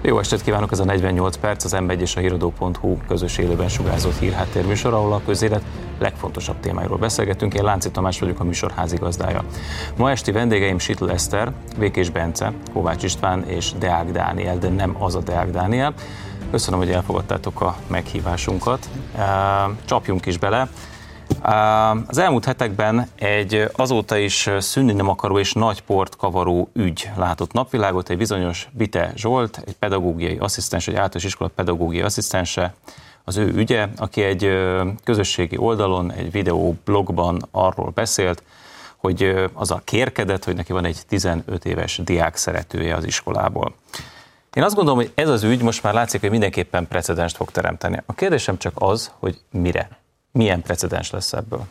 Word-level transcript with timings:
Jó 0.00 0.18
estét 0.18 0.42
kívánok, 0.42 0.72
ez 0.72 0.78
a 0.78 0.84
48 0.84 1.36
perc, 1.36 1.64
az 1.64 1.72
m 1.72 1.90
és 1.90 2.16
a 2.16 2.20
híradó.hu 2.20 2.96
közös 3.08 3.38
élőben 3.38 3.68
sugárzott 3.68 4.18
hírháttérműsor, 4.18 4.92
ahol 4.92 5.12
a 5.12 5.20
közélet 5.26 5.62
legfontosabb 5.98 6.60
témáiról 6.60 6.98
beszélgetünk. 6.98 7.54
Én 7.54 7.62
Lánci 7.62 7.90
Tamás 7.90 8.20
vagyok, 8.20 8.40
a 8.40 8.44
műsor 8.44 8.70
házigazdája. 8.70 9.44
Ma 9.96 10.10
esti 10.10 10.32
vendégeim 10.32 10.78
Sitl 10.78 11.10
Eszter, 11.10 11.52
Békés 11.78 12.10
Bence, 12.10 12.52
Kovács 12.72 13.02
István 13.02 13.44
és 13.48 13.72
Deák 13.78 14.10
Dániel, 14.10 14.58
de 14.58 14.68
nem 14.68 14.96
az 14.98 15.14
a 15.14 15.20
Deák 15.20 15.50
Dániel. 15.50 15.94
Köszönöm, 16.50 16.78
hogy 16.78 16.90
elfogadtátok 16.90 17.60
a 17.60 17.76
meghívásunkat. 17.86 18.88
Csapjunk 19.84 20.26
is 20.26 20.38
bele. 20.38 20.68
Az 21.46 22.18
elmúlt 22.18 22.44
hetekben 22.44 23.08
egy 23.14 23.68
azóta 23.76 24.16
is 24.16 24.50
szűnni 24.58 24.92
nem 24.92 25.08
akaró 25.08 25.38
és 25.38 25.52
nagy 25.52 25.82
port 25.82 26.16
kavaró 26.16 26.68
ügy 26.72 27.10
látott 27.16 27.52
napvilágot. 27.52 28.10
Egy 28.10 28.16
bizonyos 28.16 28.68
Bite 28.72 29.12
Zsolt, 29.16 29.62
egy 29.66 29.76
pedagógiai 29.76 30.36
asszisztens, 30.36 30.88
egy 30.88 30.94
általános 30.94 31.24
iskola 31.24 31.50
pedagógiai 31.54 32.02
asszisztense, 32.02 32.74
az 33.24 33.36
ő 33.36 33.46
ügye, 33.46 33.88
aki 33.96 34.22
egy 34.22 34.50
közösségi 35.04 35.56
oldalon, 35.56 36.12
egy 36.12 36.30
videó 36.30 36.76
blogban 36.84 37.48
arról 37.50 37.90
beszélt, 37.94 38.42
hogy 38.96 39.50
az 39.52 39.70
a 39.70 39.80
kérkedett, 39.84 40.44
hogy 40.44 40.56
neki 40.56 40.72
van 40.72 40.84
egy 40.84 40.98
15 41.08 41.64
éves 41.64 42.00
diák 42.04 42.36
szeretője 42.36 42.94
az 42.94 43.04
iskolából. 43.04 43.74
Én 44.54 44.62
azt 44.62 44.74
gondolom, 44.74 44.98
hogy 44.98 45.12
ez 45.14 45.28
az 45.28 45.42
ügy 45.42 45.62
most 45.62 45.82
már 45.82 45.94
látszik, 45.94 46.20
hogy 46.20 46.30
mindenképpen 46.30 46.88
precedenst 46.88 47.36
fog 47.36 47.50
teremteni. 47.50 48.02
A 48.06 48.12
kérdésem 48.12 48.58
csak 48.58 48.72
az, 48.74 49.10
hogy 49.18 49.40
mire 49.50 49.88
milyen 50.36 50.62
precedens 50.62 51.10
lesz 51.10 51.32
ebből? 51.32 51.64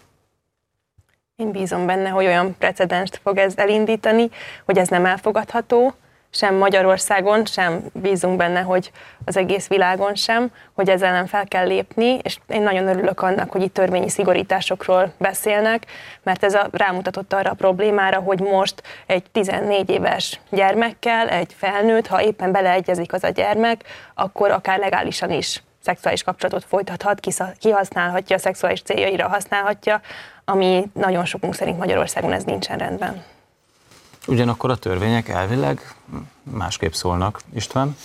Én 1.35 1.51
bízom 1.51 1.85
benne, 1.85 2.09
hogy 2.09 2.25
olyan 2.25 2.55
precedenst 2.57 3.19
fog 3.23 3.37
ez 3.37 3.53
elindítani, 3.57 4.29
hogy 4.65 4.77
ez 4.77 4.87
nem 4.87 5.05
elfogadható, 5.05 5.93
sem 6.29 6.55
Magyarországon, 6.55 7.45
sem 7.45 7.83
bízunk 7.93 8.37
benne, 8.37 8.61
hogy 8.61 8.91
az 9.25 9.37
egész 9.37 9.67
világon 9.67 10.15
sem, 10.15 10.51
hogy 10.73 10.89
ezzel 10.89 11.11
nem 11.11 11.25
fel 11.25 11.47
kell 11.47 11.67
lépni, 11.67 12.19
és 12.21 12.37
én 12.47 12.61
nagyon 12.61 12.87
örülök 12.87 13.21
annak, 13.21 13.51
hogy 13.51 13.61
itt 13.61 13.73
törvényi 13.73 14.09
szigorításokról 14.09 15.13
beszélnek, 15.17 15.85
mert 16.23 16.43
ez 16.43 16.53
a, 16.53 16.67
rámutatott 16.71 17.33
arra 17.33 17.49
a 17.49 17.53
problémára, 17.53 18.19
hogy 18.19 18.39
most 18.39 18.83
egy 19.05 19.23
14 19.31 19.89
éves 19.89 20.39
gyermekkel, 20.49 21.29
egy 21.29 21.53
felnőtt, 21.57 22.07
ha 22.07 22.23
éppen 22.23 22.51
beleegyezik 22.51 23.13
az 23.13 23.23
a 23.23 23.29
gyermek, 23.29 23.83
akkor 24.13 24.51
akár 24.51 24.79
legálisan 24.79 25.31
is 25.31 25.63
szexuális 25.85 26.23
kapcsolatot 26.23 26.63
folytathat, 26.63 27.19
kihasználhatja, 27.59 28.37
szexuális 28.37 28.81
céljaira 28.81 29.27
használhatja, 29.27 30.01
ami 30.45 30.89
nagyon 30.93 31.25
sokunk 31.25 31.55
szerint 31.55 31.77
Magyarországon 31.77 32.33
ez 32.33 32.43
nincsen 32.43 32.77
rendben. 32.77 33.23
Ugyanakkor 34.27 34.69
a 34.69 34.75
törvények 34.75 35.29
elvileg 35.29 35.95
másképp 36.43 36.91
szólnak. 36.91 37.39
István? 37.53 37.95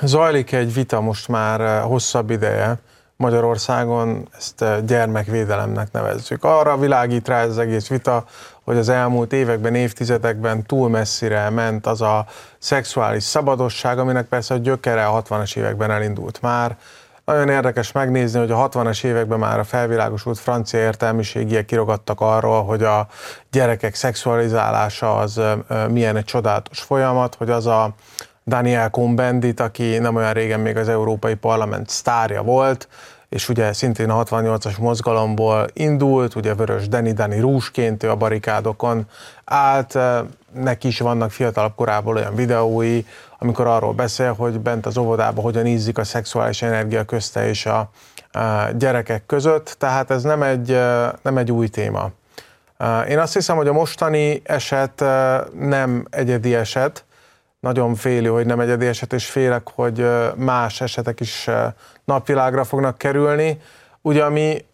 Zajlik 0.00 0.52
egy 0.52 0.74
vita 0.74 1.00
most 1.00 1.28
már 1.28 1.60
eh, 1.60 1.82
hosszabb 1.82 2.30
ideje 2.30 2.78
Magyarországon, 3.22 4.28
ezt 4.36 4.62
eh, 4.62 4.78
gyermekvédelemnek 4.80 5.92
nevezzük. 5.92 6.44
Arra 6.44 6.76
világít 6.76 7.28
rá 7.28 7.40
ez 7.40 7.48
az 7.48 7.58
egész 7.58 7.88
vita, 7.88 8.24
hogy 8.64 8.76
az 8.76 8.88
elmúlt 8.88 9.32
években, 9.32 9.74
évtizedekben 9.74 10.66
túl 10.66 10.88
messzire 10.88 11.50
ment 11.50 11.86
az 11.86 12.00
a 12.00 12.26
szexuális 12.58 13.22
szabadosság, 13.22 13.98
aminek 13.98 14.26
persze 14.26 14.54
a 14.54 14.56
gyökere 14.56 15.06
a 15.06 15.22
60-as 15.22 15.56
években 15.56 15.90
elindult 15.90 16.42
már. 16.42 16.76
Nagyon 17.24 17.48
érdekes 17.48 17.92
megnézni, 17.92 18.38
hogy 18.38 18.50
a 18.50 18.68
60-as 18.68 19.04
években 19.04 19.38
már 19.38 19.58
a 19.58 19.64
felvilágosult 19.64 20.38
francia 20.38 20.80
értelmiségiek 20.80 21.64
kirogattak 21.64 22.20
arról, 22.20 22.64
hogy 22.64 22.82
a 22.82 23.06
gyerekek 23.50 23.94
szexualizálása 23.94 25.16
az 25.16 25.40
milyen 25.90 26.16
egy 26.16 26.24
csodálatos 26.24 26.80
folyamat, 26.80 27.34
hogy 27.34 27.50
az 27.50 27.66
a 27.66 27.94
Daniel 28.48 28.90
Cohn-Bendit, 28.90 29.60
aki 29.60 29.98
nem 29.98 30.16
olyan 30.16 30.32
régen 30.32 30.60
még 30.60 30.76
az 30.76 30.88
Európai 30.88 31.34
Parlament 31.34 31.88
sztárja 31.88 32.42
volt, 32.42 32.88
és 33.28 33.48
ugye 33.48 33.72
szintén 33.72 34.10
a 34.10 34.24
68-as 34.24 34.78
mozgalomból 34.78 35.66
indult, 35.72 36.34
ugye 36.34 36.54
Vörös 36.54 36.88
Deni 36.88 37.12
Dani 37.12 37.40
rúsként 37.40 38.02
ő 38.02 38.10
a 38.10 38.16
barikádokon 38.16 39.06
állt, 39.44 39.98
neki 40.52 40.88
is 40.88 41.00
vannak 41.00 41.30
fiatalabb 41.30 41.74
korából 41.74 42.16
olyan 42.16 42.34
videói, 42.34 43.04
amikor 43.38 43.66
arról 43.66 43.92
beszél, 43.92 44.32
hogy 44.32 44.60
bent 44.60 44.86
az 44.86 44.96
óvodában 44.96 45.44
hogyan 45.44 45.66
ízik 45.66 45.98
a 45.98 46.04
szexuális 46.04 46.62
energia 46.62 47.04
közte 47.04 47.48
és 47.48 47.66
a, 47.66 47.90
gyerekek 48.76 49.26
között, 49.26 49.76
tehát 49.78 50.10
ez 50.10 50.22
nem 50.22 50.42
egy, 50.42 50.68
nem 51.22 51.36
egy 51.36 51.52
új 51.52 51.68
téma. 51.68 52.10
Én 53.08 53.18
azt 53.18 53.32
hiszem, 53.32 53.56
hogy 53.56 53.68
a 53.68 53.72
mostani 53.72 54.42
eset 54.44 55.04
nem 55.58 56.06
egyedi 56.10 56.54
eset, 56.54 57.04
nagyon 57.60 57.94
félő, 57.94 58.28
hogy 58.28 58.46
nem 58.46 58.60
egyedi 58.60 58.86
eset, 58.86 59.12
és 59.12 59.26
félek, 59.26 59.68
hogy 59.74 60.06
más 60.36 60.80
esetek 60.80 61.20
is 61.20 61.48
napvilágra 62.04 62.64
fognak 62.64 62.98
kerülni. 62.98 63.60
Ugye 64.02 64.24
ami, 64.24 64.64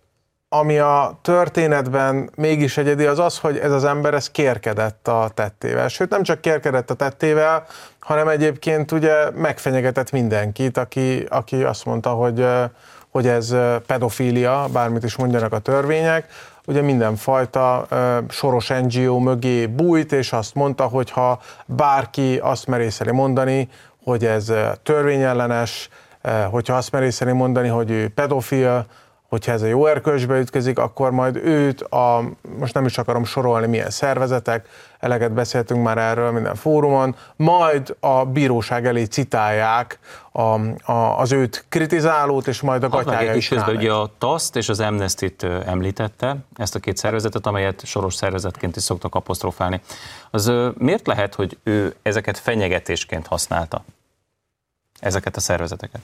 ami 0.48 0.78
a 0.78 1.18
történetben 1.22 2.30
mégis 2.34 2.76
egyedi, 2.76 3.04
az 3.04 3.18
az, 3.18 3.38
hogy 3.38 3.58
ez 3.58 3.72
az 3.72 3.84
ember 3.84 4.14
ez 4.14 4.30
kérkedett 4.30 5.08
a 5.08 5.30
tettével. 5.34 5.88
Sőt, 5.88 6.10
nem 6.10 6.22
csak 6.22 6.40
kérkedett 6.40 6.90
a 6.90 6.94
tettével, 6.94 7.66
hanem 7.98 8.28
egyébként 8.28 8.92
ugye 8.92 9.30
megfenyegetett 9.30 10.10
mindenkit, 10.10 10.76
aki, 10.76 11.26
aki 11.28 11.62
azt 11.62 11.84
mondta, 11.84 12.10
hogy, 12.10 12.46
hogy 13.10 13.26
ez 13.26 13.54
pedofília, 13.86 14.66
bármit 14.72 15.04
is 15.04 15.16
mondjanak 15.16 15.52
a 15.52 15.58
törvények, 15.58 16.26
ugye 16.66 16.80
mindenfajta 16.80 17.86
soros 18.28 18.68
NGO 18.68 19.18
mögé 19.18 19.66
bújt, 19.66 20.12
és 20.12 20.32
azt 20.32 20.54
mondta, 20.54 20.84
hogy 20.84 21.10
ha 21.10 21.38
bárki 21.66 22.38
azt 22.42 22.66
merészeli 22.66 23.12
mondani, 23.12 23.68
hogy 24.04 24.24
ez 24.24 24.52
törvényellenes, 24.82 25.88
hogyha 26.50 26.76
azt 26.76 26.92
merészeli 26.92 27.32
mondani, 27.32 27.68
hogy 27.68 27.90
ő 27.90 28.08
pedofil, 28.08 28.86
hogyha 29.34 29.52
ez 29.52 29.62
a 29.62 29.66
jó 29.66 29.86
erkölcsbe 29.86 30.38
ütközik, 30.38 30.78
akkor 30.78 31.10
majd 31.10 31.36
őt 31.36 31.80
a, 31.80 32.30
most 32.58 32.74
nem 32.74 32.84
is 32.84 32.98
akarom 32.98 33.24
sorolni 33.24 33.66
milyen 33.66 33.90
szervezetek, 33.90 34.68
eleget 34.98 35.32
beszéltünk 35.32 35.82
már 35.82 35.98
erről 35.98 36.30
minden 36.30 36.54
fórumon, 36.54 37.16
majd 37.36 37.96
a 38.00 38.24
bíróság 38.24 38.86
elé 38.86 39.04
citálják 39.04 39.98
a, 40.32 40.40
a, 40.92 41.18
az 41.18 41.32
őt 41.32 41.64
kritizálót, 41.68 42.46
és 42.46 42.60
majd 42.60 42.82
a 42.82 42.88
gatyája 42.88 43.34
is 43.34 43.48
közben 43.48 43.76
ugye 43.76 43.92
a 43.92 44.10
TASZT 44.18 44.56
és 44.56 44.68
az 44.68 44.80
Amnesty-t 44.80 45.42
említette, 45.42 46.36
ezt 46.56 46.74
a 46.74 46.78
két 46.78 46.96
szervezetet, 46.96 47.46
amelyet 47.46 47.84
soros 47.84 48.14
szervezetként 48.14 48.76
is 48.76 48.82
szoktak 48.82 49.14
apostrofálni. 49.14 49.80
Az 50.30 50.52
miért 50.74 51.06
lehet, 51.06 51.34
hogy 51.34 51.58
ő 51.62 51.94
ezeket 52.02 52.38
fenyegetésként 52.38 53.26
használta? 53.26 53.84
Ezeket 55.00 55.36
a 55.36 55.40
szervezeteket? 55.40 56.00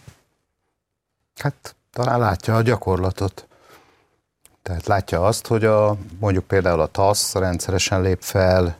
Hát 1.36 1.74
talán 1.92 2.18
látja 2.18 2.56
a 2.56 2.62
gyakorlatot. 2.62 3.46
Tehát 4.62 4.86
látja 4.86 5.26
azt, 5.26 5.46
hogy 5.46 5.64
a, 5.64 5.96
mondjuk 6.18 6.44
például 6.44 6.80
a 6.80 6.86
TASZ 6.86 7.34
rendszeresen 7.34 8.02
lép 8.02 8.22
fel 8.22 8.78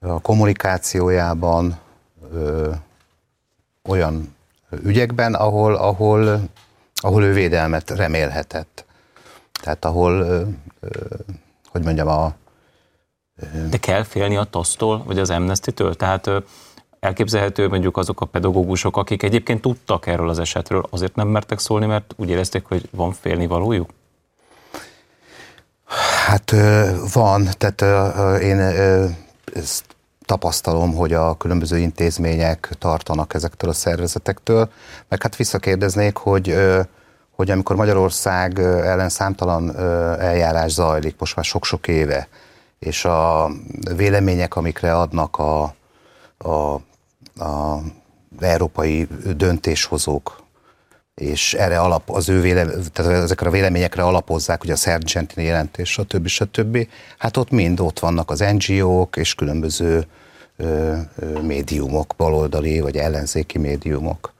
a 0.00 0.20
kommunikációjában 0.20 1.78
ö, 2.32 2.72
olyan 3.88 4.36
ügyekben, 4.82 5.34
ahol, 5.34 5.74
ahol, 5.74 6.40
ahol 6.94 7.22
ő 7.22 7.32
védelmet 7.32 7.90
remélhetett. 7.90 8.84
Tehát 9.60 9.84
ahol, 9.84 10.20
ö, 10.20 10.42
ö, 10.80 10.88
hogy 11.70 11.82
mondjam, 11.84 12.08
a... 12.08 12.34
Ö, 13.36 13.68
De 13.68 13.76
kell 13.76 14.02
félni 14.02 14.36
a 14.36 14.44
TASZ-tól, 14.44 15.02
vagy 15.04 15.18
az 15.18 15.30
Amnesty-től? 15.30 15.94
Tehát 15.94 16.30
elképzelhető 17.00 17.68
mondjuk 17.68 17.96
azok 17.96 18.20
a 18.20 18.26
pedagógusok, 18.26 18.96
akik 18.96 19.22
egyébként 19.22 19.60
tudtak 19.60 20.06
erről 20.06 20.28
az 20.28 20.38
esetről, 20.38 20.86
azért 20.90 21.14
nem 21.14 21.28
mertek 21.28 21.58
szólni, 21.58 21.86
mert 21.86 22.14
úgy 22.16 22.28
érezték, 22.28 22.64
hogy 22.64 22.88
van 22.90 23.12
félnivalójuk? 23.12 23.90
Hát 26.26 26.54
van, 27.12 27.48
tehát 27.58 27.82
én 28.42 28.58
ezt 29.54 29.84
tapasztalom, 30.24 30.94
hogy 30.94 31.12
a 31.12 31.36
különböző 31.36 31.78
intézmények 31.78 32.70
tartanak 32.78 33.34
ezektől 33.34 33.70
a 33.70 33.72
szervezetektől, 33.72 34.70
meg 35.08 35.22
hát 35.22 35.36
visszakérdeznék, 35.36 36.16
hogy 36.16 36.54
hogy 37.36 37.50
amikor 37.50 37.76
Magyarország 37.76 38.58
ellen 38.58 39.08
számtalan 39.08 39.76
eljárás 40.18 40.72
zajlik, 40.72 41.14
most 41.18 41.36
már 41.36 41.44
sok-sok 41.44 41.88
éve, 41.88 42.28
és 42.78 43.04
a 43.04 43.50
vélemények, 43.96 44.56
amikre 44.56 44.96
adnak 44.96 45.38
a, 45.38 45.74
a 46.38 46.80
a 47.38 47.78
európai 48.40 49.06
döntéshozók, 49.36 50.44
és 51.14 51.54
erre 51.54 51.80
alap, 51.80 52.10
az 52.10 52.28
ő 52.28 52.40
vélem, 52.40 52.82
tehát 52.92 53.12
ezekre 53.12 53.48
a 53.48 53.52
véleményekre 53.52 54.02
alapozzák, 54.02 54.60
hogy 54.60 54.70
a 54.70 54.76
Sargentini 54.76 55.46
jelentés, 55.46 55.90
stb. 55.90 56.26
stb. 56.26 56.88
Hát 57.18 57.36
ott 57.36 57.50
mind 57.50 57.80
ott 57.80 57.98
vannak 57.98 58.30
az 58.30 58.44
NGO-k 58.58 59.16
és 59.16 59.34
különböző 59.34 60.06
ö, 60.56 60.98
ö, 61.16 61.40
médiumok, 61.40 62.14
baloldali 62.16 62.80
vagy 62.80 62.96
ellenzéki 62.96 63.58
médiumok. 63.58 64.32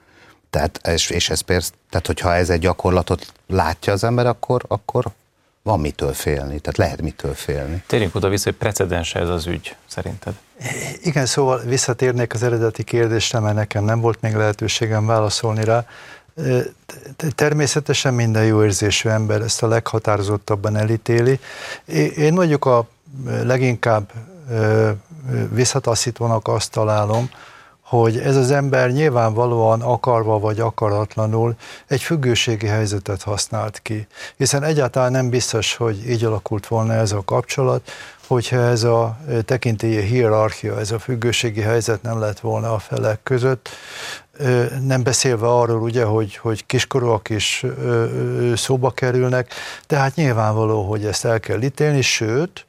Tehát, 0.51 0.81
és, 0.87 1.11
és 1.11 1.31
ez 1.31 1.41
persze, 1.41 1.73
tehát 1.91 2.07
hogyha 2.07 2.35
ez 2.35 2.51
egy 2.51 2.61
gyakorlatot 2.61 3.33
látja 3.47 3.93
az 3.93 4.05
ember, 4.05 4.27
akkor, 4.27 4.65
akkor, 4.69 5.05
van 5.67 5.81
mitől 5.81 6.13
félni, 6.13 6.59
tehát 6.59 6.77
lehet 6.77 7.03
mitől 7.03 7.35
félni. 7.35 7.83
Térjünk 7.87 8.15
oda 8.15 8.29
vissza, 8.29 8.45
hogy 8.45 8.59
precedens 8.59 9.15
ez 9.15 9.29
az 9.29 9.47
ügy, 9.47 9.77
szerinted? 9.87 10.33
Igen, 11.03 11.27
szóval 11.27 11.59
visszatérnék 11.59 12.35
az 12.35 12.43
eredeti 12.43 12.83
kérdésre, 12.83 13.39
mert 13.39 13.55
nekem 13.55 13.85
nem 13.85 14.01
volt 14.01 14.21
még 14.21 14.35
lehetőségem 14.35 15.07
válaszolni 15.07 15.65
rá. 15.65 15.87
Természetesen 17.35 18.15
minden 18.15 18.45
jó 18.45 18.65
érzésű 18.65 19.09
ember 19.09 19.41
ezt 19.41 19.63
a 19.63 19.69
leghatározottabban 19.69 20.77
elítéli. 20.77 21.41
Én 22.17 22.33
mondjuk 22.33 22.65
a 22.65 22.89
leginkább 23.43 24.13
visszataszítónak 25.51 26.49
azt 26.49 26.71
találom, 26.71 27.31
hogy 27.87 28.19
ez 28.19 28.37
az 28.37 28.51
ember 28.51 28.91
nyilvánvalóan 28.91 29.81
akarva 29.81 30.39
vagy 30.39 30.61
akaratlanul 30.61 31.55
egy 31.87 32.03
függőségi 32.03 32.67
helyzetet 32.67 33.23
használt 33.23 33.81
ki. 33.83 34.07
Hiszen 34.37 34.63
egyáltalán 34.63 35.11
nem 35.11 35.31
biztos, 35.31 35.75
hogy 35.75 36.11
így 36.11 36.25
alakult 36.25 36.67
volna 36.67 36.93
ez 36.93 37.13
a 37.13 37.23
kapcsolat, 37.25 37.91
hogyha 38.27 38.57
ez 38.57 38.85
a 38.85 39.19
tekintélyi 39.45 40.01
hierarchia, 40.01 40.79
ez 40.79 40.91
a 40.91 40.99
függőségi 40.99 41.61
helyzet 41.61 42.03
nem 42.03 42.21
lett 42.21 42.41
volna 42.41 42.75
a 42.75 42.79
felek 42.79 43.21
között, 43.23 43.69
nem 44.83 45.03
beszélve 45.03 45.47
arról 45.47 45.81
ugye, 45.81 46.05
hogy, 46.05 46.37
hogy 46.37 46.67
kiskorúak 46.67 47.29
is 47.29 47.65
szóba 48.55 48.91
kerülnek, 48.91 49.53
tehát 49.87 50.15
nyilvánvaló, 50.15 50.83
hogy 50.89 51.05
ezt 51.05 51.25
el 51.25 51.41
kell 51.41 51.63
ítélni, 51.63 52.03
sőt, 52.03 52.67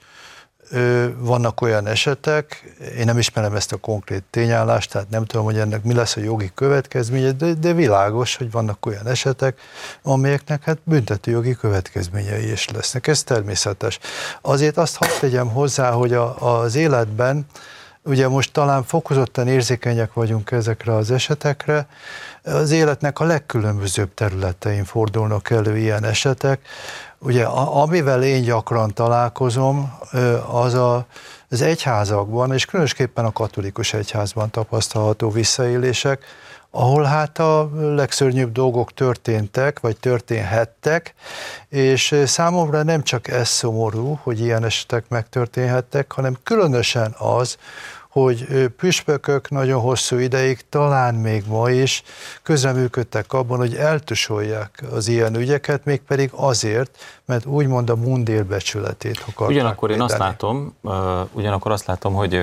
vannak 1.17 1.61
olyan 1.61 1.87
esetek, 1.87 2.75
én 2.97 3.05
nem 3.05 3.17
ismerem 3.17 3.55
ezt 3.55 3.71
a 3.71 3.77
konkrét 3.77 4.23
tényállást, 4.29 4.91
tehát 4.91 5.09
nem 5.09 5.25
tudom, 5.25 5.45
hogy 5.45 5.57
ennek 5.57 5.83
mi 5.83 5.93
lesz 5.93 6.15
a 6.15 6.19
jogi 6.19 6.51
következménye, 6.55 7.31
de, 7.31 7.53
de 7.53 7.73
világos, 7.73 8.35
hogy 8.35 8.51
vannak 8.51 8.85
olyan 8.85 9.07
esetek, 9.07 9.59
amelyeknek 10.03 10.63
hát 10.63 10.77
büntető 10.83 11.31
jogi 11.31 11.55
következményei 11.55 12.51
is 12.51 12.69
lesznek. 12.69 13.07
Ez 13.07 13.23
természetes. 13.23 13.99
Azért 14.41 14.77
azt 14.77 14.95
hadd 14.95 15.09
tegyem 15.19 15.49
hozzá, 15.49 15.91
hogy 15.91 16.13
a, 16.13 16.61
az 16.61 16.75
életben, 16.75 17.45
ugye 18.07 18.27
most 18.27 18.51
talán 18.51 18.83
fokozottan 18.83 19.47
érzékenyek 19.47 20.13
vagyunk 20.13 20.51
ezekre 20.51 20.95
az 20.95 21.11
esetekre, 21.11 21.87
az 22.43 22.71
életnek 22.71 23.19
a 23.19 23.23
legkülönbözőbb 23.23 24.13
területein 24.13 24.83
fordulnak 24.83 25.49
elő 25.49 25.77
ilyen 25.77 26.03
esetek, 26.03 26.59
Ugye, 27.19 27.45
amivel 27.45 28.23
én 28.23 28.41
gyakran 28.41 28.93
találkozom, 28.93 29.97
az 30.51 30.73
a, 30.73 31.05
az 31.49 31.61
egyházakban, 31.61 32.53
és 32.53 32.65
különösképpen 32.65 33.25
a 33.25 33.31
katolikus 33.31 33.93
egyházban 33.93 34.49
tapasztalható 34.49 35.29
visszaélések, 35.29 36.23
ahol 36.71 37.03
hát 37.03 37.39
a 37.39 37.69
legszörnyűbb 37.73 38.51
dolgok 38.51 38.93
történtek, 38.93 39.79
vagy 39.79 39.97
történhettek, 39.97 41.13
és 41.69 42.15
számomra 42.25 42.83
nem 42.83 43.03
csak 43.03 43.27
ez 43.27 43.47
szomorú, 43.47 44.19
hogy 44.23 44.39
ilyen 44.39 44.63
esetek 44.63 45.09
megtörténhettek, 45.09 46.11
hanem 46.11 46.37
különösen 46.43 47.15
az, 47.17 47.57
hogy 48.21 48.67
püspökök 48.77 49.49
nagyon 49.49 49.81
hosszú 49.81 50.17
ideig, 50.17 50.69
talán 50.69 51.15
még 51.15 51.43
ma 51.47 51.69
is 51.69 52.03
közreműködtek 52.43 53.33
abban, 53.33 53.57
hogy 53.57 53.75
eltusolják 53.75 54.83
az 54.91 55.07
ilyen 55.07 55.35
ügyeket, 55.35 55.85
mégpedig 55.85 56.29
azért, 56.33 56.97
mert 57.25 57.45
úgymond 57.45 57.89
a 57.89 57.95
mundér 57.95 58.45
becsületét 58.45 59.19
akarták 59.19 59.47
Ugyanakkor 59.47 59.91
én 59.91 60.01
azt 60.01 60.17
látom, 60.17 60.75
ugyanakkor 61.31 61.71
azt 61.71 61.85
látom, 61.85 62.13
hogy 62.13 62.35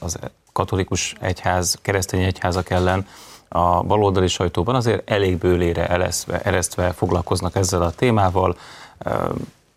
az 0.00 0.18
katolikus 0.52 1.14
egyház, 1.20 1.78
keresztény 1.82 2.22
egyházak 2.22 2.70
ellen 2.70 3.06
a 3.48 3.82
baloldali 3.82 4.28
sajtóban 4.28 4.74
azért 4.74 5.10
elég 5.10 5.38
bőlére 5.38 5.86
eleszve, 5.86 6.40
eresztve 6.40 6.92
foglalkoznak 6.92 7.56
ezzel 7.56 7.82
a 7.82 7.90
témával, 7.90 8.56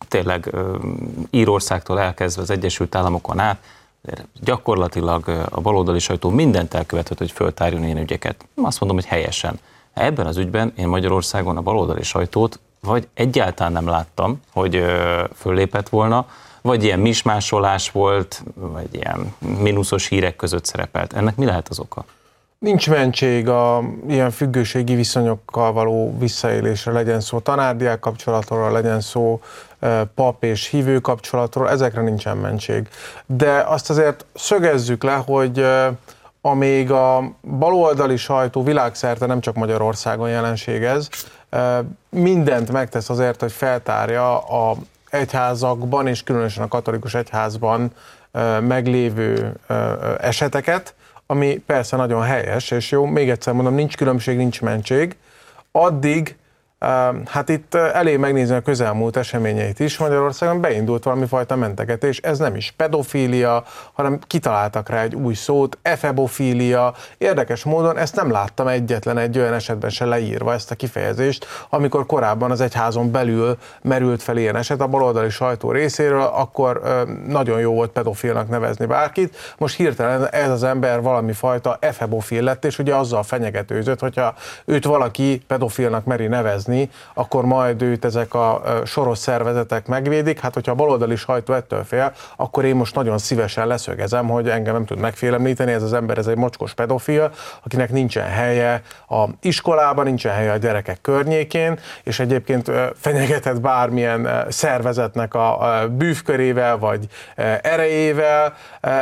tényleg 0.08 0.56
Írországtól 1.30 2.00
elkezdve 2.00 2.42
az 2.42 2.50
Egyesült 2.50 2.96
Államokon 2.96 3.40
át, 3.40 3.58
gyakorlatilag 4.42 5.48
a 5.50 5.62
baloldali 5.62 6.00
sajtó 6.00 6.30
mindent 6.30 6.74
elkövetett, 6.74 7.18
hogy 7.18 7.32
föltárjon 7.32 7.84
ilyen 7.84 7.98
ügyeket. 7.98 8.46
Azt 8.62 8.80
mondom, 8.80 8.98
hogy 8.98 9.08
helyesen. 9.08 9.60
Ebben 9.94 10.26
az 10.26 10.38
ügyben 10.38 10.74
én 10.76 10.88
Magyarországon 10.88 11.58
a 11.58 11.62
baloldali 11.62 12.04
sajtót 12.04 12.60
vagy 12.86 13.08
egyáltalán 13.14 13.72
nem 13.72 13.88
láttam, 13.88 14.42
hogy 14.52 14.86
föllépett 15.36 15.90
volna, 15.90 16.28
vagy 16.62 16.84
ilyen 16.84 17.00
mismásolás 17.00 17.92
volt, 17.92 18.44
vagy 18.54 18.88
ilyen 18.92 19.36
mínuszos 19.40 20.08
hírek 20.08 20.36
között 20.36 20.66
szerepelt. 20.66 21.14
Ennek 21.14 21.36
mi 21.36 21.46
lehet 21.46 21.68
az 21.68 21.80
oka? 21.80 22.06
Nincs 22.64 22.90
mentség 22.90 23.48
a 23.50 23.84
ilyen 24.08 24.32
függőségi 24.32 24.96
viszonyokkal 24.96 25.74
való 25.74 26.18
visszaélésre, 26.20 26.92
legyen 26.92 27.20
szó 27.20 27.40
tanárdiák 27.40 28.00
kapcsolatról, 28.00 28.72
legyen 28.72 29.02
szó 29.02 29.42
pap 30.16 30.44
és 30.44 30.68
hívő 30.68 31.00
kapcsolatról, 31.00 31.70
ezekre 31.70 32.02
nincsen 32.02 32.38
mentség. 32.38 32.88
De 33.26 33.64
azt 33.68 33.90
azért 33.90 34.26
szögezzük 34.34 35.04
le, 35.04 35.14
hogy 35.14 35.66
amíg 36.42 36.92
a 36.92 37.32
baloldali 37.42 38.18
sajtó 38.18 38.64
világszerte, 38.64 39.26
nem 39.26 39.40
csak 39.40 39.56
Magyarországon 39.56 40.30
jelenség 40.30 40.84
ez, 40.84 41.08
mindent 42.10 42.72
megtesz 42.72 43.10
azért, 43.10 43.40
hogy 43.40 43.52
feltárja 43.52 44.38
a 44.40 44.76
egyházakban, 45.10 46.08
és 46.08 46.24
különösen 46.24 46.64
a 46.64 46.68
katolikus 46.68 47.14
egyházban 47.14 47.92
meglévő 48.62 49.54
eseteket, 50.20 50.94
ami 51.26 51.58
persze 51.66 51.96
nagyon 51.96 52.24
helyes, 52.24 52.72
és 52.72 52.92
jó, 52.92 53.06
még 53.06 53.30
egyszer 53.30 53.54
mondom, 53.54 53.74
nincs 53.74 53.98
különbség, 53.98 54.38
nincs 54.38 54.62
mentség, 54.62 55.16
addig 55.72 56.36
Hát 57.26 57.50
itt 57.50 57.76
elég 57.76 58.18
megnézni 58.18 58.56
a 58.56 58.62
közelmúlt 58.62 59.18
eseményeit 59.18 59.80
is. 59.80 59.98
Magyarországon 59.98 60.62
beindult 60.62 61.04
valami 61.04 61.26
fajta 61.26 61.56
mentegetés. 61.56 62.18
Ez 62.18 62.40
nem 62.40 62.56
is 62.56 62.74
pedofília, 62.78 63.64
hanem 63.94 64.20
kitaláltak 64.28 64.90
rá 64.90 65.02
egy 65.02 65.16
új 65.16 65.34
szót, 65.34 65.78
efebofília. 65.82 66.94
Érdekes 67.18 67.64
módon 67.64 67.98
ezt 67.98 68.16
nem 68.16 68.32
láttam 68.32 68.68
egyetlen 68.68 69.18
egy 69.18 69.40
olyan 69.40 69.54
esetben 69.54 69.90
se 69.90 70.06
leírva 70.06 70.54
ezt 70.54 70.72
a 70.72 70.76
kifejezést, 70.76 71.46
amikor 71.70 72.06
korábban 72.06 72.52
az 72.52 72.62
egyházon 72.62 73.12
belül 73.12 73.58
merült 73.82 74.24
fel 74.24 74.38
ilyen 74.38 74.56
eset 74.56 74.82
a 74.82 74.88
baloldali 74.88 75.30
sajtó 75.30 75.72
részéről, 75.72 76.22
akkor 76.22 76.82
nagyon 77.28 77.60
jó 77.60 77.74
volt 77.74 77.92
pedofilnak 77.92 78.50
nevezni 78.50 78.86
bárkit. 78.86 79.36
Most 79.58 79.76
hirtelen 79.76 80.28
ez 80.30 80.50
az 80.50 80.64
ember 80.64 81.02
valami 81.02 81.34
fajta 81.34 81.78
efebofil 81.80 82.44
lett, 82.44 82.66
és 82.66 82.80
ugye 82.80 82.96
azzal 82.96 83.24
fenyegetőzött, 83.24 84.00
hogyha 84.00 84.34
őt 84.66 84.86
valaki 84.86 85.42
pedofilnak 85.48 86.06
meri 86.06 86.28
nevezni, 86.28 86.73
lépni, 86.74 86.90
akkor 87.14 87.46
majd 87.46 87.82
őt 87.82 88.06
ezek 88.06 88.34
a 88.34 88.62
soros 88.86 89.18
szervezetek 89.18 89.88
megvédik. 89.88 90.40
Hát, 90.40 90.54
hogyha 90.54 90.72
a 90.72 90.76
baloldali 90.76 91.16
sajtó 91.16 91.54
ettől 91.54 91.84
fél, 91.84 92.14
akkor 92.36 92.66
én 92.66 92.76
most 92.76 92.96
nagyon 92.96 93.18
szívesen 93.18 93.68
leszögezem, 93.68 94.28
hogy 94.28 94.50
engem 94.50 94.74
nem 94.74 94.86
tud 94.86 95.00
megfélemlíteni, 95.00 95.72
ez 95.72 95.84
az 95.84 95.94
ember, 95.94 96.18
ez 96.18 96.28
egy 96.28 96.38
mocskos 96.38 96.74
pedofil, 96.74 97.32
akinek 97.64 97.92
nincsen 97.92 98.28
helye 98.28 98.82
a 99.10 99.26
iskolában, 99.42 100.06
nincsen 100.06 100.34
helye 100.34 100.52
a 100.52 100.58
gyerekek 100.58 101.02
környékén, 101.02 101.80
és 102.04 102.20
egyébként 102.20 102.72
fenyegetett 102.96 103.62
bármilyen 103.62 104.46
szervezetnek 104.50 105.34
a 105.34 105.86
bűvkörével 105.92 106.78
vagy 106.78 107.08
erejével, 107.62 108.54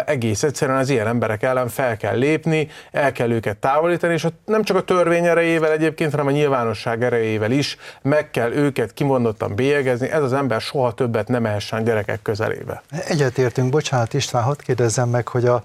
egész 0.06 0.44
egyszerűen 0.44 0.78
az 0.78 0.90
ilyen 0.90 1.08
emberek 1.08 1.44
ellen 1.44 1.68
fel 1.68 1.98
kell 1.98 2.18
lépni, 2.18 2.68
el 2.92 3.12
kell 3.12 3.32
őket 3.32 3.58
távolítani, 3.58 4.14
és 4.14 4.28
nem 4.46 4.64
csak 4.64 4.78
a 4.78 4.82
törvény 4.82 5.26
erejével 5.26 5.72
egyébként, 5.72 6.12
hanem 6.12 6.28
a 6.28 6.32
nyilvánosság 6.32 7.04
erejével 7.04 7.52
is 7.52 7.61
is, 7.62 7.78
meg 8.02 8.32
kell 8.32 8.52
őket 8.52 8.94
kimondottan 8.94 9.56
bélyegezni, 9.56 10.10
ez 10.10 10.24
az 10.24 10.34
ember 10.34 10.62
soha 10.62 10.94
többet 10.94 11.28
nem 11.28 11.46
ehessen 11.46 11.84
gyerekek 11.84 12.22
közelébe. 12.22 12.82
Egyetértünk, 13.08 13.70
bocsánat 13.70 14.14
István, 14.14 14.44
hadd 14.44 14.62
kérdezzem 14.64 15.10
meg, 15.10 15.28
hogy 15.28 15.46
a 15.46 15.64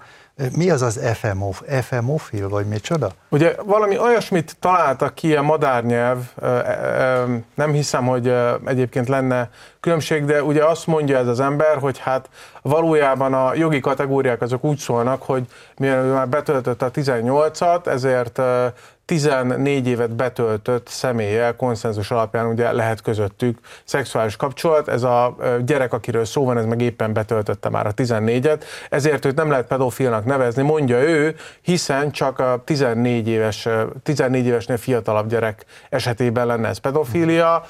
mi 0.55 0.69
az 0.69 0.81
az 0.81 0.99
FMO, 1.13 1.51
FMOfil, 1.81 2.49
vagy 2.49 2.65
micsoda? 2.65 3.11
Ugye 3.29 3.55
valami 3.65 3.97
olyasmit 3.99 4.55
találtak 4.59 5.15
ki 5.15 5.35
a 5.35 5.41
madárnyelv, 5.41 6.17
nem 7.55 7.71
hiszem, 7.71 8.05
hogy 8.05 8.33
egyébként 8.65 9.07
lenne 9.07 9.49
különbség, 9.79 10.25
de 10.25 10.43
ugye 10.43 10.65
azt 10.65 10.87
mondja 10.87 11.17
ez 11.17 11.27
az 11.27 11.39
ember, 11.39 11.77
hogy 11.77 11.97
hát 11.97 12.29
valójában 12.61 13.33
a 13.33 13.55
jogi 13.55 13.79
kategóriák 13.79 14.41
azok 14.41 14.63
úgy 14.63 14.77
szólnak, 14.77 15.21
hogy 15.21 15.43
mivel 15.77 16.03
már 16.03 16.27
betöltött 16.27 16.81
a 16.81 16.91
18-at, 16.91 17.87
ezért 17.87 18.41
14 19.07 19.87
évet 19.87 20.15
betöltött 20.15 20.87
személlyel 20.87 21.55
konszenzus 21.55 22.11
alapján 22.11 22.45
ugye 22.45 22.71
lehet 22.71 23.01
közöttük 23.01 23.59
szexuális 23.83 24.35
kapcsolat. 24.35 24.87
Ez 24.87 25.03
a 25.03 25.35
gyerek, 25.65 25.93
akiről 25.93 26.25
szó 26.25 26.45
van, 26.45 26.57
ez 26.57 26.65
meg 26.65 26.81
éppen 26.81 27.13
betöltötte 27.13 27.69
már 27.69 27.85
a 27.85 27.93
14-et, 27.93 28.63
ezért 28.89 29.25
őt 29.25 29.35
nem 29.35 29.49
lehet 29.49 29.67
pedofilnak 29.67 30.25
nevezni, 30.25 30.61
mondja 30.61 31.01
ő, 31.01 31.35
hiszen 31.61 32.11
csak 32.11 32.39
a 32.39 32.61
14 32.65 33.27
éves, 33.27 33.67
14 34.03 34.45
évesnél 34.45 34.77
fiatalabb 34.77 35.27
gyerek 35.27 35.65
esetében 35.89 36.45
lenne 36.45 36.67
ez 36.67 36.77
pedofília. 36.77 37.63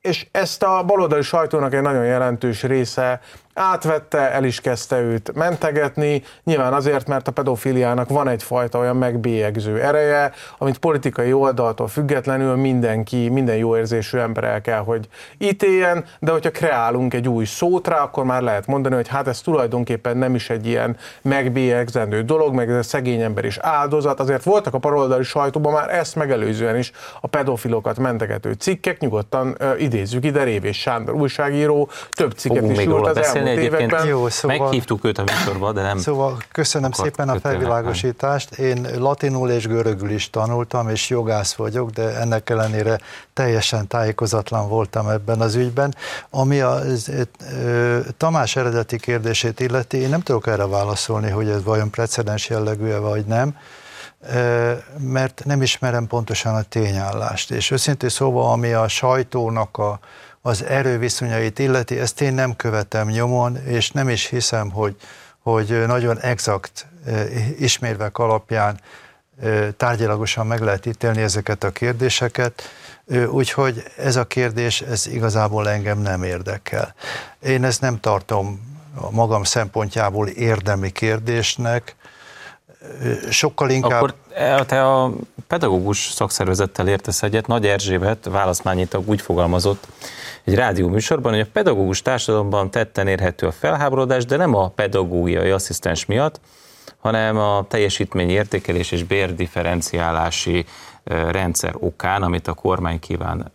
És 0.00 0.26
ezt 0.32 0.62
a 0.62 0.82
baloldali 0.86 1.22
sajtónak 1.22 1.74
egy 1.74 1.82
nagyon 1.82 2.04
jelentős 2.04 2.62
része 2.62 3.20
átvette, 3.54 4.32
el 4.32 4.44
is 4.44 4.60
kezdte 4.60 5.00
őt 5.00 5.32
mentegetni, 5.34 6.22
nyilván 6.44 6.72
azért, 6.72 7.08
mert 7.08 7.28
a 7.28 7.30
pedofiliának 7.30 8.08
van 8.08 8.28
egyfajta 8.28 8.78
olyan 8.78 8.96
megbélyegző 8.96 9.80
ereje, 9.80 10.32
amit 10.58 10.78
politikai 10.78 11.32
oldaltól 11.32 11.88
függetlenül 11.88 12.56
mindenki, 12.56 13.28
minden 13.28 13.56
jó 13.56 13.76
érzésű 13.76 14.18
ember 14.18 14.44
el 14.44 14.60
kell, 14.60 14.78
hogy 14.78 15.08
ítéljen, 15.38 16.04
de 16.18 16.30
hogyha 16.30 16.50
kreálunk 16.50 17.14
egy 17.14 17.28
új 17.28 17.44
szót 17.44 17.88
rá, 17.88 18.02
akkor 18.02 18.24
már 18.24 18.42
lehet 18.42 18.66
mondani, 18.66 18.94
hogy 18.94 19.08
hát 19.08 19.28
ez 19.28 19.40
tulajdonképpen 19.40 20.16
nem 20.16 20.34
is 20.34 20.50
egy 20.50 20.66
ilyen 20.66 20.96
megbélyegzendő 21.22 22.22
dolog, 22.22 22.54
meg 22.54 22.70
ez 22.70 22.76
a 22.76 22.82
szegény 22.82 23.20
ember 23.20 23.44
is 23.44 23.58
áldozat, 23.58 24.20
azért 24.20 24.42
voltak 24.42 24.74
a 24.74 24.78
paroldali 24.78 25.22
sajtóban 25.22 25.72
már 25.72 25.94
ezt 25.94 26.16
megelőzően 26.16 26.76
is 26.76 26.92
a 27.20 27.26
pedofilokat 27.26 27.98
mentegető 27.98 28.52
cikkek, 28.52 29.00
nyugodtan 29.00 29.56
uh, 29.60 29.82
idézzük 29.82 30.24
ide 30.24 30.42
Révés 30.42 30.80
Sándor 30.80 31.14
újságíró, 31.14 31.88
több 32.10 32.32
cikket 32.32 32.58
Fogunk 32.58 32.78
is 32.78 32.84
írt 32.84 33.06
az 33.06 33.16
beszélni 33.44 33.66
egyébként. 33.66 34.04
Jó, 34.04 34.28
szóval- 34.28 34.58
Meghívtuk 34.58 35.04
őt 35.04 35.18
a 35.18 35.22
műsorba, 35.22 35.72
de 35.72 35.82
nem 35.82 35.98
Szóval 35.98 36.36
köszönöm 36.52 36.92
szépen 36.92 37.28
a 37.28 37.40
felvilágosítást. 37.40 38.58
Én 38.58 38.86
latinul 38.98 39.50
és 39.50 39.66
görögül 39.66 40.10
is 40.10 40.30
tanultam, 40.30 40.88
és 40.88 41.08
jogász 41.08 41.54
vagyok, 41.54 41.90
de 41.90 42.02
ennek 42.02 42.50
ellenére 42.50 42.98
teljesen 43.32 43.86
tájékozatlan 43.86 44.68
voltam 44.68 45.08
ebben 45.08 45.40
az 45.40 45.54
ügyben. 45.54 45.94
Ami 46.30 46.60
a 46.60 46.78
Tamás 48.16 48.56
eredeti 48.56 48.98
kérdését 48.98 49.60
illeti, 49.60 49.96
én 49.96 50.08
nem 50.08 50.20
tudok 50.20 50.46
erre 50.46 50.66
válaszolni, 50.66 51.30
hogy 51.30 51.48
ez 51.48 51.64
vajon 51.64 51.90
precedens 51.90 52.48
jellegű 52.48 52.96
vagy 52.96 53.24
nem, 53.24 53.56
mert 54.98 55.42
nem 55.44 55.62
ismerem 55.62 56.06
pontosan 56.06 56.54
a 56.54 56.62
tényállást. 56.62 57.50
És 57.50 57.70
őszintén 57.70 58.08
szóval, 58.08 58.52
ami 58.52 58.72
a 58.72 58.88
sajtónak 58.88 59.78
a, 59.78 59.98
az 60.42 60.64
erőviszonyait 60.64 61.58
illeti, 61.58 61.98
ezt 61.98 62.20
én 62.20 62.32
nem 62.32 62.56
követem 62.56 63.08
nyomon, 63.08 63.56
és 63.56 63.90
nem 63.90 64.08
is 64.08 64.26
hiszem, 64.26 64.70
hogy, 64.70 64.96
hogy 65.38 65.86
nagyon 65.86 66.18
exakt 66.20 66.86
ismérvek 67.58 68.18
alapján 68.18 68.80
tárgyilagosan 69.76 70.46
meg 70.46 70.60
lehet 70.60 70.86
ítélni 70.86 71.22
ezeket 71.22 71.64
a 71.64 71.70
kérdéseket, 71.70 72.62
úgyhogy 73.28 73.82
ez 73.96 74.16
a 74.16 74.24
kérdés, 74.24 74.80
ez 74.80 75.06
igazából 75.06 75.68
engem 75.68 75.98
nem 75.98 76.22
érdekel. 76.22 76.94
Én 77.42 77.64
ezt 77.64 77.80
nem 77.80 78.00
tartom 78.00 78.60
a 78.94 79.10
magam 79.10 79.42
szempontjából 79.42 80.28
érdemi 80.28 80.90
kérdésnek, 80.90 81.96
sokkal 83.30 83.70
inkább... 83.70 84.02
Akkor 84.02 84.14
e, 84.34 84.64
te 84.64 84.86
a 84.86 85.12
pedagógus 85.46 86.10
szakszervezettel 86.10 86.88
értesz 86.88 87.22
egyet, 87.22 87.46
Nagy 87.46 87.66
Erzsébet 87.66 88.24
válaszmányítag 88.24 89.08
úgy 89.08 89.20
fogalmazott 89.20 89.86
egy 90.44 90.54
rádió 90.54 90.88
műsorban, 90.88 91.32
hogy 91.32 91.40
a 91.40 91.50
pedagógus 91.52 92.02
társadalomban 92.02 92.70
tetten 92.70 93.06
érhető 93.06 93.46
a 93.46 93.52
felháborodás, 93.52 94.24
de 94.24 94.36
nem 94.36 94.54
a 94.54 94.68
pedagógiai 94.68 95.50
asszisztens 95.50 96.06
miatt, 96.06 96.40
hanem 96.98 97.38
a 97.38 97.64
teljesítmény 97.68 98.30
értékelés 98.30 98.92
és 98.92 99.02
bérdifferenciálási 99.02 100.64
rendszer 101.04 101.74
okán, 101.78 102.22
amit 102.22 102.48
a 102.48 102.52
kormány 102.52 102.98
kíván 102.98 103.50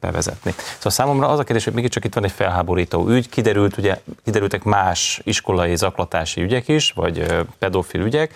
bevezetni. 0.00 0.54
Szóval 0.56 0.92
számomra 0.92 1.28
az 1.28 1.38
a 1.38 1.44
kérdés, 1.44 1.64
hogy 1.64 1.72
mégiscsak 1.72 2.04
itt 2.04 2.14
van 2.14 2.24
egy 2.24 2.32
felháborító 2.32 3.08
ügy, 3.08 3.28
kiderült, 3.28 3.76
ugye, 3.76 4.00
kiderültek 4.24 4.62
más 4.62 5.20
iskolai 5.24 5.76
zaklatási 5.76 6.42
ügyek 6.42 6.68
is, 6.68 6.92
vagy 6.92 7.44
pedofil 7.58 8.00
ügyek, 8.00 8.34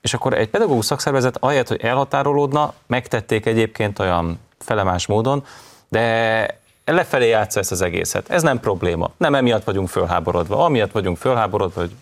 és 0.00 0.14
akkor 0.14 0.34
egy 0.34 0.48
pedagógus 0.48 0.84
szakszervezet 0.84 1.36
ahelyett, 1.40 1.68
hogy 1.68 1.80
elhatárolódna, 1.80 2.74
megtették 2.86 3.46
egyébként 3.46 3.98
olyan 3.98 4.40
felemás 4.58 5.06
módon, 5.06 5.44
de 5.88 6.46
lefelé 6.84 7.28
játsza 7.28 7.60
ezt 7.60 7.72
az 7.72 7.80
egészet. 7.80 8.30
Ez 8.30 8.42
nem 8.42 8.60
probléma. 8.60 9.10
Nem 9.16 9.34
emiatt 9.34 9.64
vagyunk 9.64 9.88
fölháborodva. 9.88 10.64
Amiatt 10.64 10.92
vagyunk 10.92 11.16
fölháborodva, 11.16 11.80
hogy 11.80 11.92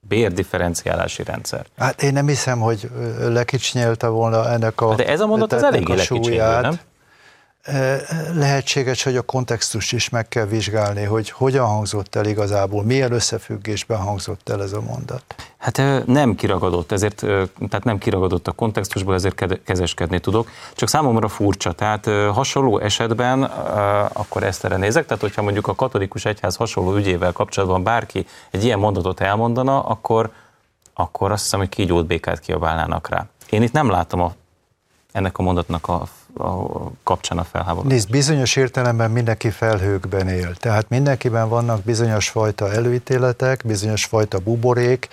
bérdifferenciálási 0.00 1.22
rendszer. 1.22 1.66
Hát 1.78 2.02
én 2.02 2.12
nem 2.12 2.26
hiszem, 2.26 2.60
hogy 2.60 2.90
lekicsinyelte 3.18 4.06
volna 4.06 4.50
ennek 4.50 4.80
a 4.80 4.94
De 4.94 5.06
ez 5.06 5.20
a 5.20 5.26
mondat 5.26 5.52
az 5.52 5.62
eléggé 5.62 5.94
lekicsinyelő, 5.94 6.60
nem? 6.60 6.78
Lehetséges, 8.32 9.02
hogy 9.02 9.16
a 9.16 9.22
kontextust 9.22 9.92
is 9.92 10.08
meg 10.08 10.28
kell 10.28 10.44
vizsgálni, 10.44 11.04
hogy 11.04 11.30
hogyan 11.30 11.66
hangzott 11.66 12.14
el 12.14 12.26
igazából, 12.26 12.84
milyen 12.84 13.12
összefüggésben 13.12 13.98
hangzott 13.98 14.48
el 14.48 14.62
ez 14.62 14.72
a 14.72 14.80
mondat. 14.80 15.22
Hát 15.56 15.82
nem 16.06 16.34
kiragadott, 16.34 16.92
ezért, 16.92 17.16
tehát 17.68 17.84
nem 17.84 17.98
kiragadott 17.98 18.48
a 18.48 18.52
kontextusból, 18.52 19.14
ezért 19.14 19.62
kezeskedni 19.64 20.20
tudok. 20.20 20.50
Csak 20.74 20.88
számomra 20.88 21.28
furcsa, 21.28 21.72
tehát 21.72 22.04
hasonló 22.32 22.78
esetben, 22.78 23.42
akkor 24.12 24.42
ezt 24.42 24.64
erre 24.64 24.76
nézek, 24.76 25.06
tehát 25.06 25.22
hogyha 25.22 25.42
mondjuk 25.42 25.66
a 25.66 25.74
katolikus 25.74 26.24
egyház 26.24 26.56
hasonló 26.56 26.96
ügyével 26.96 27.32
kapcsolatban 27.32 27.82
bárki 27.82 28.26
egy 28.50 28.64
ilyen 28.64 28.78
mondatot 28.78 29.20
elmondana, 29.20 29.80
akkor, 29.80 30.30
akkor 30.94 31.32
azt 31.32 31.42
hiszem, 31.42 31.58
hogy 31.58 31.68
kígyót 31.68 32.06
békát 32.06 32.40
kiabálnának 32.40 33.08
rá. 33.08 33.26
Én 33.50 33.62
itt 33.62 33.72
nem 33.72 33.90
látom 33.90 34.20
a, 34.20 34.34
ennek 35.12 35.38
a 35.38 35.42
mondatnak 35.42 35.88
a 35.88 36.06
a 36.38 36.90
kapcsán 37.02 37.38
a 37.38 37.44
felháborodás? 37.44 37.92
Nézd, 37.92 38.10
bizonyos 38.10 38.56
értelemben 38.56 39.10
mindenki 39.10 39.50
felhőkben 39.50 40.28
él. 40.28 40.54
Tehát 40.54 40.88
mindenkiben 40.88 41.48
vannak 41.48 41.82
bizonyos 41.82 42.28
fajta 42.28 42.72
előítéletek, 42.72 43.62
bizonyos 43.64 44.04
fajta 44.04 44.38
buborék, 44.38 45.08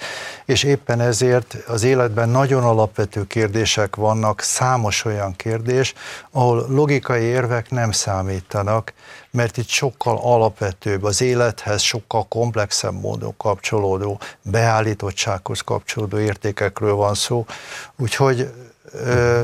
és 0.45 0.63
éppen 0.63 0.99
ezért 0.99 1.55
az 1.67 1.83
életben 1.83 2.29
nagyon 2.29 2.63
alapvető 2.63 3.27
kérdések 3.27 3.95
vannak, 3.95 4.41
számos 4.41 5.05
olyan 5.05 5.35
kérdés, 5.35 5.93
ahol 6.31 6.65
logikai 6.69 7.23
érvek 7.23 7.69
nem 7.69 7.91
számítanak, 7.91 8.93
mert 9.31 9.57
itt 9.57 9.67
sokkal 9.67 10.19
alapvetőbb, 10.21 11.03
az 11.03 11.21
élethez 11.21 11.81
sokkal 11.81 12.27
komplexebb 12.27 12.93
módon 12.93 13.33
kapcsolódó, 13.37 14.19
beállítottsághoz 14.41 15.61
kapcsolódó 15.61 16.17
értékekről 16.17 16.93
van 16.93 17.13
szó. 17.13 17.45
Úgyhogy 17.97 18.49
ö, 18.91 19.41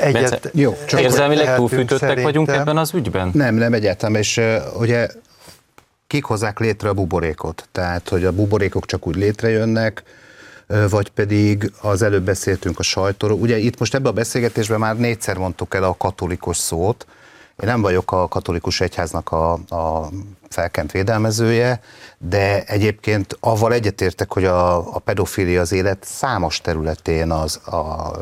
egyet... 0.00 0.30
Bence, 0.30 0.50
jó, 0.52 0.76
csak 0.86 1.00
érzelmileg 1.00 1.54
túlfűtöttek 1.54 2.22
vagyunk 2.22 2.48
ebben 2.48 2.76
az 2.76 2.94
ügyben? 2.94 3.30
Nem, 3.34 3.54
nem 3.54 3.72
egyáltalán, 3.72 4.16
és 4.16 4.36
uh, 4.36 4.80
ugye 4.80 5.08
kik 6.06 6.24
hozzák 6.24 6.58
létre 6.58 6.88
a 6.88 6.92
buborékot? 6.92 7.68
Tehát, 7.72 8.08
hogy 8.08 8.24
a 8.24 8.32
buborékok 8.32 8.86
csak 8.86 9.06
úgy 9.06 9.16
létrejönnek, 9.16 10.02
vagy 10.90 11.08
pedig 11.08 11.72
az 11.80 12.02
előbb 12.02 12.24
beszéltünk 12.24 12.78
a 12.78 12.82
sajtóról. 12.82 13.38
Ugye 13.38 13.56
itt 13.56 13.78
most 13.78 13.94
ebben 13.94 14.10
a 14.10 14.14
beszélgetésben 14.14 14.78
már 14.78 14.96
négyszer 14.96 15.36
mondtuk 15.36 15.74
el 15.74 15.84
a 15.84 15.96
katolikus 15.98 16.56
szót. 16.56 17.06
Én 17.62 17.68
nem 17.68 17.80
vagyok 17.80 18.12
a 18.12 18.28
katolikus 18.28 18.80
egyháznak 18.80 19.32
a, 19.32 19.52
a 19.52 20.08
felkent 20.48 20.92
védelmezője, 20.92 21.80
de 22.18 22.64
egyébként 22.64 23.36
avval 23.40 23.72
egyetértek, 23.72 24.32
hogy 24.32 24.44
a, 24.44 24.94
a 24.94 24.98
pedofilia 24.98 25.60
az 25.60 25.72
élet 25.72 26.04
számos 26.04 26.60
területén 26.60 27.30
az 27.30 27.60
a, 27.64 27.76
a, 27.76 28.12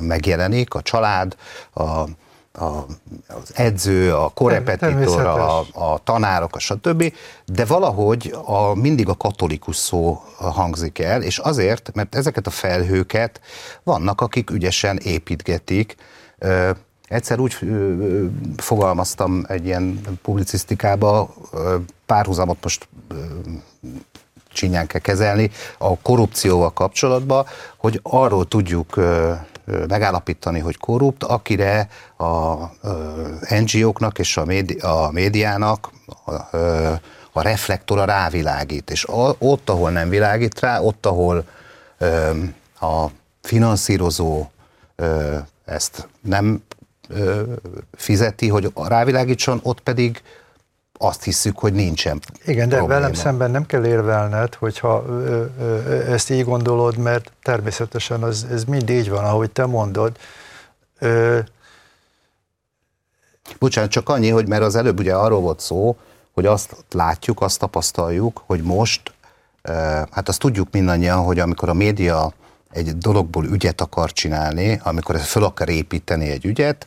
megjelenik, 0.00 0.74
a 0.74 0.82
család, 0.82 1.36
a, 1.72 1.82
a, 1.82 2.86
az 3.28 3.52
edző, 3.54 4.14
a 4.14 4.28
korepetitor, 4.28 5.26
a, 5.26 5.58
a 5.72 5.98
tanárok, 6.04 6.56
a 6.56 6.58
stb., 6.58 7.12
de 7.46 7.64
valahogy 7.64 8.34
a, 8.44 8.74
mindig 8.74 9.08
a 9.08 9.16
katolikus 9.16 9.76
szó 9.76 10.22
hangzik 10.38 10.98
el, 10.98 11.22
és 11.22 11.38
azért, 11.38 11.90
mert 11.94 12.14
ezeket 12.14 12.46
a 12.46 12.50
felhőket 12.50 13.40
vannak, 13.82 14.20
akik 14.20 14.50
ügyesen 14.50 14.96
építgetik, 14.96 15.96
Egyszer 17.12 17.38
úgy 17.38 17.56
fogalmaztam 18.56 19.44
egy 19.48 19.66
ilyen 19.66 20.00
publicisztikába, 20.22 21.34
párhuzamot 22.06 22.58
most 22.62 22.88
csinyán 24.52 24.86
kell 24.86 25.00
kezelni, 25.00 25.50
a 25.78 25.98
korrupcióval 25.98 26.72
kapcsolatban, 26.72 27.46
hogy 27.76 28.00
arról 28.02 28.48
tudjuk 28.48 29.00
megállapítani, 29.88 30.58
hogy 30.58 30.76
korrupt, 30.76 31.24
akire 31.24 31.88
a 32.16 32.54
NGO-knak 33.48 34.18
és 34.18 34.36
a, 34.36 34.44
médi, 34.44 34.78
a 34.78 35.10
médiának 35.10 35.90
a, 36.24 36.32
a 37.32 37.42
reflektora 37.42 38.04
rávilágít. 38.04 38.90
És 38.90 39.06
ott, 39.38 39.70
ahol 39.70 39.90
nem 39.90 40.08
világít 40.08 40.60
rá, 40.60 40.80
ott, 40.80 41.06
ahol 41.06 41.44
a 42.80 43.06
finanszírozó 43.42 44.46
ezt 45.64 46.08
nem 46.20 46.62
fizeti, 47.92 48.48
hogy 48.48 48.72
rávilágítson, 48.74 49.60
ott 49.62 49.80
pedig 49.80 50.22
azt 50.98 51.22
hiszük, 51.22 51.58
hogy 51.58 51.72
nincsen 51.72 52.20
Igen, 52.44 52.68
de 52.68 52.76
probléma. 52.76 53.00
velem 53.00 53.14
szemben 53.14 53.50
nem 53.50 53.66
kell 53.66 53.86
érvelned, 53.86 54.54
hogyha 54.54 55.04
ö, 55.08 55.44
ö, 55.60 56.12
ezt 56.12 56.30
így 56.30 56.44
gondolod, 56.44 56.96
mert 56.96 57.32
természetesen 57.42 58.22
az, 58.22 58.46
ez 58.50 58.64
mind 58.64 58.90
így 58.90 59.10
van, 59.10 59.24
ahogy 59.24 59.50
te 59.50 59.66
mondod. 59.66 60.16
Ö, 60.98 61.38
Bocsánat, 63.58 63.90
csak 63.90 64.08
annyi, 64.08 64.28
hogy 64.28 64.48
mert 64.48 64.62
az 64.62 64.74
előbb 64.76 64.98
ugye 64.98 65.14
arról 65.14 65.40
volt 65.40 65.60
szó, 65.60 65.96
hogy 66.32 66.46
azt 66.46 66.76
látjuk, 66.90 67.40
azt 67.40 67.58
tapasztaljuk, 67.58 68.42
hogy 68.46 68.62
most, 68.62 69.12
hát 70.10 70.28
azt 70.28 70.38
tudjuk 70.38 70.68
mindannyian, 70.70 71.18
hogy 71.24 71.38
amikor 71.38 71.68
a 71.68 71.72
média 71.74 72.32
egy 72.70 72.98
dologból 72.98 73.44
ügyet 73.44 73.80
akar 73.80 74.12
csinálni, 74.12 74.80
amikor 74.84 75.18
fel 75.20 75.42
akar 75.42 75.68
építeni 75.68 76.30
egy 76.30 76.44
ügyet, 76.44 76.86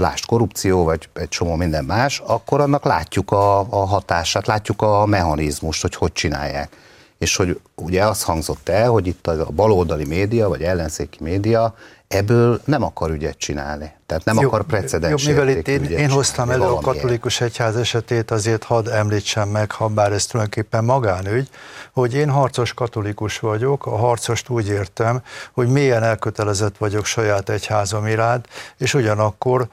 lást 0.00 0.26
korrupció, 0.26 0.84
vagy 0.84 1.08
egy 1.12 1.28
csomó 1.28 1.54
minden 1.54 1.84
más, 1.84 2.22
akkor 2.26 2.60
annak 2.60 2.84
látjuk 2.84 3.30
a, 3.30 3.58
a 3.58 3.86
hatását, 3.86 4.46
látjuk 4.46 4.82
a 4.82 5.06
mechanizmust, 5.06 5.82
hogy 5.82 5.94
hogy 5.94 6.12
csinálják. 6.12 6.76
És 7.18 7.36
hogy 7.36 7.60
ugye 7.74 8.04
az 8.04 8.22
hangzott 8.22 8.68
el, 8.68 8.90
hogy 8.90 9.06
itt 9.06 9.26
a 9.26 9.50
baloldali 9.50 10.04
média, 10.04 10.48
vagy 10.48 10.62
ellenzéki 10.62 11.18
média 11.22 11.74
ebből 12.12 12.60
nem 12.64 12.82
akar 12.82 13.10
ügyet 13.10 13.38
csinálni. 13.38 13.92
Tehát 14.06 14.24
nem 14.24 14.38
akar 14.38 14.62
precedens 14.62 15.26
Mivel 15.26 15.48
itt 15.48 15.68
én, 15.68 15.84
én 15.84 16.10
hoztam 16.10 16.50
elő 16.50 16.62
a 16.62 16.80
katolikus 16.80 17.40
egyház 17.40 17.76
esetét, 17.76 18.30
azért 18.30 18.64
hadd 18.64 18.88
említsem 18.88 19.48
meg, 19.48 19.70
ha 19.70 19.88
bár 19.88 20.12
ez 20.12 20.26
tulajdonképpen 20.26 20.84
magánügy, 20.84 21.48
hogy 21.92 22.14
én 22.14 22.30
harcos 22.30 22.74
katolikus 22.74 23.38
vagyok, 23.38 23.86
a 23.86 23.96
harcost 23.96 24.48
úgy 24.48 24.68
értem, 24.68 25.22
hogy 25.52 25.68
mélyen 25.68 26.02
elkötelezett 26.02 26.76
vagyok 26.76 27.04
saját 27.04 27.48
egyházam 27.48 28.06
iránt, 28.06 28.48
és 28.78 28.94
ugyanakkor, 28.94 29.68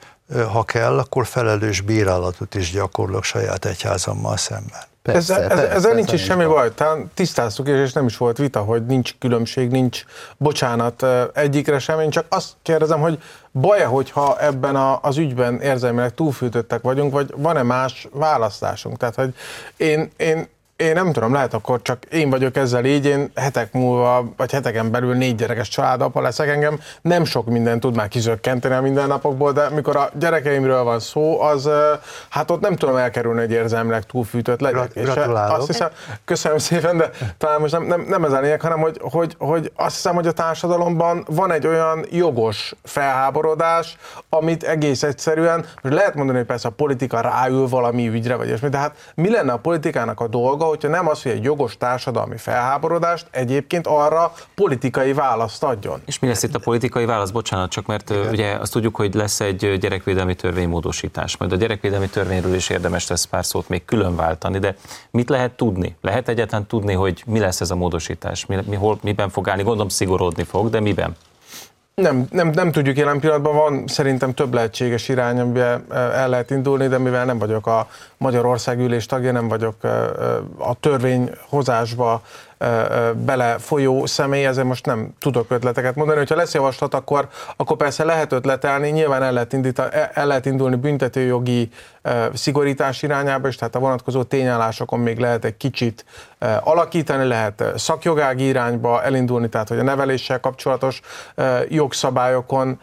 ha 0.52 0.62
kell, 0.62 0.98
akkor 0.98 1.26
felelős 1.26 1.80
bírálatot 1.80 2.54
is 2.54 2.70
gyakorlok 2.70 3.24
saját 3.24 3.64
egyházammal 3.64 4.36
szemben. 4.36 4.80
Persze, 5.12 5.34
ezzel, 5.34 5.48
persze, 5.48 5.70
ezzel 5.70 5.94
nincs 5.94 6.12
is 6.12 6.24
semmi 6.24 6.44
baj, 6.44 6.74
talán 6.74 7.10
tisztáztuk, 7.14 7.68
és 7.68 7.92
nem 7.92 8.06
is 8.06 8.16
volt 8.16 8.38
vita, 8.38 8.60
hogy 8.60 8.86
nincs 8.86 9.14
különbség, 9.18 9.70
nincs 9.70 10.04
bocsánat 10.36 11.06
egyikre 11.34 11.78
sem. 11.78 12.00
Én 12.00 12.10
csak 12.10 12.26
azt 12.28 12.52
kérdezem, 12.62 13.00
hogy 13.00 13.22
baj-e, 13.52 13.84
hogyha 13.84 14.40
ebben 14.40 14.76
a, 14.76 14.98
az 15.02 15.16
ügyben 15.16 15.60
érzelmileg 15.60 16.14
túlfűtöttek 16.14 16.82
vagyunk, 16.82 17.12
vagy 17.12 17.34
van-e 17.36 17.62
más 17.62 18.08
választásunk? 18.12 18.96
Tehát, 18.96 19.14
hogy 19.14 19.34
én, 19.76 20.10
én 20.16 20.48
én 20.78 20.92
nem 20.92 21.12
tudom, 21.12 21.32
lehet 21.32 21.54
akkor 21.54 21.82
csak 21.82 22.04
én 22.04 22.30
vagyok 22.30 22.56
ezzel 22.56 22.84
így, 22.84 23.06
én 23.06 23.30
hetek 23.34 23.72
múlva, 23.72 24.32
vagy 24.36 24.52
heteken 24.52 24.90
belül 24.90 25.14
négy 25.14 25.34
gyerekes 25.34 25.68
családapa 25.68 26.20
leszek 26.20 26.48
engem, 26.48 26.80
nem 27.02 27.24
sok 27.24 27.46
minden 27.46 27.80
tud 27.80 27.96
már 27.96 28.08
kizökkenteni 28.08 28.74
a 28.74 28.80
mindennapokból, 28.80 29.52
de 29.52 29.68
mikor 29.68 29.96
a 29.96 30.10
gyerekeimről 30.18 30.82
van 30.82 31.00
szó, 31.00 31.40
az 31.40 31.68
hát 32.28 32.50
ott 32.50 32.60
nem 32.60 32.76
tudom 32.76 32.96
elkerülni, 32.96 33.40
hogy 33.40 33.50
érzelmileg 33.50 34.02
túlfűtött 34.02 34.60
legyek. 34.60 34.92
Gratulálok. 34.94 35.58
Azt 35.58 35.66
hiszem, 35.66 35.88
köszönöm 36.24 36.58
szépen, 36.58 36.96
de 36.96 37.10
talán 37.38 37.60
most 37.60 37.72
nem, 37.72 37.82
nem, 37.82 38.04
nem 38.08 38.24
ez 38.24 38.32
a 38.32 38.40
lényeg, 38.40 38.60
hanem 38.60 38.78
hogy, 38.78 38.98
hogy, 39.00 39.34
hogy 39.38 39.72
azt 39.76 39.94
hiszem, 39.94 40.14
hogy 40.14 40.26
a 40.26 40.32
társadalomban 40.32 41.24
van 41.28 41.52
egy 41.52 41.66
olyan 41.66 42.04
jogos 42.10 42.74
felháborodás, 42.82 43.96
amit 44.28 44.62
egész 44.62 45.02
egyszerűen, 45.02 45.64
most 45.82 45.94
lehet 45.94 46.14
mondani, 46.14 46.38
hogy 46.38 46.46
persze 46.46 46.68
a 46.68 46.70
politika 46.70 47.20
ráül 47.20 47.68
valami 47.68 48.08
ügyre, 48.08 48.36
vagy 48.36 48.46
ilyesmi, 48.46 48.68
de 48.68 48.78
hát 48.78 49.12
mi 49.14 49.30
lenne 49.30 49.52
a 49.52 49.58
politikának 49.58 50.20
a 50.20 50.26
dolga, 50.26 50.67
hogyha 50.68 50.88
nem 50.88 51.08
az, 51.08 51.22
hogy 51.22 51.32
egy 51.32 51.44
jogos 51.44 51.76
társadalmi 51.76 52.36
felháborodást 52.36 53.26
egyébként 53.30 53.86
arra 53.86 54.32
politikai 54.54 55.12
választ 55.12 55.62
adjon. 55.62 56.00
És 56.06 56.18
mi 56.18 56.28
lesz 56.28 56.42
itt 56.42 56.54
a 56.54 56.58
politikai 56.58 57.04
válasz? 57.04 57.30
Bocsánat, 57.30 57.70
csak 57.70 57.86
mert 57.86 58.10
Igen. 58.10 58.28
ugye 58.28 58.54
azt 58.54 58.72
tudjuk, 58.72 58.96
hogy 58.96 59.14
lesz 59.14 59.40
egy 59.40 59.78
gyerekvédelmi 59.78 60.34
törvénymódosítás. 60.34 61.36
Majd 61.36 61.52
a 61.52 61.56
gyerekvédelmi 61.56 62.08
törvényről 62.08 62.54
is 62.54 62.68
érdemes 62.68 63.08
lesz 63.08 63.24
pár 63.24 63.44
szót 63.44 63.68
még 63.68 63.84
külön 63.84 64.16
váltani, 64.16 64.58
de 64.58 64.76
mit 65.10 65.28
lehet 65.28 65.52
tudni? 65.52 65.96
Lehet 66.00 66.28
egyáltalán 66.28 66.66
tudni, 66.66 66.92
hogy 66.92 67.22
mi 67.26 67.38
lesz 67.38 67.60
ez 67.60 67.70
a 67.70 67.76
módosítás? 67.76 68.46
Mi, 68.46 68.56
mi, 68.66 68.76
hol, 68.76 68.98
miben 69.02 69.30
fog 69.30 69.48
állni? 69.48 69.62
Gondolom 69.62 69.88
szigorodni 69.88 70.44
fog, 70.44 70.70
de 70.70 70.80
miben? 70.80 71.16
Nem, 71.98 72.26
nem, 72.30 72.48
nem 72.48 72.72
tudjuk 72.72 72.96
jelen 72.96 73.20
pillanatban, 73.20 73.54
van 73.54 73.84
szerintem 73.86 74.34
több 74.34 74.54
lehetséges 74.54 75.08
irány, 75.08 75.38
amiben 75.40 75.84
el 75.90 76.28
lehet 76.28 76.50
indulni, 76.50 76.88
de 76.88 76.98
mivel 76.98 77.24
nem 77.24 77.38
vagyok 77.38 77.66
a 77.66 77.88
Magyarország 78.16 78.78
ülés 78.78 79.06
tagja, 79.06 79.32
nem 79.32 79.48
vagyok 79.48 79.74
a 80.58 80.74
törvényhozásba 80.80 82.22
belefolyó 83.14 84.06
személy, 84.06 84.46
ezért 84.46 84.66
most 84.66 84.86
nem 84.86 85.10
tudok 85.18 85.50
ötleteket 85.50 85.94
mondani. 85.94 86.18
Hogyha 86.18 86.34
lesz 86.34 86.54
javaslat, 86.54 86.94
akkor, 86.94 87.28
akkor 87.56 87.76
persze 87.76 88.04
lehet 88.04 88.32
ötletelni, 88.32 88.88
nyilván 88.88 89.22
el 89.22 89.32
lehet, 89.32 89.52
indítani, 89.52 89.90
el 90.12 90.26
lehet 90.26 90.46
indulni 90.46 90.76
büntetőjogi 90.76 91.70
szigorítás 92.34 93.02
irányába, 93.02 93.48
és 93.48 93.56
tehát 93.56 93.74
a 93.74 93.78
vonatkozó 93.78 94.22
tényállásokon 94.22 95.00
még 95.00 95.18
lehet 95.18 95.44
egy 95.44 95.56
kicsit 95.56 96.04
alakítani, 96.60 97.24
lehet 97.26 97.64
szakjogági 97.76 98.46
irányba 98.46 99.02
elindulni, 99.02 99.48
tehát 99.48 99.68
hogy 99.68 99.78
a 99.78 99.82
neveléssel 99.82 100.40
kapcsolatos 100.40 101.00
jogszabályokon 101.68 102.80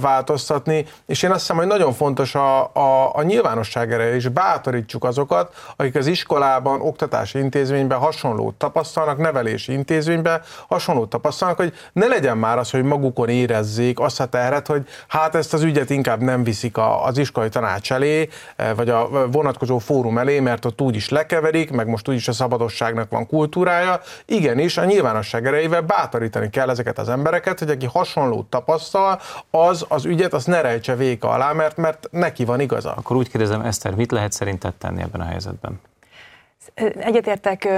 változtatni, 0.00 0.86
és 1.06 1.22
én 1.22 1.30
azt 1.30 1.40
hiszem, 1.40 1.56
hogy 1.56 1.66
nagyon 1.66 1.92
fontos 1.92 2.34
a, 2.34 2.74
a, 2.74 3.14
a 3.14 3.22
nyilvánosság 3.22 3.92
ereje, 3.92 4.14
és 4.14 4.28
bátorítsuk 4.28 5.04
azokat, 5.04 5.54
akik 5.76 5.96
az 5.96 6.06
iskolában, 6.06 6.80
oktatási 6.80 7.38
intézményben 7.38 7.98
hasonlót 7.98 8.54
tapasztalnak, 8.54 9.18
nevelési 9.18 9.72
intézményben 9.72 10.40
hasonlót 10.68 11.08
tapasztalnak, 11.08 11.56
hogy 11.56 11.72
ne 11.92 12.06
legyen 12.06 12.38
már 12.38 12.58
az, 12.58 12.70
hogy 12.70 12.82
magukon 12.82 13.28
érezzék 13.28 14.00
azt 14.00 14.20
a 14.20 14.26
terhet, 14.26 14.66
hogy 14.66 14.88
hát 15.08 15.34
ezt 15.34 15.52
az 15.52 15.62
ügyet 15.62 15.90
inkább 15.90 16.20
nem 16.20 16.42
viszik 16.42 16.76
a, 16.76 17.04
az 17.04 17.18
iskolai 17.18 17.48
tanács 17.48 17.92
elé, 17.92 18.28
vagy 18.76 18.88
a 18.88 19.28
vonatkozó 19.30 19.78
fórum 19.78 20.18
elé, 20.18 20.40
mert 20.40 20.64
ott 20.64 20.80
úgyis 20.80 21.08
lekeverik, 21.08 21.70
meg 21.70 21.86
most 21.86 22.08
úgyis 22.08 22.28
a 22.28 22.32
szabadosságnak 22.32 23.10
van 23.10 23.26
kultúrája. 23.26 24.00
Igenis, 24.26 24.76
a 24.76 24.84
nyilvánosság 24.84 25.46
erejével 25.46 25.80
bátorítani 25.80 26.50
kell 26.50 26.70
ezeket 26.70 26.98
az 26.98 27.08
embereket, 27.08 27.58
hogy 27.58 27.70
aki 27.70 27.86
hasonlót 27.86 28.46
tapasztal, 28.46 29.20
az 29.60 29.84
az 29.88 30.04
ügyet 30.04 30.32
azt 30.32 30.46
ne 30.46 30.60
rejtse 30.60 30.94
véka 30.96 31.28
alá, 31.28 31.52
mert, 31.52 31.76
mert 31.76 32.08
neki 32.10 32.44
van 32.44 32.60
igaza. 32.60 32.92
Akkor 32.92 33.16
úgy 33.16 33.28
kérdezem, 33.30 33.60
Eszter, 33.60 33.94
mit 33.94 34.10
lehet 34.10 34.32
szerinted 34.32 34.74
tenni 34.74 35.02
ebben 35.02 35.20
a 35.20 35.24
helyzetben? 35.24 35.80
Egyetértek 37.00 37.68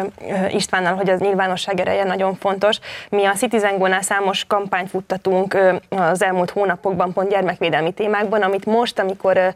Istvánnal, 0.50 0.94
hogy 0.94 1.10
az 1.10 1.20
nyilvánosság 1.20 1.80
ereje 1.80 2.04
nagyon 2.04 2.34
fontos. 2.34 2.78
Mi 3.08 3.24
a 3.24 3.32
Citizen 3.32 3.78
Go-nál 3.78 4.02
számos 4.02 4.44
kampányt 4.44 4.90
futtatunk 4.90 5.56
az 5.88 6.22
elmúlt 6.22 6.50
hónapokban 6.50 7.12
pont 7.12 7.28
gyermekvédelmi 7.28 7.92
témákban, 7.92 8.42
amit 8.42 8.66
most, 8.66 8.98
amikor 8.98 9.54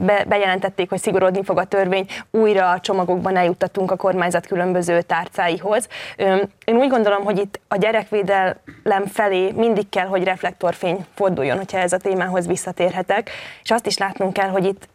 be, 0.00 0.24
bejelentették, 0.28 0.88
hogy 0.88 0.98
szigorodni 0.98 1.44
fog 1.44 1.58
a 1.58 1.64
törvény, 1.64 2.06
újra 2.30 2.70
a 2.70 2.80
csomagokban 2.80 3.36
eljuttatunk 3.36 3.90
a 3.90 3.96
kormányzat 3.96 4.46
különböző 4.46 5.02
tárcáihoz. 5.02 5.88
Én 6.64 6.76
úgy 6.76 6.88
gondolom, 6.88 7.24
hogy 7.24 7.38
itt 7.38 7.60
a 7.68 7.76
gyerekvédelem 7.76 9.06
felé 9.12 9.50
mindig 9.50 9.88
kell, 9.88 10.06
hogy 10.06 10.24
reflektorfény 10.24 11.06
forduljon, 11.14 11.56
hogyha 11.56 11.78
ez 11.78 11.92
a 11.92 11.96
témához 11.96 12.46
visszatérhetek, 12.46 13.30
és 13.62 13.70
azt 13.70 13.86
is 13.86 13.98
látnunk 13.98 14.32
kell, 14.32 14.48
hogy 14.48 14.64
itt 14.64 14.88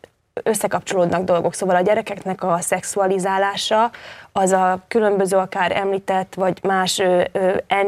összekapcsolódnak 0.43 1.23
dolgok. 1.23 1.54
Szóval 1.54 1.76
a 1.76 1.82
gyerekeknek 1.82 2.43
a 2.43 2.58
szexualizálása 2.62 3.91
az 4.38 4.52
a 4.52 4.80
különböző 4.88 5.38
akár 5.38 5.71
említett, 5.78 6.34
vagy 6.36 6.60
más 6.63 7.02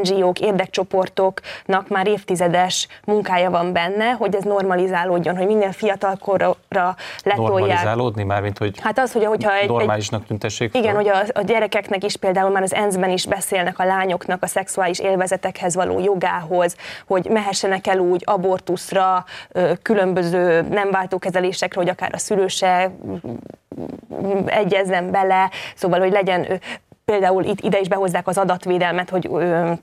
NGO-k, 0.02 0.40
érdekcsoportoknak 0.40 1.88
már 1.88 2.06
évtizedes 2.06 2.88
munkája 3.04 3.50
van 3.50 3.72
benne, 3.72 4.10
hogy 4.10 4.34
ez 4.34 4.42
normalizálódjon, 4.42 5.36
hogy 5.36 5.46
minél 5.46 5.72
fiatalkorra 5.72 6.56
letolják. 7.22 7.36
Normalizálódni 7.36 8.24
már, 8.24 8.42
mint 8.42 8.58
hogy 8.58 8.80
hát 8.80 8.98
az, 8.98 9.12
hogy, 9.12 9.24
hogyha 9.24 9.54
egy, 9.54 9.68
normálisnak 9.68 10.26
tüntessék 10.26 10.74
Igen, 10.76 10.94
hogy 10.94 11.08
a, 11.08 11.18
a 11.32 11.42
gyerekeknek 11.42 12.04
is 12.04 12.16
például 12.16 12.50
már 12.50 12.62
az 12.62 12.74
ENSZ-ben 12.74 13.10
is 13.10 13.26
beszélnek 13.26 13.78
a 13.78 13.84
lányoknak 13.84 14.42
a 14.42 14.46
szexuális 14.46 14.98
élvezetekhez 14.98 15.74
való 15.74 16.00
jogához, 16.00 16.76
hogy 17.06 17.26
mehessenek 17.30 17.86
el 17.86 17.98
úgy 17.98 18.22
abortuszra, 18.26 19.24
különböző 19.82 20.60
nem 20.60 20.90
váltó 20.90 21.18
kezelésekre, 21.18 21.80
hogy 21.80 21.90
akár 21.90 22.10
a 22.14 22.18
szülőse 22.18 22.90
egyezzen 24.46 25.10
bele, 25.10 25.50
szóval, 25.74 26.00
hogy 26.00 26.12
legyen 26.12 26.39
dann 26.40 26.56
äh, 26.56 26.60
például 27.10 27.44
itt 27.44 27.60
ide 27.60 27.78
is 27.80 27.88
behozzák 27.88 28.26
az 28.26 28.38
adatvédelmet, 28.38 29.10
hogy 29.10 29.30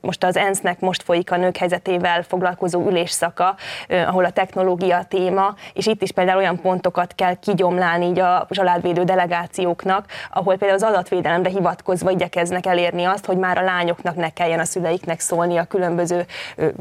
most 0.00 0.24
az 0.24 0.36
ENSZ-nek 0.36 0.80
most 0.80 1.02
folyik 1.02 1.32
a 1.32 1.36
nők 1.36 1.56
helyzetével 1.56 2.22
foglalkozó 2.22 2.86
ülésszaka, 2.86 3.54
ahol 3.88 4.24
a 4.24 4.30
technológia 4.30 4.96
a 4.96 5.04
téma, 5.04 5.54
és 5.72 5.86
itt 5.86 6.02
is 6.02 6.12
például 6.12 6.38
olyan 6.38 6.60
pontokat 6.60 7.14
kell 7.14 7.34
kigyomlálni 7.34 8.06
így 8.06 8.18
a 8.18 8.46
családvédő 8.50 9.04
delegációknak, 9.04 10.04
ahol 10.30 10.56
például 10.56 10.82
az 10.82 10.88
adatvédelemre 10.88 11.48
hivatkozva 11.48 12.10
igyekeznek 12.10 12.66
elérni 12.66 13.04
azt, 13.04 13.26
hogy 13.26 13.36
már 13.36 13.58
a 13.58 13.62
lányoknak 13.62 14.16
ne 14.16 14.30
kelljen 14.30 14.60
a 14.60 14.64
szüleiknek 14.64 15.20
szólni 15.20 15.56
a 15.56 15.64
különböző 15.64 16.26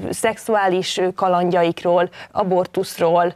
szexuális 0.10 1.02
kalandjaikról, 1.16 2.10
abortuszról, 2.32 3.34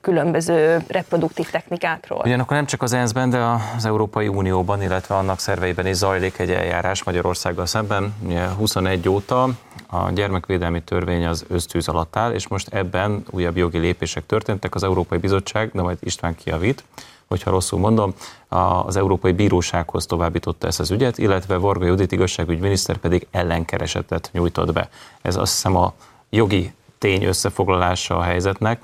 különböző 0.00 0.78
reproduktív 0.88 1.50
technikákról. 1.50 2.22
Ugyanakkor 2.24 2.56
nem 2.56 2.66
csak 2.66 2.82
az 2.82 2.92
ENSZ-ben, 2.92 3.30
de 3.30 3.38
az 3.76 3.84
Európai 3.84 4.28
Unióban, 4.28 4.82
illetve 4.82 5.14
annak 5.14 5.38
szerveiben 5.38 5.86
is 5.86 5.96
zajlik 5.96 6.31
zajlik 6.36 6.56
egy 6.56 6.64
eljárás 6.64 7.04
Magyarországgal 7.04 7.66
szemben. 7.66 8.14
21 8.56 9.08
óta 9.08 9.48
a 9.86 10.10
gyermekvédelmi 10.10 10.82
törvény 10.82 11.26
az 11.26 11.44
öztűz 11.48 11.88
alatt 11.88 12.16
áll, 12.16 12.32
és 12.32 12.48
most 12.48 12.68
ebben 12.68 13.24
újabb 13.30 13.56
jogi 13.56 13.78
lépések 13.78 14.26
történtek. 14.26 14.74
Az 14.74 14.82
Európai 14.82 15.18
Bizottság, 15.18 15.70
de 15.72 15.82
majd 15.82 15.98
István 16.00 16.34
kiavít, 16.34 16.84
hogyha 17.28 17.50
rosszul 17.50 17.78
mondom, 17.78 18.14
az 18.48 18.96
Európai 18.96 19.32
Bírósághoz 19.32 20.06
továbbította 20.06 20.66
ezt 20.66 20.80
az 20.80 20.90
ügyet, 20.90 21.18
illetve 21.18 21.56
Varga 21.56 21.84
Judit 21.84 22.12
igazságügyminiszter 22.12 22.96
pedig 22.96 23.26
ellenkeresetet 23.30 24.30
nyújtott 24.32 24.72
be. 24.72 24.88
Ez 25.22 25.36
azt 25.36 25.52
hiszem 25.52 25.76
a 25.76 25.92
jogi 26.30 26.72
tény 26.98 27.24
összefoglalása 27.24 28.16
a 28.16 28.22
helyzetnek. 28.22 28.80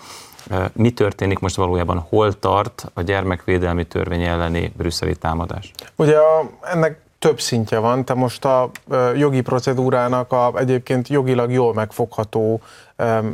Mi 0.72 0.90
történik 0.90 1.38
most 1.38 1.56
valójában? 1.56 1.98
Hol 2.08 2.38
tart 2.38 2.90
a 2.94 3.02
gyermekvédelmi 3.02 3.86
törvény 3.86 4.22
elleni 4.22 4.72
brüsszeli 4.76 5.16
támadás? 5.16 5.72
Ugye 5.96 6.16
ennek 6.62 7.06
több 7.18 7.40
szintje 7.40 7.78
van. 7.78 8.04
Te 8.04 8.14
most 8.14 8.44
a 8.44 8.70
jogi 9.16 9.40
procedúrának 9.40 10.32
a 10.32 10.52
egyébként 10.56 11.08
jogilag 11.08 11.50
jól 11.50 11.74
megfogható 11.74 12.60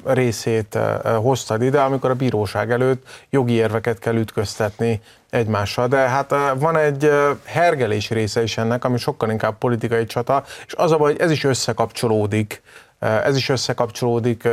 részét 0.04 0.78
hoztad 1.16 1.62
ide, 1.62 1.80
amikor 1.80 2.10
a 2.10 2.14
bíróság 2.14 2.70
előtt 2.70 3.06
jogi 3.30 3.52
érveket 3.52 3.98
kell 3.98 4.16
ütköztetni 4.16 5.00
egymással. 5.30 5.88
De 5.88 5.96
hát 5.96 6.34
van 6.58 6.76
egy 6.76 7.10
hergelés 7.44 8.10
része 8.10 8.42
is 8.42 8.58
ennek, 8.58 8.84
ami 8.84 8.98
sokkal 8.98 9.30
inkább 9.30 9.58
politikai 9.58 10.06
csata, 10.06 10.44
és 10.66 10.74
az 10.76 10.92
a 10.92 10.96
baj, 10.96 11.12
hogy 11.12 11.20
ez 11.20 11.30
is 11.30 11.44
összekapcsolódik, 11.44 12.62
ez 12.98 13.36
is 13.36 13.48
összekapcsolódik 13.48 14.48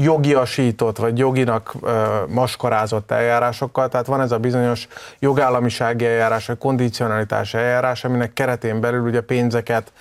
jogiasított, 0.00 0.96
vagy 0.96 1.18
joginak 1.18 1.74
maskarázott 2.28 3.10
eljárásokkal, 3.10 3.88
tehát 3.88 4.06
van 4.06 4.20
ez 4.20 4.32
a 4.32 4.38
bizonyos 4.38 4.88
jogállamisági 5.18 6.06
eljárás, 6.06 6.46
vagy 6.46 6.58
kondicionalitás 6.58 7.54
eljárás, 7.54 8.04
aminek 8.04 8.32
keretén 8.32 8.80
belül 8.80 9.02
ugye 9.02 9.20
pénzeket 9.20 9.92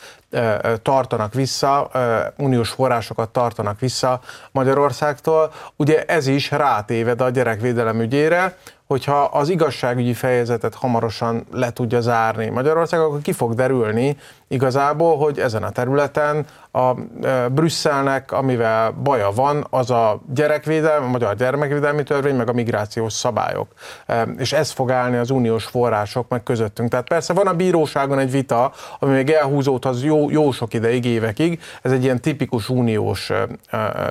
tartanak 0.82 1.34
vissza, 1.34 1.90
uniós 2.38 2.70
forrásokat 2.70 3.30
tartanak 3.30 3.80
vissza 3.80 4.20
Magyarországtól. 4.52 5.52
Ugye 5.76 6.04
ez 6.04 6.28
is 6.28 6.52
rátéved 6.52 7.22
a 7.22 7.30
gyerekvédelem 7.30 8.02
ügyére, 8.02 8.58
hogyha 8.88 9.24
az 9.24 9.50
igazságügyi 9.50 10.14
fejezetet 10.14 10.76
hamarosan 10.76 11.46
le 11.52 11.72
tudja 11.72 12.02
zárni 12.02 12.50
Magyarország, 12.50 13.00
akkor 13.00 13.22
ki 13.22 13.32
fog 13.32 13.54
derülni 13.54 14.18
igazából, 14.48 15.18
hogy 15.18 15.40
ezen 15.40 15.64
a 15.64 15.70
területen 15.70 16.46
a 16.72 16.96
e, 17.22 17.48
Brüsszelnek, 17.48 18.32
amivel 18.32 18.92
baja 18.92 19.32
van, 19.32 19.68
az 19.70 19.92
a 19.92 20.22
gyerekvédelmi, 20.34 21.06
a 21.06 21.10
magyar 21.10 21.36
gyermekvédelmi 21.36 22.04
törvény, 22.04 22.36
meg 22.36 22.50
a 22.50 22.54
migrációs 22.54 23.14
szabályok. 23.14 23.68
E, 24.06 24.28
és 24.38 24.54
ez 24.54 24.72
fog 24.72 24.92
állni 24.92 25.18
az 25.18 25.30
uniós 25.30 25.66
források 25.66 26.30
meg 26.30 26.44
közöttünk. 26.44 26.90
Tehát 26.90 27.08
persze 27.08 27.34
van 27.34 27.48
a 27.48 27.54
bíróságon 27.54 28.20
egy 28.20 28.32
vita, 28.32 28.72
ami 29.00 29.14
még 29.14 29.30
elhúzódhat 29.30 30.02
jó, 30.02 30.30
jó 30.30 30.52
sok 30.52 30.74
ideig, 30.74 31.06
évekig. 31.06 31.62
Ez 31.82 31.92
egy 31.92 32.04
ilyen 32.04 32.22
tipikus 32.22 32.70
uniós 32.70 33.30
e, 33.30 33.48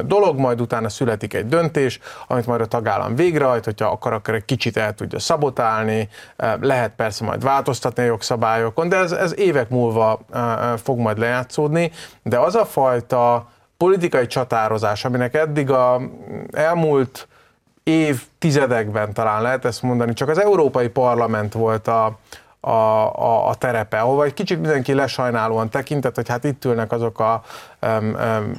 dolog, 0.05 0.39
majd 0.39 0.61
utána 0.61 0.89
születik 0.89 1.35
egy 1.35 1.47
döntés, 1.47 2.01
amit 2.27 2.47
majd 2.47 2.61
a 2.61 2.67
tagállam 2.67 3.15
végrehajt, 3.15 3.65
hogyha 3.65 3.89
akar, 3.89 4.13
akkor 4.13 4.35
egy 4.35 4.45
kicsit 4.45 4.77
el 4.77 4.95
tudja 4.95 5.19
szabotálni, 5.19 6.09
lehet 6.61 6.93
persze 6.97 7.25
majd 7.25 7.43
változtatni 7.43 8.03
a 8.03 8.07
jogszabályokon, 8.07 8.89
de 8.89 8.97
ez, 8.97 9.13
ez 9.13 9.39
évek 9.39 9.69
múlva 9.69 10.21
fog 10.77 10.99
majd 10.99 11.19
lejátszódni, 11.19 11.93
de 12.23 12.39
az 12.39 12.55
a 12.55 12.65
fajta 12.65 13.51
politikai 13.77 14.27
csatározás, 14.27 15.05
aminek 15.05 15.35
eddig 15.35 15.71
a 15.71 16.01
elmúlt 16.53 17.29
évtizedekben 17.83 19.13
talán 19.13 19.43
lehet 19.43 19.65
ezt 19.65 19.83
mondani, 19.83 20.13
csak 20.13 20.29
az 20.29 20.39
Európai 20.39 20.89
Parlament 20.89 21.53
volt 21.53 21.89
a, 21.89 22.19
a, 22.61 22.71
a, 22.71 23.49
a 23.49 23.55
terepe, 23.55 24.01
ahova 24.01 24.25
egy 24.25 24.35
kicsit 24.35 24.61
mindenki 24.61 24.95
lesajnálóan 24.95 25.71
tekintett, 25.71 26.15
hogy 26.15 26.29
hát 26.29 26.45
itt 26.45 26.65
ülnek 26.65 26.93
azok 26.93 27.21
a 27.21 27.43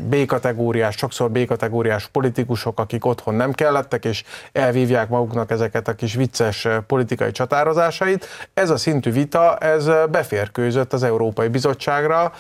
B-kategóriás, 0.02 0.96
sokszor 0.96 1.32
B-kategóriás 1.32 2.08
politikusok, 2.08 2.80
akik 2.80 3.06
otthon 3.06 3.34
nem 3.34 3.54
kellettek, 3.54 4.06
és 4.06 4.24
elvívják 4.52 5.10
maguknak 5.10 5.52
ezeket 5.52 5.88
a 5.88 5.94
kis 5.94 6.14
vicces 6.14 6.68
politikai 6.88 7.32
csatározásait. 7.32 8.26
Ez 8.54 8.70
a 8.70 8.78
szintű 8.78 9.12
vita, 9.12 9.58
ez 9.58 9.90
beférkőzött 10.12 10.94
az 10.94 11.04
Európai 11.04 11.48
Bizottságra, 11.48 12.34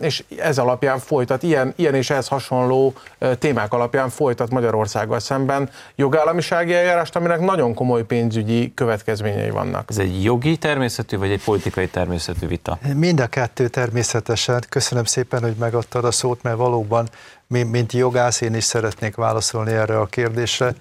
és 0.00 0.24
ez 0.38 0.58
alapján 0.58 0.98
folytat, 0.98 1.42
ilyen, 1.42 1.72
ilyen 1.76 1.94
és 1.94 2.10
ez 2.10 2.28
hasonló 2.28 2.94
témák 3.38 3.72
alapján 3.72 4.08
folytat 4.08 4.50
Magyarországgal 4.50 5.18
szemben 5.18 5.70
jogállamisági 5.96 6.74
eljárást, 6.74 7.16
aminek 7.16 7.40
nagyon 7.40 7.74
komoly 7.74 8.04
pénzügyi 8.04 8.74
következményei 8.74 9.50
vannak. 9.50 9.84
Ez 9.90 9.98
egy 9.98 10.24
jogi 10.24 10.56
természetű, 10.56 11.16
vagy 11.16 11.30
egy 11.30 11.44
politikai 11.44 11.88
természetű 11.88 12.46
vita? 12.46 12.78
Mind 12.94 13.20
a 13.20 13.26
kettő 13.26 13.68
természetesen. 13.68 14.62
Köszönöm 14.68 15.04
szépen, 15.04 15.42
hogy 15.42 15.54
megadtad 15.58 16.04
a 16.04 16.10
szót, 16.18 16.42
mert 16.42 16.56
valóban, 16.56 17.08
mint 17.46 17.92
jogász, 17.92 18.40
én 18.40 18.54
is 18.54 18.64
szeretnék 18.64 19.14
válaszolni 19.14 19.72
erre 19.72 19.98
a 19.98 20.06
kérdésre. 20.06 20.74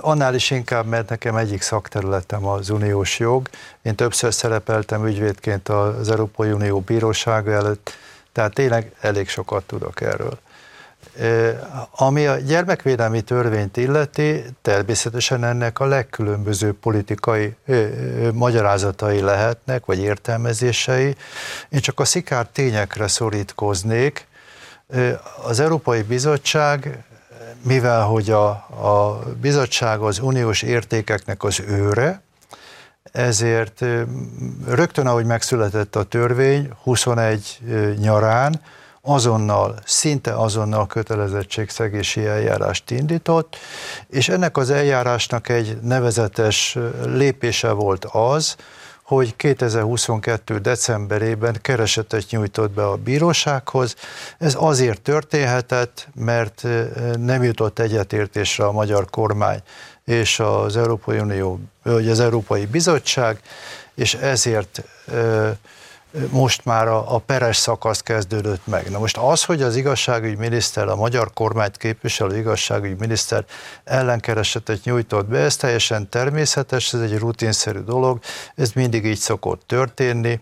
Annál 0.00 0.34
is 0.34 0.50
inkább, 0.50 0.86
mert 0.86 1.08
nekem 1.08 1.36
egyik 1.36 1.62
szakterületem 1.62 2.46
az 2.46 2.70
uniós 2.70 3.18
jog. 3.18 3.48
Én 3.82 3.94
többször 3.94 4.34
szerepeltem 4.34 5.06
ügyvédként 5.06 5.68
az 5.68 6.10
Európai 6.10 6.50
Unió 6.50 6.80
bírósága 6.80 7.50
előtt, 7.50 7.96
tehát 8.32 8.54
tényleg 8.54 8.92
elég 9.00 9.28
sokat 9.28 9.64
tudok 9.64 10.00
erről. 10.00 10.38
Ami 11.90 12.26
a 12.26 12.36
gyermekvédelmi 12.36 13.20
törvényt 13.20 13.76
illeti, 13.76 14.44
természetesen 14.62 15.44
ennek 15.44 15.80
a 15.80 15.86
legkülönbözőbb 15.86 16.76
politikai 16.76 17.56
magyarázatai 18.32 19.20
lehetnek, 19.20 19.84
vagy 19.84 19.98
értelmezései. 19.98 21.16
Én 21.68 21.80
csak 21.80 22.00
a 22.00 22.04
szikár 22.04 22.46
tényekre 22.52 23.08
szorítkoznék, 23.08 24.26
az 25.42 25.60
Európai 25.60 26.02
Bizottság, 26.02 27.04
mivel 27.62 28.02
hogy 28.02 28.30
a, 28.30 28.48
a 28.68 29.22
bizottság 29.40 30.00
az 30.00 30.18
uniós 30.18 30.62
értékeknek 30.62 31.42
az 31.42 31.60
őre, 31.68 32.22
ezért 33.12 33.84
rögtön, 34.66 35.06
ahogy 35.06 35.24
megszületett 35.24 35.96
a 35.96 36.02
törvény, 36.02 36.70
21 36.82 37.58
nyarán, 37.98 38.60
azonnal, 39.02 39.78
szinte 39.84 40.32
azonnal 40.34 40.86
kötelezettségszegési 40.86 42.24
eljárást 42.24 42.90
indított, 42.90 43.56
és 44.08 44.28
ennek 44.28 44.56
az 44.56 44.70
eljárásnak 44.70 45.48
egy 45.48 45.78
nevezetes 45.80 46.78
lépése 47.04 47.70
volt 47.70 48.04
az, 48.04 48.56
hogy 49.14 49.36
2022. 49.36 50.58
decemberében 50.58 51.56
keresetet 51.62 52.24
nyújtott 52.30 52.70
be 52.70 52.86
a 52.86 52.96
bírósághoz. 52.96 53.94
Ez 54.38 54.54
azért 54.58 55.00
történhetett, 55.00 56.08
mert 56.14 56.66
nem 57.18 57.42
jutott 57.42 57.78
egyetértésre 57.78 58.64
a 58.64 58.72
magyar 58.72 59.10
kormány 59.10 59.62
és 60.04 60.40
az 60.40 60.76
Európai 60.76 61.18
Unió, 61.18 61.60
vagy 61.82 62.08
az 62.08 62.20
Európai 62.20 62.66
Bizottság, 62.66 63.40
és 63.94 64.14
ezért 64.14 64.82
most 66.30 66.64
már 66.64 66.88
a, 66.88 67.14
a 67.14 67.18
peres 67.18 67.56
szakasz 67.56 68.00
kezdődött 68.00 68.66
meg. 68.66 68.90
Na 68.90 68.98
most 68.98 69.16
az, 69.16 69.44
hogy 69.44 69.62
az 69.62 69.76
igazságügyi 69.76 70.34
miniszter, 70.34 70.88
a 70.88 70.96
magyar 70.96 71.32
kormányt 71.32 71.76
képviselő 71.76 72.38
igazságügyi 72.38 72.96
miniszter 72.98 73.44
ellenkeresetet 73.84 74.84
nyújtott 74.84 75.26
be, 75.26 75.38
ez 75.38 75.56
teljesen 75.56 76.08
természetes, 76.08 76.92
ez 76.92 77.00
egy 77.00 77.18
rutinszerű 77.18 77.78
dolog, 77.78 78.18
ez 78.54 78.72
mindig 78.72 79.04
így 79.04 79.18
szokott 79.18 79.62
történni. 79.66 80.40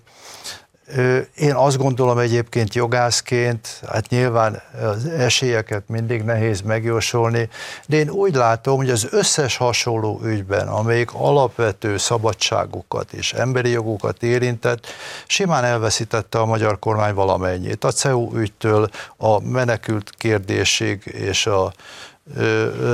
Én 1.36 1.54
azt 1.54 1.76
gondolom 1.76 2.18
egyébként 2.18 2.74
jogászként, 2.74 3.82
hát 3.88 4.08
nyilván 4.08 4.62
az 4.82 5.06
esélyeket 5.06 5.82
mindig 5.88 6.22
nehéz 6.22 6.60
megjósolni, 6.60 7.48
de 7.86 7.96
én 7.96 8.10
úgy 8.10 8.34
látom, 8.34 8.76
hogy 8.76 8.90
az 8.90 9.06
összes 9.10 9.56
hasonló 9.56 10.20
ügyben, 10.24 10.68
amelyik 10.68 11.10
alapvető 11.12 11.96
szabadságokat 11.96 13.12
és 13.12 13.32
emberi 13.32 13.70
jogokat 13.70 14.22
érintett, 14.22 14.86
simán 15.26 15.64
elveszítette 15.64 16.38
a 16.38 16.46
magyar 16.46 16.78
kormány 16.78 17.14
valamennyit. 17.14 17.84
A 17.84 17.92
CEU 17.92 18.34
ügytől 18.34 18.88
a 19.16 19.40
menekült 19.40 20.10
kérdésig 20.10 21.02
és 21.04 21.46
a 21.46 21.72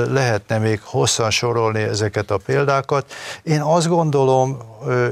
lehetne 0.09 0.57
még 0.57 0.81
hosszan 0.83 1.29
sorolni 1.29 1.81
ezeket 1.81 2.31
a 2.31 2.37
példákat. 2.37 3.13
Én 3.43 3.61
azt 3.61 3.87
gondolom, 3.87 4.57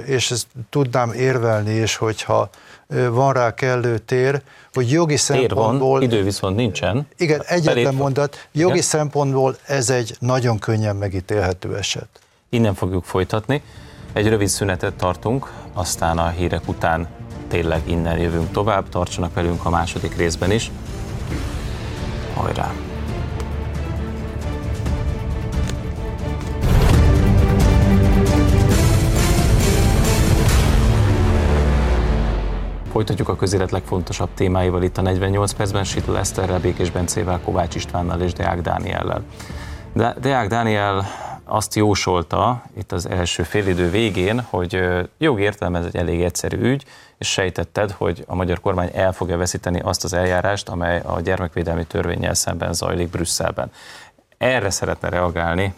és 0.06 0.32
ezt 0.32 0.48
tudnám 0.70 1.12
érvelni 1.12 1.74
is, 1.74 1.96
hogyha 1.96 2.50
van 2.88 3.34
rá 3.34 3.54
kellő 3.54 3.98
tér, 3.98 4.42
hogy 4.74 4.92
jogi 4.92 5.18
szempontból... 5.18 5.90
Van, 5.90 6.02
idő 6.02 6.24
viszont 6.24 6.56
nincsen. 6.56 7.08
Igen, 7.18 7.42
egyetlen 7.46 7.96
mondat. 7.96 8.48
Jogi 8.52 8.72
igen. 8.72 8.84
szempontból 8.84 9.56
ez 9.66 9.90
egy 9.90 10.16
nagyon 10.20 10.60
könnyen 10.60 10.96
megítélhető 10.96 11.78
eset. 11.78 12.08
Innen 12.50 12.74
fogjuk 12.74 13.04
folytatni. 13.04 13.62
Egy 14.14 14.28
rövid 14.28 14.48
szünetet 14.48 14.94
tartunk, 14.94 15.52
aztán 15.74 16.18
a 16.18 16.30
hírek 16.30 16.68
után 16.68 17.08
tényleg 17.48 17.82
innen 17.86 18.18
jövünk 18.18 18.52
tovább. 18.52 18.90
Tartsanak 18.90 19.34
velünk 19.34 19.66
a 19.66 19.70
második 19.70 20.16
részben 20.18 20.52
is. 20.52 20.72
Hajrá! 22.34 22.95
Folytatjuk 32.96 33.30
a 33.30 33.36
közélet 33.36 33.72
legfontosabb 33.72 34.30
témáival 34.34 34.84
itt 34.84 34.98
a 34.98 35.02
48 35.02 35.54
percben, 35.54 35.84
Sitl 35.84 36.16
Eszterrel, 36.16 36.60
Békés 36.60 36.92
Bencével, 36.92 37.40
Kovács 37.44 37.76
Istvánnal 37.76 38.22
és 38.22 38.34
Deák 38.34 38.62
Dániellel. 38.62 39.24
De 39.94 40.16
Deák 40.20 40.48
Dániel 40.48 41.06
azt 41.44 41.76
jósolta 41.76 42.64
itt 42.78 42.92
az 42.92 43.10
első 43.10 43.44
félidő 43.44 43.90
végén, 43.90 44.42
hogy 44.50 44.80
jogi 45.18 45.42
értelme 45.42 45.80
ez 45.80 45.86
egy 45.86 45.96
elég 45.96 46.22
egyszerű 46.22 46.58
ügy, 46.58 46.86
és 47.18 47.32
sejtetted, 47.32 47.92
hogy 47.92 48.24
a 48.28 48.36
magyar 48.36 48.60
kormány 48.60 48.90
el 48.94 49.14
fogja 49.14 49.38
veszíteni 49.38 49.80
azt 49.80 50.04
az 50.04 50.14
eljárást, 50.14 50.70
amely 50.70 51.02
a 51.06 51.22
gyermekvédelmi 51.22 51.86
törvényel 51.86 52.34
szemben 52.34 52.74
zajlik 52.74 53.10
Brüsszelben. 53.10 53.72
Erre 54.38 54.70
szeretne 54.70 55.10
reagálni 55.10 55.74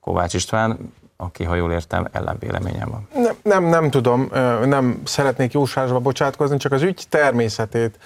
Kovács 0.00 0.34
István, 0.34 0.92
aki, 1.16 1.44
ha 1.44 1.54
jól 1.54 1.72
értem, 1.72 2.08
ellenvéleményem 2.12 2.90
van. 2.90 3.08
Nem, 3.42 3.64
nem, 3.64 3.90
tudom, 3.90 4.28
nem 4.64 5.02
szeretnék 5.04 5.52
jósásba 5.52 5.98
bocsátkozni, 5.98 6.56
csak 6.56 6.72
az 6.72 6.82
ügy 6.82 7.04
természetét 7.08 7.98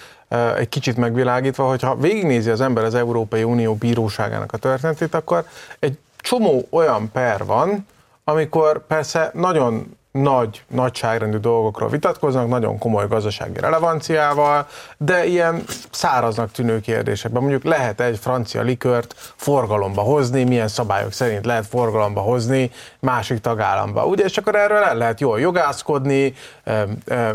egy 0.56 0.68
kicsit 0.68 0.96
megvilágítva, 0.96 1.68
hogyha 1.68 1.96
végignézi 1.96 2.50
az 2.50 2.60
ember 2.60 2.84
az 2.84 2.94
Európai 2.94 3.42
Unió 3.42 3.74
bíróságának 3.74 4.52
a 4.52 4.56
történetét, 4.56 5.14
akkor 5.14 5.44
egy 5.78 5.98
csomó 6.16 6.66
olyan 6.70 7.10
per 7.12 7.44
van, 7.44 7.86
amikor 8.24 8.86
persze 8.86 9.30
nagyon 9.34 9.96
nagy, 10.22 10.62
nagyságrendű 10.68 11.36
dolgokról 11.36 11.88
vitatkoznak, 11.88 12.48
nagyon 12.48 12.78
komoly 12.78 13.08
gazdasági 13.08 13.60
relevanciával, 13.60 14.66
de 14.96 15.26
ilyen 15.26 15.62
száraznak 15.90 16.50
tűnő 16.50 16.80
kérdésekben. 16.80 17.42
Mondjuk 17.42 17.64
lehet 17.64 18.00
egy 18.00 18.18
francia 18.18 18.62
likört 18.62 19.14
forgalomba 19.36 20.02
hozni, 20.02 20.44
milyen 20.44 20.68
szabályok 20.68 21.12
szerint 21.12 21.44
lehet 21.44 21.66
forgalomba 21.66 22.20
hozni 22.20 22.70
másik 23.00 23.40
tagállamba. 23.40 24.06
Ugye, 24.06 24.24
és 24.24 24.36
akkor 24.36 24.54
erről 24.54 24.82
el 24.82 24.96
lehet 24.96 25.20
jól 25.20 25.40
jogászkodni, 25.40 26.34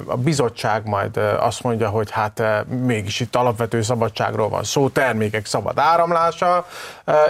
a 0.05 0.17
bizottság 0.17 0.87
majd 0.87 1.17
azt 1.39 1.63
mondja, 1.63 1.89
hogy 1.89 2.11
hát 2.11 2.43
mégis 2.85 3.19
itt 3.19 3.35
alapvető 3.35 3.81
szabadságról 3.81 4.49
van 4.49 4.63
szó, 4.63 4.89
termékek 4.89 5.45
szabad 5.45 5.79
áramlása, 5.79 6.65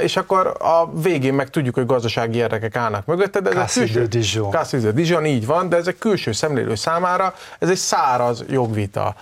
és 0.02 0.18
akkor 0.18 0.56
a 0.60 0.90
végén 1.02 1.34
meg 1.34 1.50
tudjuk, 1.50 1.76
hogy 1.76 1.86
gazdasági 1.86 2.38
érdekek 2.38 2.76
állnak 2.76 3.06
mögötte, 3.06 3.40
de 3.40 3.50
ez 3.50 3.78
a 3.78 4.06
Dijon. 4.08 4.56
Dijon, 4.94 5.26
így 5.26 5.41
van, 5.46 5.70
de 5.70 5.76
ez 5.76 5.88
egy 5.88 5.98
külső 5.98 6.32
szemlélő 6.32 6.76
számára 6.76 7.34
ez 7.60 7.70
egy 7.70 7.78
száraz 7.78 8.44
jogvita. 8.48 9.16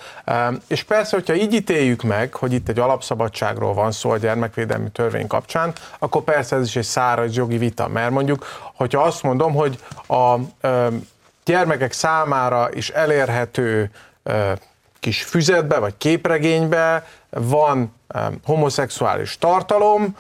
És 0.67 0.83
persze, 0.83 1.15
hogyha 1.15 1.33
így 1.33 1.53
ítéljük 1.53 2.01
meg, 2.01 2.33
hogy 2.33 2.53
itt 2.53 2.69
egy 2.69 2.79
alapszabadságról 2.79 3.73
van 3.73 3.91
szó 3.91 4.09
a 4.09 4.17
gyermekvédelmi 4.17 4.89
törvény 4.89 5.27
kapcsán, 5.27 5.73
akkor 5.99 6.21
persze 6.21 6.55
ez 6.55 6.65
is 6.65 6.75
egy 6.75 6.83
száraz 6.83 7.35
jogi 7.35 7.57
vita, 7.57 7.87
mert 7.87 8.11
mondjuk, 8.11 8.45
hogyha 8.75 9.01
azt 9.01 9.23
mondom, 9.23 9.53
hogy 9.53 9.79
a 10.07 10.35
gyermekek 11.45 11.91
számára 11.91 12.69
is 12.73 12.89
elérhető 12.89 13.91
kis 14.99 15.23
füzetbe 15.23 15.77
vagy 15.77 15.97
képregénybe 15.97 17.07
van 17.29 17.95
homoszexuális 18.43 19.37
tartalom, 19.37 20.15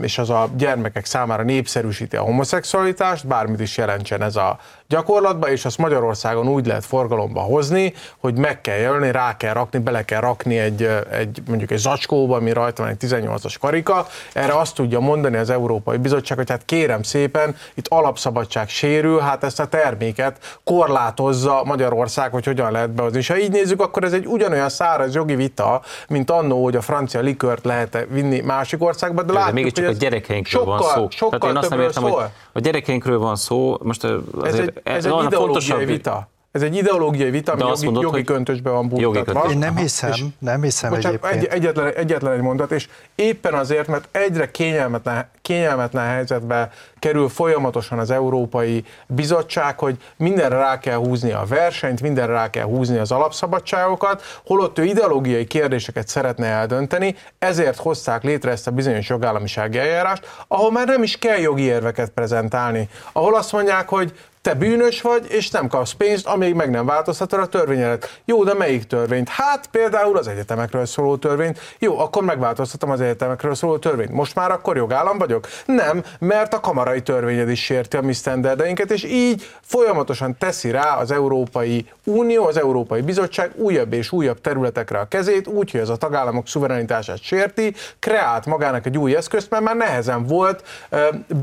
és 0.00 0.18
az 0.18 0.30
a 0.30 0.48
gyermekek 0.56 1.04
számára 1.04 1.42
népszerűsíti 1.42 2.16
a 2.16 2.22
homoszexualitást, 2.22 3.26
bármit 3.26 3.60
is 3.60 3.76
jelentsen 3.76 4.22
ez 4.22 4.36
a 4.36 4.58
gyakorlatban, 4.92 5.50
és 5.50 5.64
azt 5.64 5.78
Magyarországon 5.78 6.48
úgy 6.48 6.66
lehet 6.66 6.84
forgalomba 6.84 7.40
hozni, 7.40 7.92
hogy 8.18 8.34
meg 8.34 8.60
kell 8.60 8.76
jelölni, 8.76 9.10
rá 9.10 9.36
kell 9.36 9.52
rakni, 9.52 9.78
bele 9.78 10.04
kell 10.04 10.20
rakni 10.20 10.58
egy, 10.58 10.82
egy 11.10 11.42
mondjuk 11.48 11.70
egy 11.70 11.78
zacskóba, 11.78 12.36
ami 12.36 12.52
rajta 12.52 12.82
van 12.82 12.90
egy 12.90 12.96
18-as 13.00 13.54
karika. 13.60 14.06
Erre 14.32 14.58
azt 14.58 14.74
tudja 14.74 15.00
mondani 15.00 15.36
az 15.36 15.50
Európai 15.50 15.96
Bizottság, 15.96 16.36
hogy 16.36 16.50
hát 16.50 16.64
kérem 16.64 17.02
szépen, 17.02 17.56
itt 17.74 17.88
alapszabadság 17.88 18.68
sérül, 18.68 19.18
hát 19.18 19.44
ezt 19.44 19.60
a 19.60 19.66
terméket 19.66 20.60
korlátozza 20.64 21.62
Magyarország, 21.64 22.32
hogy 22.32 22.44
hogyan 22.44 22.72
lehet 22.72 22.90
behozni. 22.90 23.18
És 23.18 23.28
ha 23.28 23.38
így 23.38 23.50
nézzük, 23.50 23.80
akkor 23.80 24.04
ez 24.04 24.12
egy 24.12 24.26
ugyanolyan 24.26 24.68
száraz 24.68 25.14
jogi 25.14 25.34
vita, 25.34 25.82
mint 26.08 26.30
annó, 26.30 26.62
hogy 26.64 26.76
a 26.76 26.80
francia 26.80 27.20
likört 27.20 27.64
lehet 27.64 28.06
vinni 28.10 28.40
másik 28.40 28.82
országba, 28.82 29.22
de, 29.22 29.32
de 29.32 29.52
mégiscsak 29.52 29.88
a 29.88 29.92
gyerekeinkről 29.92 30.62
sokkal, 30.62 30.78
van 30.78 30.88
szó. 30.88 31.06
Sokkal 31.10 31.38
Tehát 31.38 31.54
én 31.54 31.60
azt 31.62 31.70
nem 31.70 31.80
értem, 31.80 32.02
szól. 32.02 32.20
hogy 32.20 32.30
a 32.52 32.60
gyerekeinkről 32.60 33.18
van 33.18 33.36
szó, 33.36 33.76
most 33.82 34.04
ez 34.44 34.54
egy, 34.54 34.81
ez 34.82 35.04
egy 35.04 35.24
ideológiai 35.24 35.84
vita. 35.84 36.30
Ez 36.52 36.62
egy 36.62 36.76
ideológiai 36.76 37.30
vita, 37.30 37.52
ami 37.52 37.62
jogi, 37.62 37.84
mondod, 37.84 38.02
jogi 38.02 38.24
köntösben 38.24 38.72
van 38.72 38.88
buktatva. 38.88 39.50
Én 39.50 39.58
nem 39.58 39.76
hiszem, 39.76 40.12
nem 40.38 40.62
hiszem 40.62 40.90
bocsánat, 40.90 41.24
egyébként. 41.24 41.52
Egy, 41.52 41.58
egyetlen, 41.58 41.92
egyetlen 41.94 42.32
egy 42.32 42.40
mondat, 42.40 42.70
és 42.70 42.88
éppen 43.14 43.54
azért, 43.54 43.86
mert 43.86 44.08
egyre 44.10 44.50
kényelmetlen, 44.50 45.28
kényelmetlen 45.42 46.06
helyzetbe 46.06 46.70
kerül 46.98 47.28
folyamatosan 47.28 47.98
az 47.98 48.10
Európai 48.10 48.84
Bizottság, 49.06 49.78
hogy 49.78 49.96
mindenre 50.16 50.56
rá 50.56 50.78
kell 50.78 50.96
húzni 50.96 51.32
a 51.32 51.44
versenyt, 51.48 52.00
mindenre 52.00 52.32
rá 52.32 52.50
kell 52.50 52.64
húzni 52.64 52.98
az 52.98 53.12
alapszabadságokat, 53.12 54.22
holott 54.46 54.78
ő 54.78 54.84
ideológiai 54.84 55.46
kérdéseket 55.46 56.08
szeretne 56.08 56.46
eldönteni, 56.46 57.16
ezért 57.38 57.76
hozták 57.76 58.22
létre 58.22 58.50
ezt 58.50 58.66
a 58.66 58.70
bizonyos 58.70 59.08
jogállamisági 59.08 59.78
eljárást, 59.78 60.44
ahol 60.48 60.70
már 60.70 60.86
nem 60.86 61.02
is 61.02 61.18
kell 61.18 61.38
jogi 61.38 61.62
érveket 61.62 62.10
prezentálni, 62.10 62.88
ahol 63.12 63.34
azt 63.34 63.52
mondják, 63.52 63.88
hogy 63.88 64.12
te 64.42 64.54
bűnös 64.54 65.00
vagy, 65.00 65.26
és 65.28 65.50
nem 65.50 65.68
kapsz 65.68 65.92
pénzt, 65.92 66.26
amíg 66.26 66.54
meg 66.54 66.70
nem 66.70 66.86
változtatod 66.86 67.40
a 67.40 67.46
törvényelet. 67.46 68.20
Jó, 68.24 68.44
de 68.44 68.54
melyik 68.54 68.84
törvényt? 68.84 69.28
Hát 69.28 69.66
például 69.66 70.16
az 70.16 70.28
egyetemekről 70.28 70.86
szóló 70.86 71.16
törvényt. 71.16 71.58
Jó, 71.78 71.98
akkor 71.98 72.24
megváltoztatom 72.24 72.90
az 72.90 73.00
egyetemekről 73.00 73.54
szóló 73.54 73.78
törvényt. 73.78 74.10
Most 74.10 74.34
már 74.34 74.50
akkor 74.50 74.76
jogállam 74.76 75.18
vagyok? 75.18 75.46
Nem, 75.66 76.04
mert 76.18 76.54
a 76.54 76.60
kamarai 76.60 77.02
törvényed 77.02 77.50
is 77.50 77.64
sérti 77.64 77.96
a 77.96 78.00
mi 78.00 78.12
sztenderdeinket, 78.12 78.90
és 78.90 79.04
így 79.04 79.50
folyamatosan 79.60 80.36
teszi 80.38 80.70
rá 80.70 80.96
az 80.96 81.10
Európai 81.10 81.86
Unió, 82.04 82.46
az 82.46 82.56
Európai 82.56 83.00
Bizottság 83.00 83.52
újabb 83.56 83.92
és 83.92 84.12
újabb 84.12 84.40
területekre 84.40 84.98
a 84.98 85.08
kezét, 85.08 85.46
úgy, 85.46 85.70
hogy 85.70 85.80
az 85.80 85.90
a 85.90 85.96
tagállamok 85.96 86.48
szuverenitását 86.48 87.22
sérti, 87.22 87.74
kreált 87.98 88.46
magának 88.46 88.86
egy 88.86 88.98
új 88.98 89.16
eszközt, 89.16 89.50
mert 89.50 89.62
már 89.62 89.76
nehezen 89.76 90.26
volt 90.26 90.64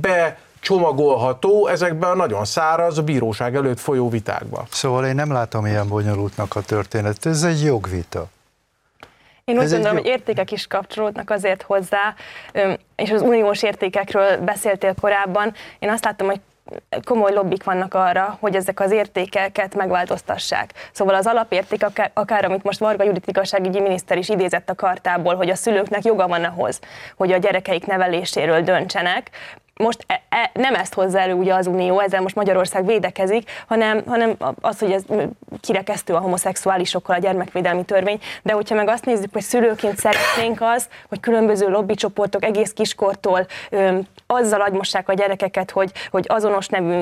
be 0.02 0.38
csomagolható 0.60 1.68
ezekben 1.68 2.10
a 2.10 2.16
nagyon 2.16 2.46
száraz, 2.46 2.98
a 2.98 3.04
bíróság 3.04 3.56
előtt 3.56 3.80
folyó 3.80 4.10
vitákba. 4.10 4.66
Szóval 4.72 5.06
én 5.06 5.16
nem 5.16 5.32
látom 5.32 5.66
ilyen 5.66 5.88
bonyolultnak 5.88 6.56
a 6.56 6.62
történet. 6.62 7.26
Ez 7.26 7.44
egy 7.44 7.64
jogvita. 7.64 8.26
Én 9.44 9.58
úgy 9.58 9.64
Ez 9.64 9.72
gondolom, 9.72 9.98
hogy 9.98 10.06
értékek 10.06 10.52
is 10.52 10.68
kapcsolódnak 10.68 11.30
azért 11.30 11.62
hozzá, 11.62 12.14
és 12.96 13.12
az 13.12 13.22
uniós 13.22 13.64
értékekről 13.64 14.38
beszéltél 14.38 14.96
korábban. 15.02 15.54
Én 15.80 15.90
azt 15.90 16.06
látom, 16.06 16.28
hogy 16.28 16.40
komoly 17.04 17.34
lobbik 17.34 17.64
vannak 17.64 17.94
arra, 17.94 18.38
hogy 18.40 18.56
ezek 18.56 18.80
az 18.80 18.92
értékeket 18.92 19.76
megváltoztassák. 19.76 20.74
Szóval 20.92 21.16
az 21.16 21.26
alapérték, 21.26 21.84
akár, 21.84 22.12
akár 22.14 22.46
amit 22.46 22.64
most 22.64 22.80
Varga 22.80 23.04
Judit 23.04 23.28
igazságügyi 23.28 23.80
miniszter 23.80 24.18
is 24.18 24.30
idézett 24.30 24.70
a 24.70 24.76
kartából, 24.76 25.36
hogy 25.36 25.50
a 25.50 25.56
szülőknek 25.56 26.06
joga 26.06 26.28
van 26.28 26.44
ahhoz, 26.44 26.80
hogy 27.16 27.32
a 27.32 27.38
gyerekeik 27.38 27.86
neveléséről 27.86 28.62
döntsenek, 28.62 29.30
most 29.84 30.04
e, 30.08 30.22
e, 30.30 30.52
nem 30.54 30.76
ezt 30.76 30.94
hozza 30.94 31.20
elő 31.20 31.34
ugye 31.34 31.54
az 31.54 31.68
Unió, 31.68 32.00
ezzel 32.00 32.22
most 32.22 32.36
Magyarország 32.36 32.86
védekezik, 32.86 33.50
hanem, 33.68 34.02
hanem 34.08 34.36
az, 34.62 34.80
hogy 34.80 34.92
ez 34.92 35.04
kirekesztő 35.60 36.14
a 36.14 36.20
homoszexuálisokkal 36.20 37.16
a 37.16 37.20
gyermekvédelmi 37.20 37.84
törvény, 37.84 38.20
de 38.44 38.54
hogyha 38.54 38.76
meg 38.76 38.88
azt 38.88 39.06
nézzük, 39.06 39.34
hogy 39.34 39.42
szülőként 39.42 39.98
szeretnénk 39.98 40.62
az, 40.62 40.88
hogy 41.10 41.20
különböző 41.20 41.68
lobbycsoportok 41.68 42.44
egész 42.44 42.74
kiskortól 42.74 43.46
ö, 43.70 44.00
azzal 44.28 44.62
agymossák 44.62 45.10
a 45.10 45.14
gyerekeket, 45.14 45.72
hogy, 45.72 45.92
hogy 46.12 46.26
azonos 46.28 46.68
nevű 46.68 47.02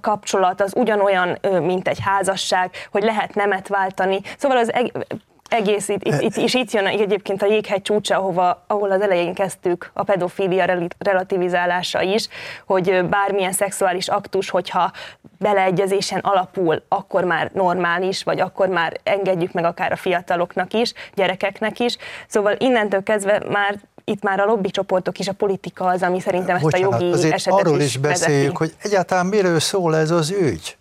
kapcsolat 0.00 0.60
az 0.60 0.72
ugyanolyan, 0.76 1.38
ö, 1.40 1.60
mint 1.60 1.88
egy 1.88 1.98
házasság, 2.04 2.70
hogy 2.90 3.02
lehet 3.02 3.34
nemet 3.34 3.68
váltani. 3.68 4.20
Szóval 4.36 4.56
az 4.56 4.72
egész 5.48 5.88
itt, 5.88 6.04
itt, 6.04 6.20
itt, 6.20 6.36
és 6.36 6.54
itt 6.54 6.70
jön 6.70 6.86
egyébként 6.86 7.42
a 7.42 7.46
jéghegy 7.46 7.82
csúcsa, 7.82 8.16
ahova, 8.16 8.64
ahol 8.66 8.90
az 8.90 9.00
elején 9.00 9.34
kezdtük 9.34 9.90
a 9.92 10.02
pedofília 10.02 10.88
relativizálása 10.98 12.02
is, 12.02 12.28
hogy 12.66 13.04
bármilyen 13.08 13.52
szexuális 13.52 14.08
aktus, 14.08 14.50
hogyha 14.50 14.92
beleegyezésen 15.38 16.18
alapul, 16.18 16.82
akkor 16.88 17.24
már 17.24 17.50
normális, 17.54 18.22
vagy 18.22 18.40
akkor 18.40 18.68
már 18.68 19.00
engedjük 19.02 19.52
meg 19.52 19.64
akár 19.64 19.92
a 19.92 19.96
fiataloknak 19.96 20.72
is, 20.72 20.92
gyerekeknek 21.14 21.78
is. 21.78 21.96
Szóval 22.26 22.54
innentől 22.58 23.02
kezdve 23.02 23.42
már 23.48 23.78
itt 24.04 24.22
már 24.22 24.40
a 24.40 24.44
lobby 24.44 24.70
csoportok 24.70 25.18
is, 25.18 25.28
a 25.28 25.32
politika 25.32 25.84
az, 25.84 26.02
ami 26.02 26.20
szerintem 26.20 26.54
ezt 26.54 26.64
Bocsánat, 26.64 26.92
a 26.92 27.04
jogi 27.04 27.12
azért 27.12 27.34
esetet 27.34 27.60
arról 27.60 27.78
is, 27.78 27.84
is 27.84 27.96
beszéljük, 27.96 28.58
vezeti. 28.58 28.74
hogy 28.78 28.90
egyáltalán 28.90 29.26
miről 29.26 29.60
szól 29.60 29.96
ez 29.96 30.10
az 30.10 30.30
ügy. 30.30 30.77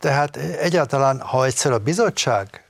Tehát 0.00 0.36
egyáltalán, 0.36 1.20
ha 1.20 1.44
egyszer 1.44 1.72
a 1.72 1.78
bizottság 1.78 2.60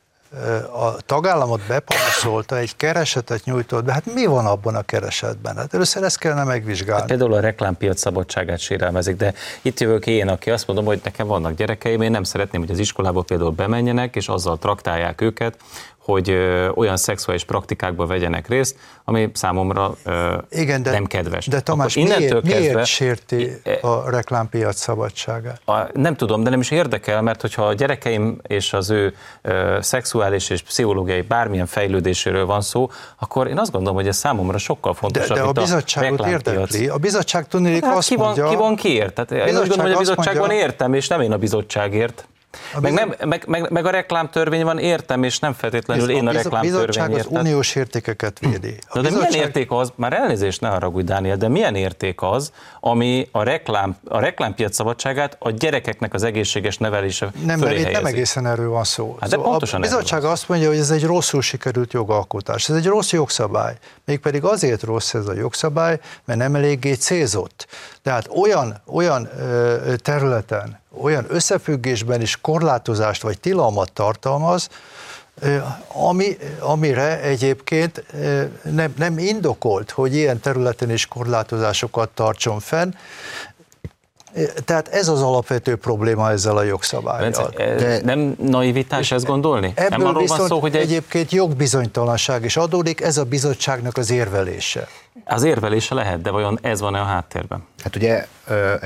a 0.72 0.96
tagállamot 1.06 1.60
bepanaszolta, 1.68 2.56
egy 2.56 2.76
keresetet 2.76 3.44
nyújtott 3.44 3.84
be, 3.84 3.92
hát 3.92 4.14
mi 4.14 4.26
van 4.26 4.46
abban 4.46 4.74
a 4.74 4.82
keresetben? 4.82 5.56
Hát 5.56 5.74
először 5.74 6.02
ezt 6.02 6.18
kellene 6.18 6.44
megvizsgálni. 6.44 7.00
Hát 7.00 7.08
például 7.08 7.32
a 7.32 7.40
reklámpiac 7.40 7.98
szabadságát 7.98 8.58
sérelmezik, 8.58 9.16
de 9.16 9.34
itt 9.62 9.80
jövök 9.80 10.06
én, 10.06 10.28
aki 10.28 10.50
azt 10.50 10.66
mondom, 10.66 10.84
hogy 10.84 11.00
nekem 11.04 11.26
vannak 11.26 11.54
gyerekeim, 11.54 12.02
én 12.02 12.10
nem 12.10 12.22
szeretném, 12.22 12.60
hogy 12.60 12.70
az 12.70 12.78
iskolába 12.78 13.22
például 13.22 13.50
bemenjenek, 13.50 14.16
és 14.16 14.28
azzal 14.28 14.58
traktálják 14.58 15.20
őket, 15.20 15.56
hogy 16.06 16.30
ö, 16.30 16.68
olyan 16.68 16.96
szexuális 16.96 17.44
praktikákba 17.44 18.06
vegyenek 18.06 18.48
részt, 18.48 18.76
ami 19.04 19.30
számomra 19.32 19.94
ö, 20.04 20.34
Igen, 20.50 20.82
de, 20.82 20.90
nem 20.90 21.04
kedves. 21.04 21.46
De 21.46 21.60
Tamás, 21.60 21.96
Akkor 21.96 22.08
miért, 22.08 22.32
kezdve, 22.32 22.58
miért 22.58 22.84
sérti 22.84 23.50
a 23.80 24.10
reklámpiac 24.10 24.78
szabadságát? 24.78 25.60
A, 25.64 25.76
nem 25.92 26.16
tudom, 26.16 26.42
de 26.42 26.50
nem 26.50 26.60
is 26.60 26.70
érdekel, 26.70 27.22
mert 27.22 27.40
hogyha 27.40 27.66
a 27.66 27.72
gyerekeim 27.72 28.38
és 28.42 28.72
az 28.72 28.90
ő 28.90 29.14
ö, 29.42 29.78
szexuális 29.80 30.50
és 30.50 30.62
pszichológiai 30.62 31.20
bármilyen 31.20 31.66
fejlődéséről 31.66 32.46
van 32.46 32.60
szó, 32.60 32.90
akkor 33.18 33.46
én 33.46 33.58
azt 33.58 33.70
gondolom, 33.72 33.96
hogy 33.96 34.08
ez 34.08 34.16
számomra 34.16 34.58
sokkal 34.58 34.94
fontosabb. 34.94 35.36
De, 35.36 35.42
de 35.42 35.48
a 35.48 35.52
bizottságot 35.52 36.20
a 36.20 36.28
érdekli. 36.28 36.88
A 36.88 36.96
bizottság 36.96 37.48
tudnék 37.48 37.84
hát 37.84 37.96
azt 37.96 38.08
ki 38.08 38.16
van, 38.16 38.26
mondja... 38.26 38.48
Ki 38.48 38.56
van 38.56 38.76
kiért? 38.76 39.14
Tehát 39.14 39.48
én 39.48 39.56
azt 39.56 39.68
gondolom, 39.68 39.84
hogy 39.84 39.94
a 39.94 39.98
bizottságban 39.98 40.46
mondja, 40.46 40.58
értem, 40.58 40.94
és 40.94 41.08
nem 41.08 41.20
én 41.20 41.32
a 41.32 41.36
bizottságért. 41.36 42.26
A 42.74 42.80
meg, 42.80 42.92
nem, 42.92 43.14
meg, 43.24 43.44
meg, 43.46 43.70
meg 43.70 43.86
a 43.86 43.90
reklámtörvény 43.90 44.64
van, 44.64 44.78
értem, 44.78 45.22
és 45.22 45.38
nem 45.38 45.52
feltétlenül 45.52 46.10
én 46.10 46.26
a, 46.26 46.30
a 46.30 46.32
reklámtörvény 46.32 46.70
A 46.70 46.78
bizottság 46.78 47.12
az 47.12 47.26
uniós 47.28 47.74
értékeket 47.74 48.38
védi. 48.38 48.74
A 48.88 49.00
de 49.00 49.08
bizottság... 49.08 49.30
milyen 49.30 49.46
érték 49.46 49.70
az, 49.70 49.92
már 49.94 50.12
elnézést 50.12 50.60
ne 50.60 50.68
haragudj, 50.68 51.06
Dániel, 51.06 51.36
de 51.36 51.48
milyen 51.48 51.74
érték 51.74 52.22
az, 52.22 52.52
ami 52.80 53.28
a, 53.32 53.42
reklám, 53.42 53.96
a 54.04 54.20
reklámpiac 54.20 54.74
szabadságát 54.74 55.36
a 55.38 55.50
gyerekeknek 55.50 56.14
az 56.14 56.22
egészséges 56.22 56.78
nevelése 56.78 57.30
Nem, 57.44 57.58
mert 57.58 57.78
itt 57.78 57.90
nem 57.90 58.06
egészen 58.06 58.46
erről 58.46 58.68
van 58.68 58.84
szó. 58.84 59.16
Hát 59.20 59.28
de 59.30 59.36
szóval 59.36 59.50
pontosan 59.50 59.80
a 59.80 59.82
bizottság 59.82 60.24
azt 60.24 60.48
mondja, 60.48 60.68
hogy 60.68 60.78
ez 60.78 60.90
egy 60.90 61.04
rosszul 61.04 61.42
sikerült 61.42 61.92
jogalkotás, 61.92 62.68
ez 62.68 62.76
egy 62.76 62.86
rossz 62.86 63.12
jogszabály. 63.12 63.74
Mégpedig 64.04 64.44
azért 64.44 64.82
rossz 64.82 65.14
ez 65.14 65.26
a 65.26 65.34
jogszabály, 65.34 65.98
mert 66.24 66.38
nem 66.38 66.54
eléggé 66.54 66.92
célzott. 66.92 67.66
Tehát 68.02 68.28
olyan, 68.34 68.82
olyan 68.86 69.28
területen, 70.02 70.80
olyan 71.00 71.24
összefüggésben 71.28 72.20
is 72.20 72.40
korlátozást 72.40 73.22
vagy 73.22 73.40
tilalmat 73.40 73.92
tartalmaz, 73.92 74.68
ami, 75.92 76.36
amire 76.60 77.20
egyébként 77.20 78.04
nem, 78.62 78.94
nem 78.96 79.18
indokolt, 79.18 79.90
hogy 79.90 80.14
ilyen 80.14 80.40
területen 80.40 80.90
is 80.90 81.06
korlátozásokat 81.06 82.08
tartson 82.08 82.60
fenn, 82.60 82.92
tehát 84.64 84.88
ez 84.88 85.08
az 85.08 85.22
alapvető 85.22 85.76
probléma 85.76 86.30
ezzel 86.30 86.56
a 86.56 86.62
jogszabályjal. 86.62 87.52
De 87.56 88.00
nem 88.04 88.36
naivitás 88.42 89.12
ezt 89.12 89.24
gondolni? 89.24 89.72
Ebből 89.74 90.12
nem 90.12 90.16
viszont 90.16 90.38
van 90.38 90.48
szó, 90.48 90.58
hogy 90.58 90.76
egy... 90.76 90.82
egyébként 90.82 91.30
jogbizonytalanság 91.32 92.44
is 92.44 92.56
adódik, 92.56 93.00
ez 93.00 93.16
a 93.16 93.24
bizottságnak 93.24 93.96
az 93.96 94.10
érvelése. 94.10 94.88
Az 95.28 95.42
érvelése 95.42 95.94
lehet, 95.94 96.22
de 96.22 96.30
vajon 96.30 96.58
ez 96.62 96.80
van-e 96.80 97.00
a 97.00 97.04
háttérben? 97.04 97.66
Hát 97.82 97.96
ugye 97.96 98.26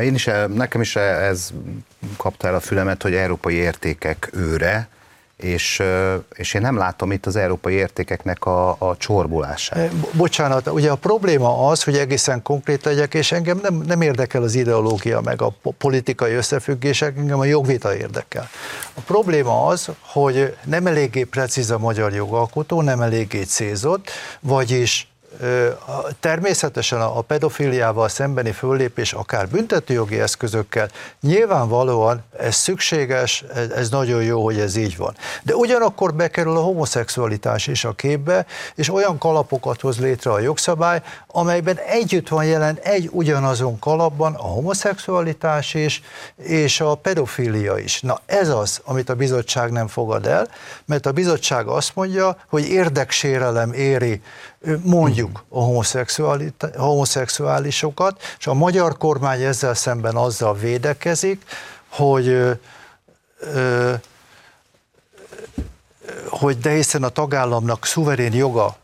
én 0.00 0.14
is, 0.14 0.29
nekem 0.55 0.81
is 0.81 0.96
ez 0.96 1.53
kapta 2.16 2.48
el 2.48 2.55
a 2.55 2.61
fülemet, 2.61 3.03
hogy 3.03 3.14
európai 3.14 3.55
értékek 3.55 4.31
őre, 4.33 4.88
és, 5.37 5.83
és 6.35 6.55
én 6.55 6.61
nem 6.61 6.76
látom 6.76 7.12
itt 7.12 7.26
az 7.26 7.37
európai 7.37 7.74
értékeknek 7.74 8.44
a, 8.44 8.76
a 8.79 8.96
csorbulását. 8.96 9.90
Bocsánat, 10.12 10.66
ugye 10.66 10.90
a 10.90 10.94
probléma 10.94 11.68
az, 11.68 11.83
hogy 11.83 11.96
egészen 11.96 12.42
konkrét 12.42 12.85
legyek, 12.85 13.14
és 13.14 13.33
engem 13.33 13.59
nem, 13.62 13.74
nem 13.74 14.00
érdekel 14.00 14.42
az 14.42 14.55
ideológia, 14.55 15.20
meg 15.20 15.42
a 15.42 15.55
politikai 15.79 16.33
összefüggések, 16.33 17.16
engem 17.16 17.38
a 17.38 17.44
jogvita 17.44 17.96
érdekel. 17.96 18.48
A 18.94 19.00
probléma 19.00 19.66
az, 19.66 19.88
hogy 20.00 20.57
nem 20.64 20.87
eléggé 20.87 21.22
precíz 21.22 21.70
a 21.70 21.79
magyar 21.79 22.14
jogalkotó, 22.14 22.83
nem 22.83 23.00
eléggé 23.00 23.42
célzott, 23.42 24.11
vagyis 24.40 25.10
Természetesen 26.21 27.01
a 27.01 27.21
pedofiliával 27.21 28.09
szembeni 28.09 28.53
föllépés 28.53 29.12
akár 29.12 29.49
büntetőjogi 29.49 30.21
eszközökkel 30.21 30.88
nyilvánvalóan 31.21 32.23
ez 32.38 32.55
szükséges, 32.55 33.45
ez 33.75 33.90
nagyon 33.90 34.23
jó, 34.23 34.45
hogy 34.45 34.61
ez 34.61 34.77
így 34.77 34.97
van. 34.97 35.16
De 35.43 35.55
ugyanakkor 35.55 36.14
bekerül 36.14 36.57
a 36.57 36.61
homoszexualitás 36.61 37.66
is 37.66 37.85
a 37.85 37.93
képbe, 37.93 38.47
és 38.75 38.93
olyan 38.93 39.19
kalapokat 39.19 39.81
hoz 39.81 39.99
létre 39.99 40.31
a 40.31 40.40
jogszabály, 40.40 41.03
amelyben 41.27 41.77
együtt 41.77 42.29
van 42.29 42.45
jelen 42.45 42.79
egy 42.83 43.09
ugyanazon 43.12 43.79
kalapban 43.79 44.35
a 44.35 44.47
homoszexualitás 44.47 45.75
is, 45.75 46.03
és 46.37 46.81
a 46.81 46.95
pedofilia 46.95 47.79
is. 47.79 48.01
Na 48.01 48.21
ez 48.27 48.49
az, 48.49 48.81
amit 48.85 49.09
a 49.09 49.14
bizottság 49.14 49.71
nem 49.71 49.88
fogad 49.88 50.27
el, 50.27 50.49
mert 50.85 51.07
a 51.07 51.12
bizottság 51.12 51.66
azt 51.66 51.95
mondja, 51.95 52.37
hogy 52.49 52.69
érdeksérelem 52.69 53.73
éri 53.73 54.21
mondjuk 54.83 55.44
a 55.49 55.61
homoszexuálisokat, 56.77 58.23
és 58.38 58.46
a 58.46 58.55
magyar 58.55 58.96
kormány 58.96 59.42
ezzel 59.42 59.75
szemben 59.75 60.16
azzal 60.16 60.55
védekezik, 60.55 61.42
hogy 61.88 62.59
hogy 66.29 66.59
de 66.59 66.70
hiszen 66.70 67.03
a 67.03 67.09
tagállamnak 67.09 67.87
szuverén 67.87 68.33
joga 68.33 68.77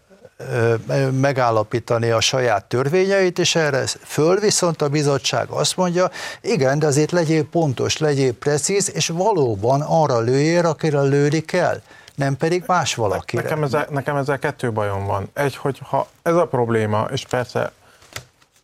megállapítani 1.20 2.10
a 2.10 2.20
saját 2.20 2.64
törvényeit, 2.64 3.38
és 3.38 3.54
erre 3.54 3.86
föl 3.86 4.40
viszont 4.40 4.82
a 4.82 4.88
bizottság 4.88 5.48
azt 5.48 5.76
mondja, 5.76 6.10
igen, 6.40 6.78
de 6.78 6.86
azért 6.86 7.10
legyél 7.10 7.44
pontos, 7.44 7.98
legyél 7.98 8.32
precíz, 8.32 8.90
és 8.94 9.08
valóban 9.08 9.80
arra 9.80 10.20
lőjél, 10.20 10.66
akire 10.66 11.00
lőni 11.00 11.40
kell 11.40 11.80
nem 12.16 12.36
pedig 12.36 12.64
más 12.66 12.94
valakire. 12.94 13.42
Nekem 13.42 13.62
ezzel, 13.62 13.86
nekem 13.90 14.16
ezzel 14.16 14.38
kettő 14.38 14.72
bajom 14.72 15.06
van. 15.06 15.30
Egy, 15.32 15.56
hogy 15.56 15.80
ha 15.84 16.06
ez 16.22 16.34
a 16.34 16.46
probléma, 16.46 17.06
és 17.12 17.26
persze 17.26 17.72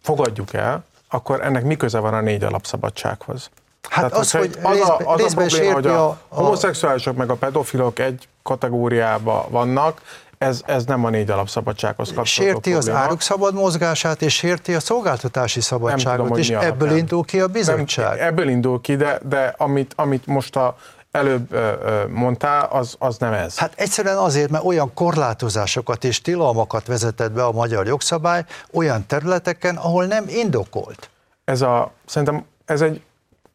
fogadjuk 0.03 0.53
el, 0.53 0.85
akkor 1.09 1.45
ennek 1.45 1.65
mi 1.65 1.77
köze 1.77 1.99
van 1.99 2.15
a 2.15 2.21
négy 2.21 2.45
alapszabadsághoz? 2.45 3.51
Hát 3.89 4.11
Tehát, 4.11 4.13
az, 4.13 4.31
hogy 4.31 4.59
az, 4.63 4.81
a, 4.81 4.97
az 5.05 5.23
a 5.23 5.37
probléma, 5.37 5.73
hogy 5.73 5.87
a, 5.87 6.09
a 6.09 6.19
homoszexuálisok 6.29 7.17
meg 7.17 7.31
a 7.31 7.35
pedofilok 7.35 7.99
egy 7.99 8.29
kategóriába 8.43 9.47
vannak, 9.51 10.01
ez, 10.39 10.63
ez 10.67 10.85
nem 10.85 11.05
a 11.05 11.11
négy 11.11 11.31
alapszabadsághoz 11.31 12.13
kapcsolódó 12.15 12.53
Sérti 12.53 12.71
probléma. 12.71 12.99
az 12.99 13.05
áruk 13.05 13.21
szabad 13.21 13.55
mozgását, 13.55 14.23
és 14.23 14.35
sérti 14.35 14.75
a 14.75 14.81
szolgáltatási 14.81 15.61
szabadságot, 15.61 16.27
tudom, 16.27 16.39
és 16.39 16.51
ebből 16.51 16.97
indul 16.97 17.25
ki 17.25 17.41
a 17.41 17.47
bizottság. 17.47 18.19
Nem, 18.19 18.27
ebből 18.27 18.49
indul 18.49 18.81
ki, 18.81 18.97
de, 18.97 19.19
de 19.29 19.55
amit, 19.57 19.93
amit 19.97 20.27
most 20.27 20.57
a 20.57 20.77
előbb 21.13 21.57
mondtál, 22.11 22.65
az, 22.65 22.97
az 22.99 23.19
nem 23.19 23.33
ez. 23.33 23.59
Hát 23.59 23.73
egyszerűen 23.77 24.17
azért, 24.17 24.51
mert 24.51 24.65
olyan 24.65 24.95
korlátozásokat 24.95 26.05
és 26.05 26.21
tilalmakat 26.21 26.87
vezetett 26.87 27.33
be 27.33 27.45
a 27.45 27.53
magyar 27.53 27.87
jogszabály 27.87 28.45
olyan 28.73 29.07
területeken, 29.07 29.77
ahol 29.77 30.05
nem 30.05 30.25
indokolt. 30.29 31.11
Ez 31.45 31.63
a, 31.63 31.93
szerintem 32.07 32.45
ez 32.65 32.81
egy 32.81 33.03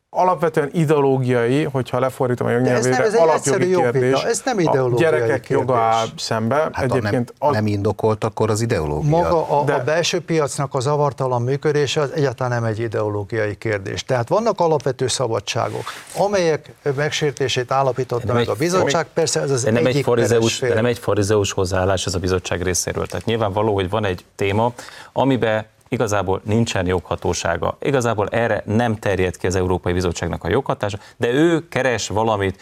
alapvetően 0.10 0.70
ideológiai, 0.74 1.64
hogyha 1.64 2.00
lefordítom 2.00 2.48
a 2.48 2.50
jognyelvére, 2.50 3.04
ez 3.04 3.14
alapjogi 3.14 3.76
kérdés. 3.76 4.22
Ez 4.22 4.42
nem 4.46 4.60
ideológiai 4.60 5.08
A 5.08 5.12
gyerekek 5.12 5.42
kérdés. 5.42 5.50
joga 5.50 5.78
áll 5.78 6.06
szembe. 6.18 6.56
Hát 6.56 6.84
Egyébként 6.84 7.12
nem, 7.12 7.50
az... 7.50 7.54
nem 7.56 7.68
indokolt, 7.68 8.24
akkor 8.24 8.50
az 8.50 8.62
ideológia. 8.62 9.10
Maga 9.10 9.60
a, 9.60 9.64
De... 9.64 9.74
a 9.74 9.84
belső 9.84 10.22
piacnak 10.22 10.76
az 10.76 10.88
avartalan 10.88 11.42
működése 11.42 12.02
az 12.02 12.12
egyáltalán 12.12 12.62
nem 12.62 12.70
egy 12.70 12.80
ideológiai 12.80 13.56
kérdés. 13.56 14.04
Tehát 14.04 14.30
vannak 14.30 14.60
alapvető 14.60 15.08
szabadságok, 15.08 15.84
amelyek 16.18 16.72
megsértését 16.96 17.72
állapította 17.72 18.34
meg 18.34 18.42
egy, 18.42 18.50
a 18.50 18.54
bizottság, 18.54 19.06
egy, 19.06 19.12
persze 19.14 19.42
ez 19.42 19.52
az 19.52 19.64
nem 19.64 19.76
egyik 19.76 19.96
egy 19.96 20.04
farizeus, 20.04 20.60
nem 20.60 20.86
egy 20.86 21.00
farizeus 21.00 21.52
hozzáállás 21.52 22.06
ez 22.06 22.14
a 22.16 22.20
bizottság 22.20 22.62
részéről. 22.62 23.06
Tehát 23.08 23.26
nyilvánvaló, 23.26 23.74
hogy 23.74 23.90
van 23.90 24.06
egy 24.06 24.26
téma, 24.36 24.74
amiben 25.14 25.66
igazából 25.88 26.42
nincsen 26.44 26.86
joghatósága. 26.86 27.78
Igazából 27.82 28.28
erre 28.28 28.64
nem 28.66 28.96
terjed 28.96 29.38
ki 29.38 29.48
az 29.48 29.56
Európai 29.56 29.94
Bizottságnak 29.94 30.44
a 30.44 30.50
joghatása, 30.50 30.98
de 31.18 31.32
ő 31.32 31.68
keres 31.68 32.08
valamit, 32.08 32.62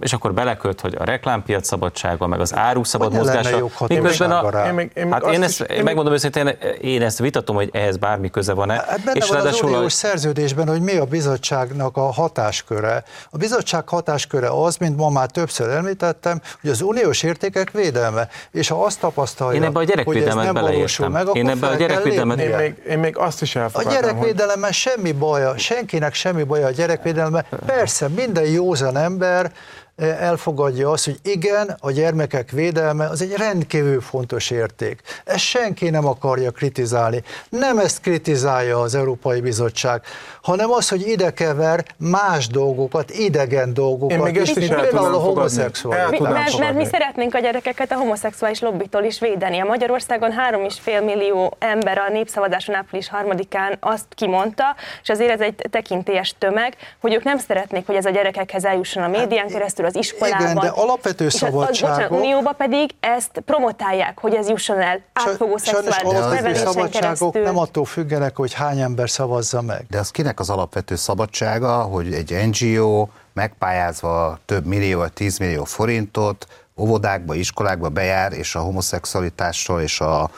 és 0.00 0.12
akkor 0.12 0.34
belekölt, 0.34 0.80
hogy 0.80 0.96
a 0.98 1.04
reklámpiac 1.04 1.66
szabadsága, 1.66 2.26
meg 2.26 2.40
az 2.40 2.54
áru 2.54 2.84
szabad 2.84 3.08
hogy 3.08 3.18
mozgása. 3.18 3.68
Miközben 3.88 4.30
a, 4.30 4.66
én, 4.66 4.74
még, 4.74 4.90
én, 4.94 5.12
hát 5.12 5.26
én, 5.26 5.42
ezt, 5.42 5.60
én 5.60 5.82
megmondom 5.82 6.12
őszintén, 6.12 6.58
én 6.80 7.02
ezt 7.02 7.18
vitatom, 7.18 7.56
hogy 7.56 7.70
ehhez 7.72 7.96
bármi 7.96 8.30
köze 8.30 8.52
van-e. 8.52 8.74
Hát 8.74 9.04
benne 9.04 9.18
és 9.18 9.28
van 9.28 9.46
az 9.46 9.62
uniós 9.62 9.84
a... 9.84 9.88
szerződésben, 9.88 10.68
hogy 10.68 10.80
mi 10.80 10.96
a 10.96 11.04
bizottságnak 11.04 11.96
a 11.96 12.12
hatásköre. 12.12 13.04
A 13.30 13.36
bizottság 13.36 13.88
hatásköre 13.88 14.48
az, 14.48 14.76
mint 14.76 14.96
ma 14.96 15.08
már 15.08 15.30
többször 15.30 15.70
említettem, 15.70 16.40
hogy 16.60 16.70
az 16.70 16.80
uniós 16.80 17.22
értékek 17.22 17.70
védelme. 17.70 18.28
És 18.50 18.68
ha 18.68 18.84
azt 18.84 19.00
tapasztalja, 19.00 19.60
én 19.60 19.62
ebbe 19.62 19.80
a 19.80 20.02
hogy 20.04 20.22
ez 20.22 20.34
nem 20.34 20.54
valósul 20.54 21.08
meg, 21.08 21.22
akkor 21.22 21.36
én 21.36 21.48
ebbe 21.48 21.66
a 21.66 21.74
gyerekvédelmet... 21.74 22.38
Én 22.38 22.56
még, 22.56 22.82
én 22.88 22.98
még 22.98 23.16
azt 23.18 23.42
is 23.42 23.56
elfogadom. 23.56 23.92
A 23.92 24.00
gyerekvédelemmel 24.00 24.68
hogy... 24.68 24.72
semmi 24.72 25.12
baja, 25.12 25.58
senkinek 25.58 26.14
semmi 26.14 26.42
baja 26.42 26.66
a 26.66 26.70
gyerekvédelme. 26.70 27.44
Persze, 27.66 28.08
minden 28.08 28.44
józan 28.44 28.96
ember 28.96 29.52
elfogadja 29.96 30.90
azt, 30.90 31.04
hogy 31.04 31.18
igen, 31.22 31.76
a 31.80 31.90
gyermekek 31.90 32.50
védelme 32.50 33.06
az 33.08 33.22
egy 33.22 33.32
rendkívül 33.36 34.00
fontos 34.00 34.50
érték. 34.50 35.00
Ezt 35.24 35.38
senki 35.38 35.90
nem 35.90 36.06
akarja 36.06 36.50
kritizálni. 36.50 37.22
Nem 37.48 37.78
ezt 37.78 38.00
kritizálja 38.00 38.80
az 38.80 38.94
Európai 38.94 39.40
Bizottság, 39.40 40.02
hanem 40.42 40.70
az, 40.70 40.88
hogy 40.88 41.08
ide 41.08 41.30
kever 41.30 41.84
más 41.96 42.46
dolgokat, 42.46 43.10
idegen 43.10 43.74
dolgokat. 43.74 44.16
Én 44.16 44.22
még 44.22 44.36
ezt 44.36 44.56
is 44.56 44.66
például 44.66 45.14
a 45.14 45.18
homoszexuális. 45.18 46.18
Mert, 46.18 46.58
mert 46.58 46.74
mi 46.74 46.84
szeretnénk 46.84 47.34
a 47.34 47.38
gyerekeket 47.38 47.92
a 47.92 47.94
homoszexuális 47.94 48.60
lobbitól 48.60 49.02
is 49.02 49.20
védeni. 49.20 49.58
A 49.58 49.64
Magyarországon 49.64 50.30
3,5 50.50 51.04
millió 51.04 51.56
ember 51.58 51.98
a 51.98 52.10
népszavazáson 52.10 52.74
április 52.74 53.08
harmadikán 53.08 53.76
azt 53.80 54.06
kimondta, 54.08 54.76
és 55.02 55.08
azért 55.08 55.30
ez 55.30 55.40
egy 55.40 55.54
tekintélyes 55.70 56.34
tömeg, 56.38 56.76
hogy 57.00 57.14
ők 57.14 57.24
nem 57.24 57.38
szeretnék, 57.38 57.86
hogy 57.86 57.94
ez 57.94 58.04
a 58.04 58.10
gyerekekhez 58.10 58.64
eljusson 58.64 59.02
a 59.02 59.08
médián 59.08 59.44
hát, 59.44 59.52
keresztül, 59.52 59.85
az 59.86 59.96
iskolában. 59.96 60.40
Igen, 60.40 60.58
de 60.58 60.68
alapvető 60.68 61.28
szabadságok... 61.28 62.10
A, 62.10 62.14
Unióba 62.14 62.52
pedig 62.52 62.90
ezt 63.00 63.42
promotálják, 63.44 64.18
hogy 64.18 64.34
ez 64.34 64.48
jusson 64.48 64.80
el 64.80 65.00
átfogó 65.12 65.56
szexuális 65.56 65.96
alapvető 65.96 66.54
szabadságok 66.54 66.90
keresztül. 66.90 67.42
nem 67.42 67.58
attól 67.58 67.84
függenek, 67.84 68.36
hogy 68.36 68.52
hány 68.52 68.80
ember 68.80 69.10
szavazza 69.10 69.62
meg. 69.62 69.86
De 69.90 69.98
az 69.98 70.10
kinek 70.10 70.40
az 70.40 70.50
alapvető 70.50 70.96
szabadsága, 70.96 71.82
hogy 71.82 72.12
egy 72.12 72.48
NGO 72.50 73.08
megpályázva 73.32 74.38
több 74.44 74.64
millió 74.64 74.98
vagy 74.98 75.12
tízmillió 75.12 75.64
forintot 75.64 76.46
óvodákba, 76.76 77.34
iskolákba 77.34 77.88
bejár, 77.88 78.32
és 78.32 78.54
a 78.54 78.60
homoszexualitásról 78.60 79.80
és 79.80 80.00
a 80.00 80.30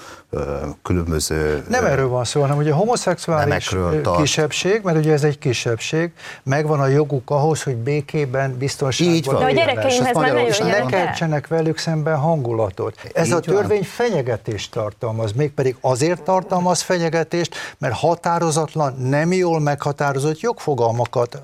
különböző... 0.83 1.65
Nem 1.69 1.85
erről 1.85 2.09
van 2.09 2.25
szó, 2.25 2.41
hanem 2.41 2.57
ugye 2.57 2.73
a 2.73 2.75
homoszexuális 2.75 3.75
tart. 4.03 4.21
kisebbség, 4.21 4.81
mert 4.83 4.99
ugye 4.99 5.13
ez 5.13 5.25
egy 5.25 5.39
kisebbség, 5.39 6.11
megvan 6.43 6.81
a 6.81 6.87
joguk 6.87 7.31
ahhoz, 7.31 7.63
hogy 7.63 7.77
békében, 7.77 8.57
biztonságban 8.59 9.15
Így 9.17 9.25
van. 9.25 9.39
De 9.39 9.45
a 9.45 9.51
gyerekeimhez 9.51 9.93
és 9.93 10.01
már 10.01 10.15
Magyarországon 10.15 10.71
ne 10.71 10.87
keltsenek 10.87 11.47
velük 11.47 11.79
szemben 11.79 12.17
hangulatot. 12.17 13.01
Ez 13.13 13.27
Így 13.27 13.33
a 13.33 13.35
van. 13.35 13.43
törvény 13.43 13.83
fenyegetést 13.83 14.73
tartalmaz, 14.73 15.33
mégpedig 15.33 15.77
azért 15.81 16.23
tartalmaz 16.23 16.81
fenyegetést, 16.81 17.55
mert 17.79 17.95
határozatlan, 17.95 18.95
nem 18.95 19.33
jól 19.33 19.61
meghatározott 19.61 20.41
jogfogalmakat 20.41 21.43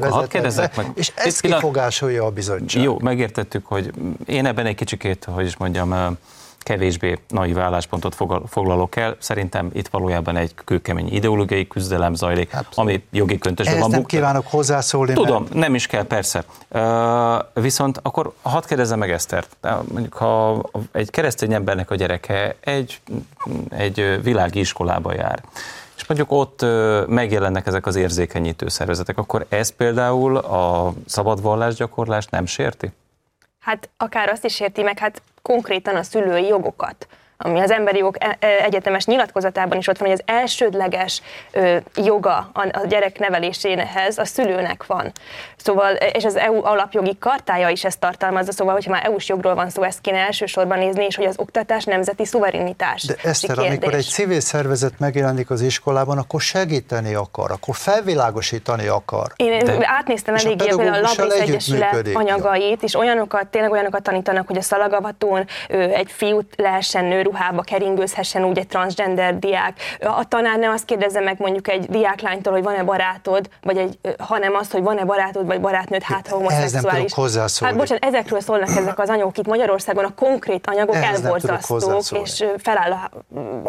vezetett 0.00 0.28
kérdezzek 0.28 0.74
be, 0.76 0.82
meg. 0.82 0.92
és 0.94 1.10
pillanat- 1.10 1.40
kifogásolja 1.40 2.24
a 2.24 2.30
bizottság. 2.30 2.82
Jó, 2.82 2.98
megértettük, 3.00 3.66
hogy 3.66 3.92
én 4.26 4.46
ebben 4.46 4.66
egy 4.66 4.74
kicsikét, 4.74 5.24
hogy 5.30 5.46
is 5.46 5.56
mondjam, 5.56 6.18
kevésbé 6.62 7.18
naiv 7.28 7.58
álláspontot 7.58 8.16
foglalok 8.46 8.96
el. 8.96 9.16
Szerintem 9.18 9.70
itt 9.72 9.88
valójában 9.88 10.36
egy 10.36 10.54
kőkemény 10.64 11.14
ideológiai 11.14 11.66
küzdelem 11.66 12.14
zajlik, 12.14 12.56
ami 12.74 13.04
jogi 13.10 13.38
köntösben 13.38 13.78
van. 13.78 13.90
nem 13.90 14.04
kívánok 14.04 14.46
hozzászólni, 14.46 15.12
Tudom, 15.12 15.42
mert 15.42 15.54
nem 15.54 15.74
is 15.74 15.86
kell, 15.86 16.04
persze. 16.04 16.44
Uh, 16.68 17.62
viszont 17.62 17.98
akkor 18.02 18.32
hadd 18.42 18.66
kérdezzem 18.66 18.98
meg 18.98 19.10
Esztert. 19.10 19.56
Mondjuk, 19.92 20.14
ha 20.14 20.62
egy 20.92 21.10
keresztény 21.10 21.52
embernek 21.52 21.90
a 21.90 21.94
gyereke 21.94 22.56
egy, 22.60 23.00
egy 23.68 24.22
világi 24.22 24.58
iskolába 24.60 25.14
jár, 25.14 25.42
és 25.96 26.06
mondjuk 26.06 26.32
ott 26.32 26.64
megjelennek 27.08 27.66
ezek 27.66 27.86
az 27.86 27.96
érzékenyítő 27.96 28.68
szervezetek, 28.68 29.18
akkor 29.18 29.46
ez 29.48 29.68
például 29.70 30.36
a 30.36 30.92
szabad 31.06 31.42
vallásgyakorlást 31.42 32.30
nem 32.30 32.46
sérti? 32.46 32.90
Hát 33.60 33.88
akár 33.96 34.28
azt 34.28 34.44
is 34.44 34.60
érti 34.60 34.82
meg, 34.82 34.98
hát 34.98 35.22
konkrétan 35.42 35.96
a 35.96 36.02
szülői 36.02 36.46
jogokat 36.46 37.06
ami 37.42 37.60
az 37.60 37.70
emberi 37.70 37.98
jog 37.98 38.16
e- 38.18 38.36
e- 38.40 38.64
egyetemes 38.64 39.04
nyilatkozatában 39.04 39.78
is 39.78 39.86
ott 39.86 39.98
van, 39.98 40.08
hogy 40.08 40.18
az 40.22 40.34
elsődleges 40.34 41.22
joga 41.96 42.50
a, 42.52 42.86
gyerek 42.86 43.18
neveléséhez 43.18 44.18
a 44.18 44.24
szülőnek 44.24 44.86
van. 44.86 45.12
Szóval, 45.56 45.92
és 45.92 46.24
az 46.24 46.36
EU 46.36 46.64
alapjogi 46.64 47.16
kartája 47.18 47.68
is 47.68 47.84
ezt 47.84 47.98
tartalmazza, 48.00 48.52
szóval, 48.52 48.74
hogyha 48.74 48.90
már 48.90 49.04
EU-s 49.04 49.28
jogról 49.28 49.54
van 49.54 49.70
szó, 49.70 49.82
ezt 49.82 50.00
kéne 50.00 50.18
elsősorban 50.18 50.78
nézni, 50.78 51.04
és 51.04 51.16
hogy 51.16 51.24
az 51.24 51.38
oktatás 51.38 51.84
nemzeti 51.84 52.24
szuverenitás. 52.24 53.02
De 53.02 53.14
Eszter, 53.22 53.58
amikor 53.58 53.94
egy 53.94 54.04
civil 54.04 54.40
szervezet 54.40 54.98
megjelenik 54.98 55.50
az 55.50 55.60
iskolában, 55.60 56.18
akkor 56.18 56.40
segíteni 56.40 57.14
akar, 57.14 57.50
akkor 57.50 57.74
felvilágosítani 57.76 58.86
akar. 58.86 59.32
Én 59.36 59.64
De- 59.64 59.78
átnéztem 59.82 60.34
eléggé 60.34 60.66
például 60.66 60.94
a 60.94 61.00
Labrész 61.00 61.40
Egyesület 61.40 62.08
anyagait, 62.12 62.82
és 62.82 62.94
olyanokat, 62.94 63.46
tényleg 63.46 63.70
olyanokat 63.70 64.02
tanítanak, 64.02 64.46
hogy 64.46 64.56
a 64.56 64.62
szalagavatón 64.62 65.46
egy 65.68 66.10
fiút 66.10 66.54
lehessen 66.56 67.04
nőruhába 67.30 67.62
keringőzhessen 67.62 68.44
úgy 68.44 68.58
egy 68.58 68.66
transgender 68.66 69.38
diák. 69.38 69.78
A 70.00 70.28
tanár 70.28 70.58
ne 70.58 70.70
azt 70.70 70.84
kérdezze 70.84 71.20
meg 71.20 71.36
mondjuk 71.38 71.68
egy 71.68 71.86
diáklánytól, 71.86 72.52
hogy 72.52 72.62
van-e 72.62 72.82
barátod, 72.82 73.48
vagy 73.62 73.76
egy, 73.76 73.98
hanem 74.18 74.54
azt, 74.54 74.72
hogy 74.72 74.82
van-e 74.82 75.04
barátod, 75.04 75.46
vagy 75.46 75.60
barátnőd, 75.60 76.02
hát 76.02 76.28
ha 76.28 76.40
Ehhez 76.48 76.72
nem 76.72 76.82
homoszexuális. 76.82 77.58
Hát 77.60 77.76
bocsánat, 77.76 78.04
ezekről 78.04 78.40
szólnak 78.40 78.68
ezek 78.68 78.98
az 78.98 79.08
anyagok 79.08 79.38
itt 79.38 79.46
Magyarországon, 79.46 80.04
a 80.04 80.14
konkrét 80.14 80.66
anyagok 80.66 80.94
Ehhez 80.94 81.20
nem 81.20 81.32
elborzasztók, 81.32 82.20
és 82.22 82.44
feláll 82.58 82.90
a 82.92 83.10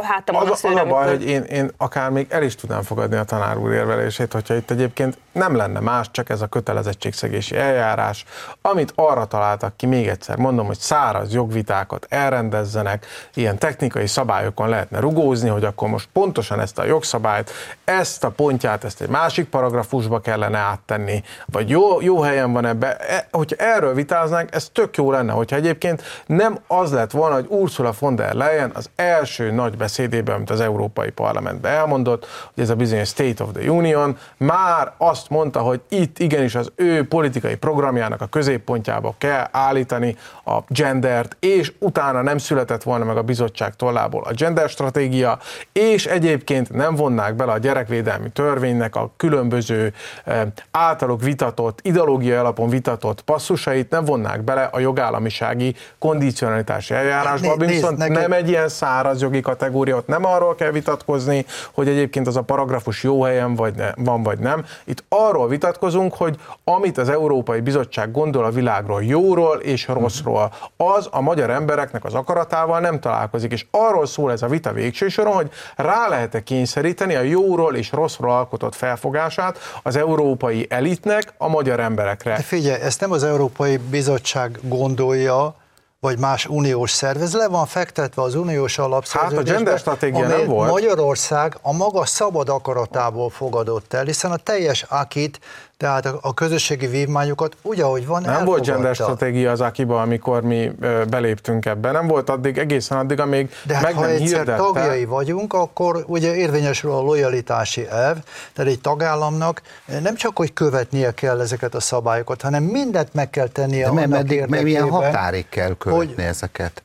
hátamon 0.03 0.41
Az, 0.41 0.63
a 0.63 0.67
az 0.67 0.75
a 0.75 0.85
baj, 0.85 1.07
hogy 1.07 1.25
én, 1.25 1.43
én 1.43 1.71
akár 1.77 2.09
még 2.09 2.27
el 2.29 2.43
is 2.43 2.55
tudnám 2.55 2.81
fogadni 2.81 3.15
a 3.15 3.23
tanár 3.23 3.57
úr 3.57 3.71
érvelését, 3.71 4.33
hogyha 4.33 4.53
itt 4.53 4.71
egyébként 4.71 5.17
nem 5.31 5.55
lenne 5.55 5.79
más, 5.79 6.11
csak 6.11 6.29
ez 6.29 6.41
a 6.41 6.47
kötelezettségszegési 6.47 7.55
eljárás, 7.55 8.25
amit 8.61 8.91
arra 8.95 9.25
találtak 9.25 9.77
ki, 9.77 9.85
még 9.85 10.07
egyszer 10.07 10.37
mondom, 10.37 10.65
hogy 10.65 10.79
száraz 10.79 11.33
jogvitákat 11.33 12.05
elrendezzenek, 12.09 13.05
ilyen 13.33 13.50
technikai 13.57 14.07
szabályokon 14.07 14.69
lehetne 14.69 14.99
rugózni, 14.99 15.49
hogy 15.49 15.63
akkor 15.63 15.89
most 15.89 16.09
pontosan 16.13 16.59
ezt 16.59 16.79
a 16.79 16.83
jogszabályt, 16.83 17.51
ezt 17.83 18.23
a 18.23 18.29
pontját, 18.29 18.83
ezt 18.83 19.01
egy 19.01 19.09
másik 19.09 19.49
paragrafusba 19.49 20.19
kellene 20.19 20.57
áttenni, 20.57 21.23
vagy 21.45 21.69
jó, 21.69 22.01
jó 22.01 22.21
helyen 22.21 22.53
van 22.53 22.65
ebbe. 22.65 22.95
E, 22.97 23.27
hogyha 23.31 23.55
erről 23.65 23.93
vitáznánk, 23.93 24.55
ez 24.55 24.69
tök 24.73 24.97
jó 24.97 25.11
lenne, 25.11 25.31
hogyha 25.31 25.55
egyébként 25.55 26.03
nem 26.25 26.59
az 26.67 26.91
lett 26.91 27.11
volna, 27.11 27.35
hogy 27.35 27.45
Ursula 27.49 27.93
von 27.99 28.15
der 28.15 28.33
Leyen 28.33 28.71
az 28.73 28.89
első 28.95 29.51
nagy 29.51 29.77
beszédében, 29.77 30.35
amit 30.35 30.49
az 30.49 30.59
Európai 30.59 31.09
Parlamentben 31.09 31.71
elmondott, 31.71 32.25
hogy 32.53 32.63
ez 32.63 32.69
a 32.69 32.75
bizonyos 32.75 33.07
State 33.07 33.43
of 33.43 33.49
the 33.53 33.71
Union, 33.71 34.17
már 34.37 34.91
azt 34.97 35.29
mondta, 35.29 35.59
hogy 35.59 35.81
itt 35.89 36.19
igenis 36.19 36.55
az 36.55 36.71
ő 36.75 37.07
politikai 37.07 37.55
programjának 37.55 38.21
a 38.21 38.25
középpontjába 38.25 39.15
kell 39.17 39.47
állítani 39.51 40.17
a 40.45 40.57
gendert, 40.67 41.37
és 41.39 41.73
utána 41.79 42.21
nem 42.21 42.37
született 42.37 42.83
volna 42.83 43.05
meg 43.05 43.17
a 43.17 43.21
bizottság 43.21 43.40
tollából 43.77 44.23
a 44.23 44.33
gender 44.33 44.69
stratégia, 44.69 45.39
és 45.71 46.05
egyébként 46.05 46.73
nem 46.73 46.95
vonnák 46.95 47.35
bele 47.35 47.51
a 47.51 47.57
gyerekvédelmi 47.57 48.29
törvénynek 48.29 48.95
a 48.95 49.11
különböző 49.17 49.93
eh, 50.25 50.41
általuk 50.71 51.21
vitatott, 51.21 51.79
ideológiai 51.81 52.37
alapon 52.37 52.69
vitatott 52.69 53.21
passzusait, 53.21 53.89
nem 53.89 54.05
vonnák 54.05 54.41
bele 54.41 54.69
a 54.71 54.79
jogállamisági 54.79 55.75
kondicionalitási 55.99 56.93
eljárásba, 56.93 57.47
Né- 57.47 57.57
nézd, 57.57 57.71
viszont 57.71 57.97
neked- 57.97 58.21
nem 58.21 58.31
egy 58.31 58.49
ilyen 58.49 58.69
száraz 58.69 59.21
jogi 59.21 59.41
kategória, 59.41 59.95
ott 59.95 60.07
nem 60.07 60.25
arról 60.25 60.55
kell 60.55 60.71
vitatkozni, 60.71 61.45
hogy 61.73 61.87
egyébként 61.87 62.27
az 62.27 62.35
a 62.35 62.41
paragrafus 62.41 63.03
jó 63.03 63.23
helyen 63.23 63.55
vagy 63.55 63.75
ne, 63.75 63.91
van, 63.95 64.23
vagy 64.23 64.39
nem. 64.39 64.65
Itt 64.83 65.03
arról 65.09 65.47
vitatkozunk, 65.47 66.13
hogy 66.13 66.37
amit 66.63 66.97
az 66.97 67.09
Európai 67.09 67.59
Bizottság 67.59 68.11
gondol 68.11 68.43
a 68.43 68.49
világról 68.49 69.03
jóról 69.03 69.57
és 69.57 69.87
rosszról, 69.87 70.53
az 70.77 71.07
a 71.11 71.21
magyar 71.21 71.49
embereknek 71.49 72.05
az 72.05 72.13
akaratával 72.13 72.79
nem 72.79 72.99
találkozik, 72.99 73.30
és 73.49 73.65
arról 73.71 74.05
szól 74.05 74.31
ez 74.31 74.41
a 74.41 74.47
vita 74.47 74.71
végső 74.71 75.07
soron, 75.07 75.33
hogy 75.33 75.51
rá 75.75 76.07
lehet-e 76.07 76.43
kényszeríteni 76.43 77.15
a 77.15 77.21
jóról 77.21 77.75
és 77.75 77.91
rosszról 77.91 78.31
alkotott 78.31 78.75
felfogását 78.75 79.57
az 79.83 79.95
európai 79.95 80.65
elitnek 80.69 81.33
a 81.37 81.47
magyar 81.47 81.79
emberekre. 81.79 82.35
De 82.35 82.41
figyelj, 82.41 82.81
ezt 82.81 82.99
nem 82.99 83.11
az 83.11 83.23
Európai 83.23 83.77
Bizottság 83.77 84.59
gondolja, 84.61 85.55
vagy 85.99 86.19
más 86.19 86.45
uniós 86.45 86.91
szervez, 86.91 87.33
le 87.33 87.47
van 87.47 87.65
fektetve 87.65 88.21
az 88.21 88.35
uniós 88.35 88.77
alapszerződésbe. 88.77 89.49
Hát 89.49 89.49
a 89.49 89.53
gender 89.53 89.79
stratégia 89.79 90.27
nem 90.27 90.45
volt. 90.45 90.69
Magyarország 90.69 91.57
a 91.61 91.73
maga 91.73 92.05
szabad 92.05 92.49
akaratából 92.49 93.29
fogadott 93.29 93.93
el, 93.93 94.03
hiszen 94.03 94.31
a 94.31 94.37
teljes 94.37 94.85
akit, 94.89 95.39
tehát 95.81 96.05
a, 96.05 96.17
a 96.21 96.33
közösségi 96.33 96.87
vívmányokat 96.87 97.55
úgy, 97.61 97.79
ahogy 97.81 98.05
van, 98.07 98.21
Nem 98.21 98.45
volt 98.45 98.65
gender 98.65 98.85
elfogadta. 98.85 99.03
stratégia 99.03 99.51
az 99.51 99.61
Akiba, 99.61 100.01
amikor 100.01 100.41
mi 100.43 100.71
ö, 100.79 101.03
beléptünk 101.09 101.65
ebbe. 101.65 101.91
Nem 101.91 102.07
volt 102.07 102.29
addig, 102.29 102.57
egészen 102.57 102.97
addig, 102.97 103.19
amíg 103.19 103.49
De 103.65 103.73
hát 103.73 103.83
meg 103.83 103.93
ha 103.93 104.01
nem 104.01 104.09
egyszer 104.09 104.25
hirdette. 104.37 104.61
tagjai 104.61 105.05
vagyunk, 105.05 105.53
akkor 105.53 106.03
ugye 106.07 106.35
érvényesül 106.35 106.91
a 106.91 106.99
lojalitási 107.01 107.87
elv, 107.87 108.17
tehát 108.53 108.71
egy 108.71 108.81
tagállamnak 108.81 109.61
nem 110.01 110.15
csak, 110.15 110.37
hogy 110.37 110.53
követnie 110.53 111.11
kell 111.13 111.39
ezeket 111.41 111.75
a 111.75 111.79
szabályokat, 111.79 112.41
hanem 112.41 112.63
mindent 112.63 113.13
meg 113.13 113.29
kell 113.29 113.47
tennie 113.47 113.83
De 113.83 113.89
annak 113.89 114.07
meddig, 114.07 114.39
mert 114.39 114.63
milyen 114.63 114.83
érdekében, 114.83 115.11
határig 115.13 115.49
kell 115.49 115.75
követni 115.77 116.13
hogy- 116.15 116.23
ezeket? 116.23 116.83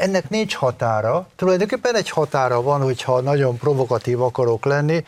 ennek 0.00 0.28
nincs 0.30 0.54
határa. 0.54 1.26
Tulajdonképpen 1.36 1.96
egy 1.96 2.10
határa 2.10 2.62
van, 2.62 2.82
hogyha 2.82 3.20
nagyon 3.20 3.56
provokatív 3.58 4.22
akarok 4.22 4.64
lenni, 4.64 5.04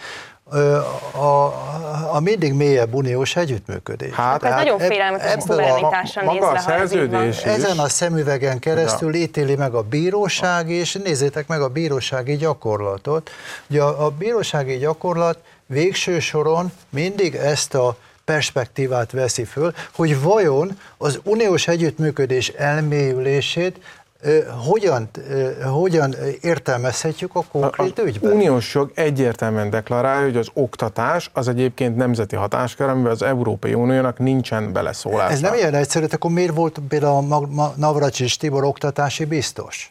a, 1.12 1.44
a 2.12 2.20
mindig 2.20 2.52
mélyebb 2.52 2.94
uniós 2.94 3.36
együttműködés. 3.36 4.12
Hát, 4.14 4.34
Ez 4.34 4.40
Tehát 4.40 4.58
nagyon 4.64 4.80
ebb- 4.80 4.90
félelmetes 4.90 5.26
a 5.26 5.30
ebből 5.30 5.40
szuverenitással 5.40 6.24
maga 6.24 6.48
a 6.48 6.58
szerződés- 6.58 7.42
ezen 7.44 7.78
a 7.78 7.88
szemüvegen 7.88 8.58
keresztül 8.58 9.14
ítéli 9.14 9.54
meg 9.54 9.74
a 9.74 9.82
bíróság, 9.82 10.70
és 10.70 10.92
nézzétek 11.04 11.46
meg 11.46 11.60
a 11.60 11.68
bírósági 11.68 12.36
gyakorlatot. 12.36 13.30
Ugye 13.70 13.82
a, 13.82 14.04
a 14.04 14.10
bírósági 14.10 14.76
gyakorlat 14.76 15.38
végső 15.66 16.18
soron 16.18 16.72
mindig 16.88 17.34
ezt 17.34 17.74
a 17.74 17.96
perspektívát 18.24 19.10
veszi 19.12 19.44
föl, 19.44 19.72
hogy 19.94 20.20
vajon 20.22 20.78
az 20.98 21.20
uniós 21.22 21.68
együttműködés 21.68 22.48
elmélyülését 22.48 23.80
hogyan, 24.66 25.08
hogyan 25.72 26.14
értelmezhetjük 26.40 27.34
a 27.34 27.44
konkrét 27.52 27.98
az 27.98 28.04
ügyben. 28.04 28.32
uniós 28.32 28.74
jog 28.74 28.90
egyértelműen 28.94 29.70
deklarálja, 29.70 30.24
hogy 30.24 30.36
az 30.36 30.48
oktatás 30.52 31.30
az 31.32 31.48
egyébként 31.48 31.96
nemzeti 31.96 32.36
hatáskör, 32.36 32.88
amivel 32.88 33.10
az 33.10 33.22
Európai 33.22 33.74
Uniónak 33.74 34.18
nincsen 34.18 34.72
beleszólása. 34.72 35.32
Ez 35.32 35.40
nem 35.40 35.54
ilyen 35.54 35.74
egyszerű, 35.74 36.06
akkor 36.10 36.30
miért 36.30 36.54
volt 36.54 36.80
például 36.88 37.32
a 37.32 37.72
Navracsics 37.76 38.38
Tibor 38.38 38.64
oktatási 38.64 39.24
biztos? 39.24 39.88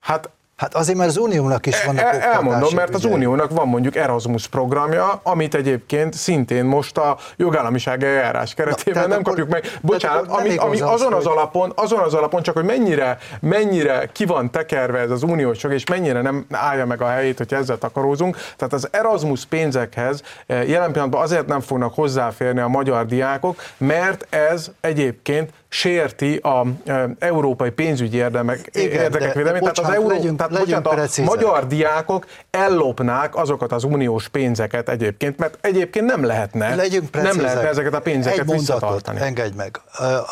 Hát 0.00 0.30
Hát 0.60 0.74
azért, 0.74 0.98
mert 0.98 1.10
az 1.10 1.16
uniónak 1.16 1.66
is 1.66 1.84
vannak 1.84 2.04
El, 2.04 2.20
elmondom, 2.20 2.74
mert 2.74 2.94
az. 2.94 3.04
Uniónak 3.04 3.50
van 3.50 3.68
mondjuk 3.68 3.96
Erasmus 3.96 4.46
programja, 4.46 5.20
amit 5.22 5.54
egyébként 5.54 6.14
szintén 6.14 6.64
most 6.64 6.98
a 6.98 7.16
jogállamiság 7.36 8.04
eljárás 8.04 8.54
keretében 8.54 8.92
tehát 8.92 9.08
nem 9.08 9.18
akkor- 9.18 9.34
kapjuk 9.34 9.48
meg. 9.48 9.78
Bocsánat, 9.80 10.26
ami, 10.28 10.56
ami 10.56 10.80
azon 10.80 11.12
az 11.12 11.26
alapon, 11.26 11.72
azon 11.74 11.98
az 11.98 12.14
alapon 12.14 12.42
csak, 12.42 12.54
hogy 12.54 12.64
mennyire, 12.64 13.18
mennyire 13.40 14.08
ki 14.12 14.24
van 14.24 14.50
tekerve 14.50 14.98
ez 14.98 15.10
az 15.10 15.22
uniós 15.22 15.62
jog, 15.62 15.72
és 15.72 15.86
mennyire 15.86 16.20
nem 16.20 16.46
állja 16.50 16.86
meg 16.86 17.02
a 17.02 17.08
helyét, 17.08 17.38
hogy 17.38 17.54
ezzel 17.54 17.78
takarózunk. 17.78 18.36
Tehát 18.56 18.72
az 18.72 18.88
Erasmus 18.90 19.44
pénzekhez 19.44 20.22
eh, 20.46 20.68
jelen 20.68 20.92
pillanatban 20.92 21.22
azért 21.22 21.46
nem 21.46 21.60
fognak 21.60 21.94
hozzáférni 21.94 22.60
a 22.60 22.68
magyar 22.68 23.06
diákok, 23.06 23.62
mert 23.78 24.26
ez 24.34 24.70
egyébként 24.80 25.50
sérti 25.72 26.36
a 26.36 26.66
e, 26.86 27.08
európai 27.18 27.70
pénzügyi 27.70 28.16
érdemek, 28.16 28.68
Igen, 28.72 28.90
érdekek 28.90 29.28
de 29.28 29.34
védelmét. 29.34 29.60
Tehát 29.62 29.78
az 29.78 29.88
euró, 29.94 30.08
legyünk- 30.08 30.36
tehát 30.36 30.52
legyünk 30.52 30.82
bocsánat, 30.82 31.18
a 31.18 31.22
magyar 31.22 31.66
diákok 31.66 32.26
ellopnák 32.50 33.36
azokat 33.36 33.72
az 33.72 33.84
uniós 33.84 34.28
pénzeket 34.28 34.88
egyébként, 34.88 35.38
mert 35.38 35.58
egyébként 35.60 36.06
nem 36.06 36.24
lehetne, 36.24 36.74
Legyünk 36.74 37.10
nem 37.22 37.40
lehetne 37.40 37.68
ezeket 37.68 37.94
a 37.94 38.00
pénzeket 38.00 38.38
Egy 38.38 38.50
visszatartani. 38.50 39.20
engedj 39.20 39.56
meg. 39.56 39.80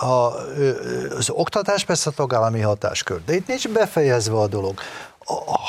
A, 0.01 0.32
az 1.18 1.30
oktatás 1.30 1.84
persze 1.84 2.11
tagállami 2.11 2.61
hatáskör, 2.61 3.20
de 3.26 3.34
itt 3.34 3.47
nincs 3.47 3.68
befejezve 3.68 4.36
a 4.36 4.47
dolog. 4.47 4.74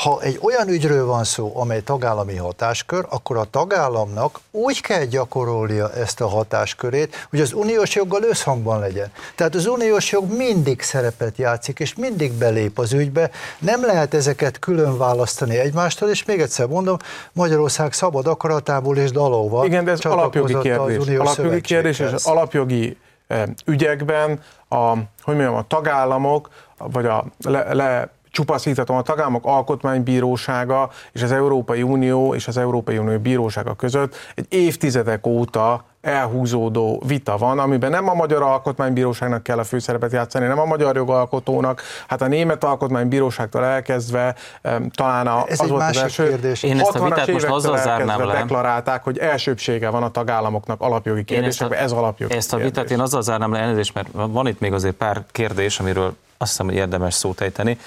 Ha 0.03 0.21
egy 0.21 0.39
olyan 0.41 0.67
ügyről 0.67 1.05
van 1.05 1.23
szó, 1.23 1.51
amely 1.55 1.81
tagállami 1.81 2.35
hatáskör, 2.35 3.05
akkor 3.09 3.37
a 3.37 3.43
tagállamnak 3.43 4.39
úgy 4.51 4.81
kell 4.81 5.03
gyakorolnia 5.03 5.93
ezt 5.93 6.21
a 6.21 6.27
hatáskörét, 6.27 7.27
hogy 7.29 7.39
az 7.39 7.53
uniós 7.53 7.95
joggal 7.95 8.23
összhangban 8.23 8.79
legyen. 8.79 9.11
Tehát 9.35 9.55
az 9.55 9.65
uniós 9.65 10.11
jog 10.11 10.31
mindig 10.31 10.81
szerepet 10.81 11.37
játszik, 11.37 11.79
és 11.79 11.95
mindig 11.95 12.31
belép 12.31 12.79
az 12.79 12.93
ügybe. 12.93 13.29
Nem 13.59 13.85
lehet 13.85 14.13
ezeket 14.13 14.59
külön 14.59 14.97
választani 14.97 15.57
egymástól, 15.57 16.09
és 16.09 16.25
még 16.25 16.41
egyszer 16.41 16.67
mondom, 16.67 16.97
Magyarország 17.31 17.93
szabad 17.93 18.27
akaratából 18.27 18.97
és 18.97 19.11
dalolva 19.11 19.65
Igen, 19.65 19.85
de 19.85 19.91
ez 19.91 20.05
alapjogi 20.05 20.53
az 20.53 20.61
kérdés. 20.61 20.97
uniós 20.97 21.19
Alapjogi 21.19 21.61
kérdés, 21.61 21.99
és 21.99 22.11
alapjogi 22.23 22.97
eh, 23.27 23.43
ügyekben 23.65 24.39
a, 24.69 24.93
hogy 25.21 25.35
mondjam, 25.35 25.55
a 25.55 25.67
tagállamok, 25.67 26.49
vagy 26.77 27.05
a 27.05 27.25
le, 27.39 27.73
le 27.73 28.09
csupaszíthatom, 28.31 28.97
a 28.97 29.01
tagállamok 29.01 29.45
alkotmánybírósága 29.45 30.89
és 31.11 31.21
az 31.21 31.31
Európai 31.31 31.81
Unió 31.81 32.35
és 32.35 32.47
az 32.47 32.57
Európai 32.57 32.97
Unió 32.97 33.19
bírósága 33.19 33.73
között 33.73 34.15
egy 34.35 34.45
évtizedek 34.49 35.27
óta 35.27 35.83
elhúzódó 36.01 37.03
vita 37.05 37.37
van, 37.37 37.59
amiben 37.59 37.91
nem 37.91 38.09
a 38.09 38.13
Magyar 38.13 38.41
Alkotmánybíróságnak 38.41 39.43
kell 39.43 39.57
a 39.57 39.63
főszerepet 39.63 40.11
játszani, 40.11 40.45
nem 40.45 40.59
a 40.59 40.65
magyar 40.65 40.95
jogalkotónak, 40.95 41.81
hát 42.07 42.21
a 42.21 42.27
Német 42.27 42.63
Alkotmánybíróságtól 42.63 43.65
elkezdve 43.65 44.35
talán 44.91 45.27
a, 45.27 45.43
Ez 45.47 45.59
az 45.59 45.61
egy 45.61 45.69
volt 45.69 45.81
az 45.81 45.87
másik 45.87 46.01
első 46.01 46.27
kérdés. 46.27 46.63
Én 46.63 46.79
ezt 46.79 46.95
a 46.95 46.99
60-as 46.99 47.03
vitát 47.03 47.31
most 47.31 47.45
azzal 47.45 47.77
zárnám 47.77 48.25
le. 48.25 48.33
deklarálták, 48.33 49.03
hogy 49.03 49.17
elsőbsége 49.17 49.89
van 49.89 50.03
a 50.03 50.09
tagállamoknak 50.09 50.81
alapjogi 50.81 51.23
kérdésekben, 51.23 51.79
ez 51.79 51.91
alapjogi 51.91 52.33
ezt 52.33 52.53
a 52.53 52.55
kérdés. 52.55 52.73
vitát 52.73 52.91
én 52.91 52.99
azzal 52.99 53.21
zárnám 53.21 53.51
le 53.51 53.59
elnézést, 53.59 53.93
mert 53.93 54.07
van 54.11 54.47
itt 54.47 54.59
még 54.59 54.73
azért 54.73 54.95
pár 54.95 55.23
kérdés, 55.31 55.79
amiről 55.79 56.15
azt 56.37 56.51
hiszem, 56.51 56.65
hogy 56.65 56.75
érdemes 56.75 57.13
szót 57.13 57.41
ejteni, 57.41 57.77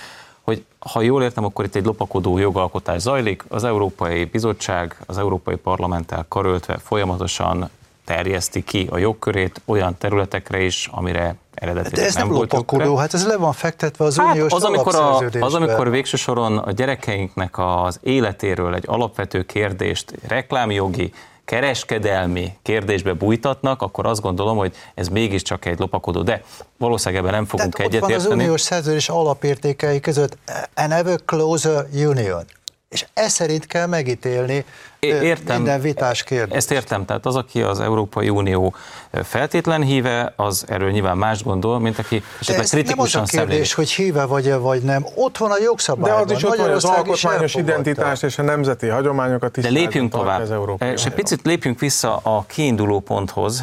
hogy 0.43 0.65
ha 0.79 1.01
jól 1.01 1.23
értem, 1.23 1.45
akkor 1.45 1.65
itt 1.65 1.75
egy 1.75 1.85
lopakodó 1.85 2.39
jogalkotás 2.39 3.01
zajlik, 3.01 3.45
az 3.49 3.65
Európai 3.65 4.25
Bizottság, 4.25 4.97
az 5.07 5.19
Európai 5.19 5.57
Parlamenttel 5.57 6.27
karöltve 6.29 6.79
folyamatosan 6.79 7.71
terjeszti 8.05 8.65
ki 8.65 8.89
a 8.91 8.99
jogkörét 8.99 9.61
olyan 9.65 9.99
területekre 9.99 10.61
is, 10.61 10.89
amire 10.93 11.37
eredetileg 11.55 11.99
De 11.99 12.05
ez 12.05 12.15
nem, 12.15 12.27
nem 12.27 12.37
volt 12.37 12.53
lopakodó, 12.53 12.83
jogköre. 12.83 13.01
hát 13.01 13.15
ez 13.15 13.27
le 13.27 13.37
van 13.37 13.53
fektetve 13.53 14.05
az 14.05 14.17
Hát 14.17 14.35
uniós 14.35 14.53
az, 14.53 14.65
amikor, 14.65 14.95
a, 14.95 15.17
az, 15.41 15.55
amikor 15.55 15.91
végső 15.91 16.17
soron 16.17 16.59
a 16.59 16.73
gyerekeinknek 16.73 17.59
az 17.59 17.99
életéről 18.03 18.75
egy 18.75 18.85
alapvető 18.87 19.43
kérdést 19.43 20.13
reklámjogi, 20.29 21.13
kereskedelmi 21.53 22.57
kérdésbe 22.63 23.13
bújtatnak, 23.13 23.83
akkor 23.83 24.07
azt 24.07 24.21
gondolom, 24.21 24.57
hogy 24.57 24.75
ez 24.95 25.09
mégiscsak 25.09 25.65
egy 25.65 25.79
lopakodó. 25.79 26.23
De 26.23 26.43
valószínűleg 26.77 27.23
ebben 27.23 27.35
nem 27.35 27.45
fogunk 27.45 27.75
Tehát 27.75 27.95
ott 27.95 28.01
van 28.01 28.11
az 28.11 28.15
egyetérteni. 28.15 28.43
uniós 28.43 28.61
szerződés 28.61 29.09
alapértékei 29.09 30.01
között 30.01 30.37
an 30.75 30.91
ever 30.91 31.21
closer 31.25 31.87
union. 31.93 32.45
És 32.93 33.07
ez 33.15 33.33
szerint 33.33 33.67
kell 33.67 33.87
megítélni 33.87 34.65
értem. 34.99 35.57
minden 35.57 35.81
vitás 35.81 36.23
kérdést. 36.23 36.57
Ezt 36.57 36.71
értem, 36.71 37.05
tehát 37.05 37.27
az, 37.27 37.37
aki 37.37 37.63
az 37.63 37.81
Európai 37.81 38.29
Unió 38.29 38.75
feltétlen 39.23 39.83
híve, 39.83 40.33
az 40.37 40.65
erről 40.69 40.91
nyilván 40.91 41.17
más 41.17 41.43
gondol, 41.43 41.79
mint 41.81 41.99
aki 41.99 42.19
De 42.19 42.25
esetleg 42.41 42.65
ez 42.65 42.71
nem 42.71 42.71
az 42.71 42.73
a 42.73 42.77
kritikusan 42.77 43.27
szemléli. 43.27 43.51
kérdés, 43.51 43.75
hogy 43.75 43.91
híve 43.91 44.25
vagy-e 44.25 44.57
vagy 44.57 44.83
nem. 44.83 45.07
Ott 45.15 45.37
van 45.37 45.51
a 45.51 45.55
De 45.57 45.63
jogszabályban. 45.63 46.23
az 46.23 46.31
is 46.31 46.43
ott 46.45 46.57
van, 46.57 46.67
hogy 46.67 46.75
az 46.77 46.85
is 46.85 46.91
alkotmányos 46.91 47.55
identitást 47.55 48.23
és 48.23 48.39
a 48.39 48.43
nemzeti 48.43 48.87
hagyományokat 48.87 49.41
De 49.41 49.49
tiszteletben 49.51 49.83
lépjünk 49.83 50.13
tovább, 50.13 50.41
az 50.41 50.51
Európai 50.51 50.91
és 50.91 51.05
egy 51.05 51.15
picit 51.15 51.41
lépjünk 51.43 51.79
vissza 51.79 52.17
a 52.17 52.45
kiinduló 52.49 53.01
ponthoz, 53.01 53.63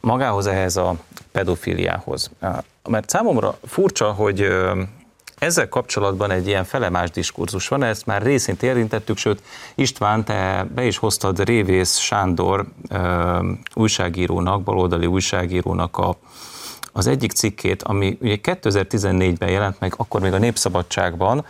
magához 0.00 0.46
ehhez 0.46 0.76
a 0.76 0.94
pedofiliához. 1.32 2.30
Mert 2.88 3.08
számomra 3.10 3.58
furcsa, 3.66 4.12
hogy 4.12 4.48
ezzel 5.38 5.68
kapcsolatban 5.68 6.30
egy 6.30 6.46
ilyen 6.46 6.64
felemás 6.64 7.10
diskurzus 7.10 7.68
van, 7.68 7.82
ezt 7.82 8.06
már 8.06 8.22
részint 8.22 8.62
érintettük, 8.62 9.16
sőt 9.16 9.42
István, 9.74 10.24
te 10.24 10.66
be 10.74 10.84
is 10.84 10.96
hoztad 10.98 11.44
Révész 11.44 11.96
Sándor 11.98 12.66
ö, 12.88 13.52
újságírónak, 13.74 14.62
baloldali 14.62 15.06
újságírónak 15.06 15.98
a, 15.98 16.16
az 16.92 17.06
egyik 17.06 17.32
cikkét, 17.32 17.82
ami 17.82 18.18
ugye 18.20 18.36
2014-ben 18.42 19.50
jelent 19.50 19.80
meg, 19.80 19.94
akkor 19.96 20.20
még 20.20 20.32
a 20.32 20.38
Népszabadságban. 20.38 21.44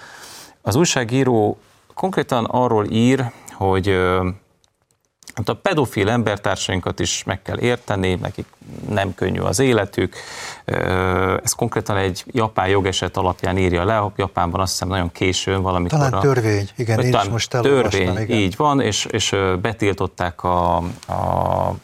Az 0.62 0.74
újságíró 0.74 1.58
konkrétan 1.94 2.44
arról 2.44 2.86
ír, 2.86 3.30
hogy 3.52 3.98
Hát 5.36 5.48
a 5.48 5.54
pedofil 5.54 6.08
embertársainkat 6.08 7.00
is 7.00 7.24
meg 7.24 7.42
kell 7.42 7.58
érteni, 7.58 8.14
nekik 8.14 8.46
nem 8.88 9.14
könnyű 9.14 9.40
az 9.40 9.58
életük. 9.58 10.14
Ez 11.42 11.52
konkrétan 11.52 11.96
egy 11.96 12.24
japán 12.26 12.68
jogeset 12.68 13.16
alapján 13.16 13.58
írja 13.58 13.84
le, 13.84 13.98
a 13.98 14.12
Japánban 14.16 14.60
azt 14.60 14.70
hiszem 14.72 14.88
nagyon 14.88 15.12
későn 15.12 15.62
valamikor. 15.62 15.98
Talán 15.98 16.12
a- 16.12 16.20
törvény, 16.20 16.68
igen, 16.76 17.00
én 17.00 17.14
is 17.22 17.28
most 17.28 17.50
Törvény, 17.50 18.18
igen. 18.18 18.38
így 18.38 18.56
van, 18.56 18.80
és, 18.80 19.04
és 19.04 19.36
betiltották 19.62 20.44
a, 20.44 20.76
a 20.76 21.74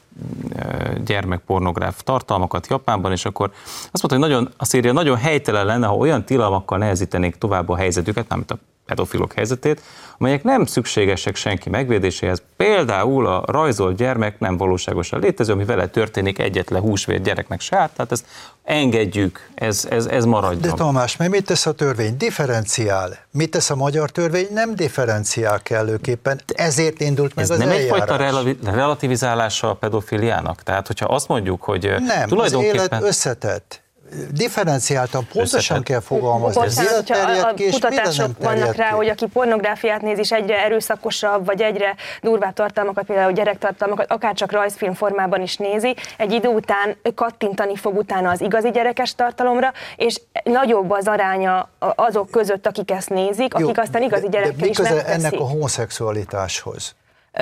gyermekpornográf 1.04 2.02
tartalmakat 2.02 2.66
Japánban, 2.66 3.12
és 3.12 3.24
akkor 3.24 3.50
azt 3.92 4.02
mondta, 4.02 4.08
hogy 4.08 4.18
nagyon, 4.18 4.54
azt 4.56 4.74
írja, 4.74 4.92
nagyon 4.92 5.16
helytelen 5.16 5.66
lenne, 5.66 5.86
ha 5.86 5.96
olyan 5.96 6.24
tilalmakkal 6.24 6.78
nehezítenék 6.78 7.36
tovább 7.36 7.68
a 7.68 7.76
helyzetüket, 7.76 8.28
mármint 8.28 8.50
a 8.50 8.58
pedofilok 8.86 9.32
helyzetét, 9.32 9.80
amelyek 10.18 10.42
nem 10.42 10.64
szükségesek 10.64 11.36
senki 11.36 11.70
megvédéséhez. 11.70 12.42
Például 12.56 13.26
a 13.26 13.42
rajzolt 13.46 13.96
gyermek 13.96 14.38
nem 14.38 14.56
valóságosan 14.56 15.20
létező, 15.20 15.52
ami 15.52 15.64
vele 15.64 15.86
történik 15.86 16.38
egyetlen 16.38 16.80
húsvér 16.80 17.20
gyereknek 17.22 17.60
se 17.60 17.76
át, 17.76 17.90
tehát 17.90 18.12
ezt 18.12 18.24
engedjük, 18.64 19.48
ez, 19.54 19.86
ez, 19.90 20.06
ez 20.06 20.24
De 20.24 20.30
maradjon. 20.30 20.76
Tamás, 20.76 21.16
mert 21.16 21.30
mit 21.30 21.44
tesz 21.44 21.66
a 21.66 21.72
törvény? 21.72 22.16
Differenciál. 22.16 23.18
Mit 23.30 23.50
tesz 23.50 23.70
a 23.70 23.76
magyar 23.76 24.10
törvény? 24.10 24.46
Nem 24.50 24.74
differenciál 24.74 25.62
kellőképpen. 25.62 26.40
Ezért 26.46 27.00
indult 27.00 27.34
meg 27.34 27.44
Ez 27.44 27.50
az 27.50 27.58
nem 27.58 27.68
eljárás. 27.68 27.90
egyfajta 27.90 28.16
relavi- 28.16 28.58
relativizálása 28.64 29.70
a 29.70 29.74
pedofiliának? 29.74 30.62
Tehát, 30.62 30.86
hogyha 30.86 31.06
azt 31.06 31.28
mondjuk, 31.28 31.62
hogy 31.62 31.82
Nem, 31.98 32.22
az 32.22 32.28
tulajdonképpen... 32.28 32.74
élet 32.74 33.02
összetett. 33.02 33.81
Differenciáltan, 34.30 35.26
pontosan 35.32 35.58
Összetett. 35.58 35.82
kell 35.82 36.00
fogalmazni. 36.00 36.62
Az 36.62 36.74
Bocsánat, 36.76 37.08
hogyha 37.08 37.48
a, 37.48 37.54
kutatások 37.70 38.30
vannak 38.38 38.74
rá, 38.74 38.88
ki. 38.88 38.94
hogy 38.94 39.08
aki 39.08 39.26
pornográfiát 39.26 40.02
néz, 40.02 40.18
és 40.18 40.32
egyre 40.32 40.64
erőszakosabb, 40.64 41.46
vagy 41.46 41.62
egyre 41.62 41.94
durvább 42.22 42.52
tartalmakat, 42.54 43.04
például 43.04 43.32
gyerektartalmakat, 43.32 44.10
akár 44.10 44.34
csak 44.34 44.52
rajzfilm 44.52 44.94
formában 44.94 45.42
is 45.42 45.56
nézi, 45.56 45.96
egy 46.16 46.32
idő 46.32 46.48
után 46.48 46.96
kattintani 47.14 47.76
fog 47.76 47.96
utána 47.96 48.30
az 48.30 48.40
igazi 48.40 48.70
gyerekes 48.70 49.14
tartalomra, 49.14 49.72
és 49.96 50.20
nagyobb 50.44 50.90
az 50.90 51.06
aránya 51.06 51.68
azok 51.78 52.30
között, 52.30 52.66
akik 52.66 52.90
ezt 52.90 53.08
nézik, 53.08 53.54
akik 53.54 53.78
aztán 53.78 54.02
igazi 54.02 54.28
de, 54.28 54.28
de 54.28 54.38
gyerekkel 54.38 54.56
mi 54.60 54.68
is 54.68 54.78
ennek 55.06 55.32
a 55.32 55.44
homoszexualitáshoz? 55.44 56.94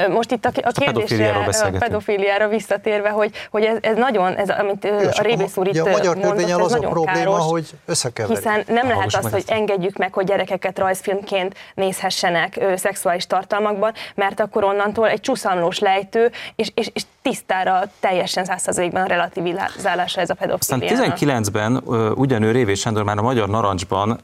Most 0.09 0.31
itt 0.33 0.45
a, 0.45 0.51
a 0.63 0.71
kérdésre, 0.71 1.31
a 1.31 1.45
beszélgetünk. 1.45 1.83
pedofiliára 1.83 2.49
visszatérve, 2.49 3.09
hogy, 3.09 3.31
hogy 3.51 3.65
ez, 3.65 3.77
ez 3.81 3.97
nagyon, 3.97 4.37
ez, 4.37 4.49
amit 4.49 4.85
Jó, 4.85 4.97
a 4.97 5.13
csak 5.13 5.25
Révész 5.27 5.57
úr 5.57 5.67
itt 5.67 5.79
a 5.79 5.91
magyar 5.91 6.17
mondott, 6.17 6.45
ez 6.45 6.51
az 6.51 6.73
a 6.73 6.77
nagyon 6.77 6.91
probléma, 6.91 7.15
káros, 7.15 7.51
hogy 7.51 7.71
összekeverik. 7.87 8.37
Hiszen 8.37 8.63
nem 8.67 8.89
lehet 8.89 8.95
Hallgass 8.95 9.15
az, 9.15 9.23
meg 9.23 9.33
hogy 9.33 9.45
engedjük 9.47 9.97
meg, 9.97 10.13
hogy 10.13 10.27
gyerekeket 10.27 10.79
rajzfilmként 10.79 11.55
nézhessenek 11.75 12.57
ö, 12.57 12.77
szexuális 12.77 13.27
tartalmakban, 13.27 13.93
mert 14.15 14.41
akkor 14.41 14.65
onnantól 14.65 15.09
egy 15.09 15.21
csúszamlós 15.21 15.79
lejtő, 15.79 16.31
és, 16.57 16.71
és, 16.75 16.91
és 16.93 17.03
tisztára 17.23 17.83
teljesen 18.01 18.45
százszerzalékban 18.45 19.07
relativizálása 19.07 20.21
ez 20.21 20.31
a 20.31 20.37
Aztán 20.41 20.79
pedofiliának. 20.79 21.19
19-ben 21.19 21.83
ö, 21.87 22.11
ugyanő 22.11 22.51
Révés 22.51 22.81
Sándor 22.81 23.03
már 23.03 23.19
a 23.19 23.23
Magyar 23.23 23.49
Narancsban 23.49 24.21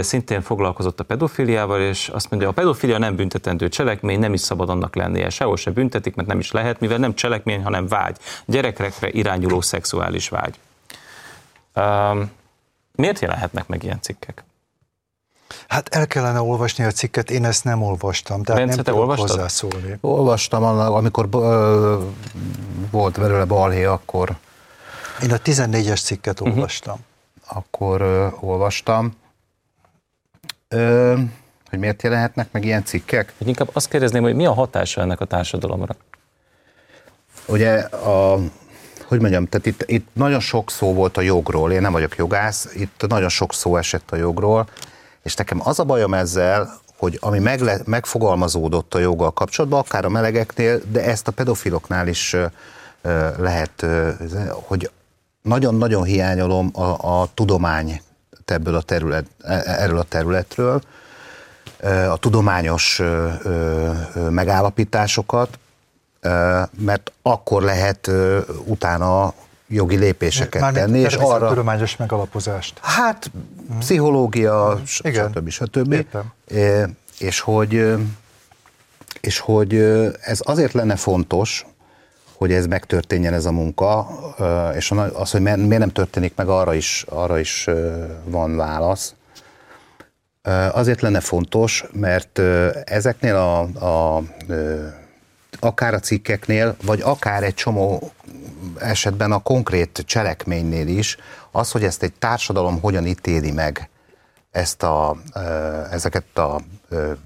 szintén 0.00 0.42
foglalkozott 0.42 1.00
a 1.00 1.04
pedofiliával, 1.04 1.80
és 1.80 2.08
azt 2.08 2.30
mondja, 2.30 2.48
a 2.48 2.52
pedofilia 2.52 2.98
nem 2.98 3.16
büntetendő 3.16 3.68
cselekmény, 3.68 4.18
nem 4.18 4.32
is 4.32 4.40
szabad 4.40 4.68
annak 4.68 4.96
lennie. 4.96 5.30
Sehol 5.30 5.56
se 5.56 5.70
büntetik, 5.70 6.14
mert 6.14 6.28
nem 6.28 6.38
is 6.38 6.50
lehet, 6.50 6.80
mivel 6.80 6.98
nem 6.98 7.14
cselekmény, 7.14 7.62
hanem 7.62 7.86
vágy. 7.86 8.16
Gyerekekre 8.44 9.08
irányuló 9.10 9.60
szexuális 9.60 10.28
vágy. 10.28 10.54
Um, 11.74 12.30
miért 12.92 13.20
jelenhetnek 13.20 13.66
meg 13.66 13.82
ilyen 13.82 14.00
cikkek? 14.00 14.44
Hát 15.68 15.88
el 15.94 16.06
kellene 16.06 16.40
olvasni 16.40 16.84
a 16.84 16.90
cikket, 16.90 17.30
én 17.30 17.44
ezt 17.44 17.64
nem 17.64 17.82
olvastam, 17.82 18.42
tehát 18.42 18.60
Bence, 18.60 18.74
nem 18.76 18.84
te 18.84 18.90
tudok 18.90 19.00
olvastad? 19.08 19.28
hozzászólni. 19.30 19.96
Olvastam, 20.00 20.62
annak, 20.62 20.94
amikor 20.94 21.28
ö, 21.32 22.02
volt 22.90 23.18
belőle 23.18 23.44
balhé, 23.44 23.84
akkor, 23.84 24.36
Én 25.22 25.32
a 25.32 25.36
14-es 25.36 26.02
cikket 26.02 26.40
Mhm. 26.40 26.48
olvastam. 26.50 26.96
akkor 27.46 28.00
ö, 28.00 28.26
olvastam. 28.40 29.16
Ö, 30.68 31.14
hogy 31.70 31.78
miért 31.78 32.02
jelenhetnek 32.02 32.48
meg 32.52 32.64
ilyen 32.64 32.84
cikkek? 32.84 33.32
Hogy 33.38 33.48
inkább 33.48 33.68
azt 33.72 33.88
kérdezném, 33.88 34.22
hogy 34.22 34.34
mi 34.34 34.46
a 34.46 34.52
hatása 34.52 35.00
ennek 35.00 35.20
a 35.20 35.24
társadalomra? 35.24 35.96
Ugye 37.46 37.74
a 37.80 38.38
hogy 39.08 39.20
mondjam, 39.20 39.46
tehát 39.46 39.66
itt, 39.66 39.82
itt 39.86 40.08
nagyon 40.12 40.40
sok 40.40 40.70
szó 40.70 40.94
volt 40.94 41.16
a 41.16 41.20
jogról, 41.20 41.72
én 41.72 41.80
nem 41.80 41.92
vagyok 41.92 42.16
jogász, 42.16 42.68
itt 42.74 43.04
nagyon 43.08 43.28
sok 43.28 43.52
szó 43.54 43.76
esett 43.76 44.10
a 44.10 44.16
jogról, 44.16 44.68
és 45.24 45.34
nekem 45.34 45.60
az 45.64 45.78
a 45.78 45.84
bajom 45.84 46.14
ezzel, 46.14 46.80
hogy 46.96 47.18
ami 47.20 47.38
megle, 47.38 47.80
megfogalmazódott 47.84 48.94
a 48.94 48.98
joggal 48.98 49.30
kapcsolatban, 49.30 49.80
akár 49.80 50.04
a 50.04 50.08
melegeknél, 50.08 50.80
de 50.90 51.04
ezt 51.04 51.28
a 51.28 51.32
pedofiloknál 51.32 52.08
is 52.08 52.36
lehet, 53.36 53.86
hogy 54.50 54.90
nagyon-nagyon 55.42 56.02
hiányolom 56.02 56.70
a, 56.72 57.20
a 57.20 57.28
tudomány 57.34 58.00
ebből 58.44 58.74
a 58.74 58.82
terület, 58.82 59.26
e, 59.42 59.52
e, 59.52 59.62
erről 59.82 59.98
a 59.98 60.02
területről, 60.02 60.80
a 62.10 62.16
tudományos 62.16 63.02
megállapításokat, 64.30 65.58
mert 66.78 67.12
akkor 67.22 67.62
lehet 67.62 68.10
utána 68.64 69.34
jogi 69.74 69.96
lépéseket 69.96 70.60
Mármint 70.60 70.86
tenni. 70.86 70.98
És 70.98 71.14
arra 71.14 71.48
tudományos 71.48 71.96
megalapozást. 71.96 72.78
Hát, 72.82 73.30
pszichológia, 73.78 74.80
Igen. 75.02 75.32
stb. 75.32 75.48
stb. 75.48 75.92
Értem. 75.92 76.32
És 77.18 77.40
hogy, 77.40 77.94
és 79.20 79.38
hogy 79.38 79.74
ez 80.20 80.40
azért 80.42 80.72
lenne 80.72 80.96
fontos, 80.96 81.66
hogy 82.36 82.52
ez 82.52 82.66
megtörténjen 82.66 83.32
ez 83.32 83.44
a 83.44 83.52
munka, 83.52 84.06
és 84.76 84.92
az, 85.12 85.30
hogy 85.30 85.40
miért 85.40 85.68
nem 85.68 85.92
történik 85.92 86.32
meg, 86.36 86.48
arra 86.48 86.74
is, 86.74 87.04
arra 87.08 87.38
is 87.38 87.68
van 88.24 88.56
válasz. 88.56 89.14
Azért 90.72 91.00
lenne 91.00 91.20
fontos, 91.20 91.84
mert 91.92 92.38
ezeknél 92.84 93.34
a, 93.34 93.60
a 93.86 94.22
akár 95.64 95.94
a 95.94 96.00
cikkeknél, 96.00 96.76
vagy 96.82 97.00
akár 97.00 97.42
egy 97.42 97.54
csomó 97.54 98.12
esetben 98.78 99.32
a 99.32 99.42
konkrét 99.42 100.02
cselekménynél 100.06 100.88
is, 100.88 101.16
az, 101.50 101.70
hogy 101.70 101.84
ezt 101.84 102.02
egy 102.02 102.12
társadalom 102.12 102.80
hogyan 102.80 103.06
ítéli 103.06 103.50
meg 103.50 103.88
ezt 104.50 104.82
a, 104.82 105.16
ezeket 105.90 106.38
a 106.38 106.60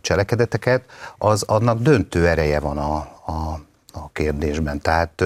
cselekedeteket, 0.01 0.83
az 1.19 1.43
annak 1.43 1.81
döntő 1.81 2.29
ereje 2.29 2.61
van 2.61 2.79
a, 2.79 2.97
a, 3.27 3.61
a 3.93 4.11
kérdésben. 4.13 4.81
Tehát, 4.81 5.25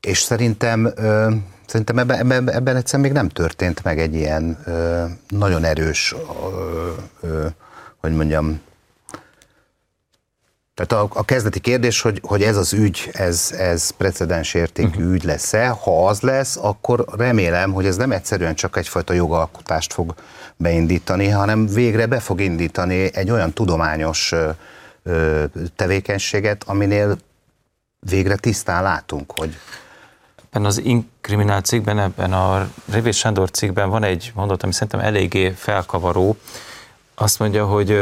és 0.00 0.18
szerintem, 0.18 0.92
szerintem 1.66 1.98
ebben, 1.98 2.18
ebben, 2.18 2.50
ebben 2.50 2.84
még 2.98 3.12
nem 3.12 3.28
történt 3.28 3.84
meg 3.84 3.98
egy 3.98 4.14
ilyen 4.14 4.64
nagyon 5.28 5.64
erős, 5.64 6.14
hogy 8.00 8.14
mondjam, 8.14 8.60
tehát 10.86 11.04
a, 11.04 11.18
a 11.18 11.24
kezdeti 11.24 11.60
kérdés, 11.60 12.00
hogy, 12.00 12.20
hogy 12.22 12.42
ez 12.42 12.56
az 12.56 12.72
ügy, 12.72 13.10
ez, 13.12 13.52
ez 13.58 13.90
precedens 13.90 14.54
értékű 14.54 14.88
uh-huh. 14.88 15.12
ügy 15.12 15.24
lesz-e. 15.24 15.68
Ha 15.68 16.06
az 16.06 16.20
lesz, 16.20 16.56
akkor 16.56 17.04
remélem, 17.16 17.72
hogy 17.72 17.86
ez 17.86 17.96
nem 17.96 18.12
egyszerűen 18.12 18.54
csak 18.54 18.76
egyfajta 18.76 19.12
jogalkotást 19.12 19.92
fog 19.92 20.14
beindítani, 20.56 21.28
hanem 21.28 21.66
végre 21.66 22.06
be 22.06 22.20
fog 22.20 22.40
indítani 22.40 23.14
egy 23.14 23.30
olyan 23.30 23.52
tudományos 23.52 24.32
ö, 25.02 25.44
tevékenységet, 25.76 26.64
aminél 26.66 27.18
végre 27.98 28.36
tisztán 28.36 28.82
látunk, 28.82 29.32
hogy... 29.36 29.56
Ebben 30.50 30.64
az 30.64 30.78
inkriminált 30.78 31.64
cikkben, 31.64 31.98
ebben 31.98 32.32
a 32.32 32.68
Révés 32.92 33.16
Sándor 33.16 33.50
cikkben 33.50 33.90
van 33.90 34.02
egy 34.02 34.32
mondat, 34.34 34.62
ami 34.62 34.72
szerintem 34.72 35.00
eléggé 35.00 35.50
felkavaró. 35.50 36.36
Azt 37.14 37.38
mondja, 37.38 37.66
hogy, 37.66 38.00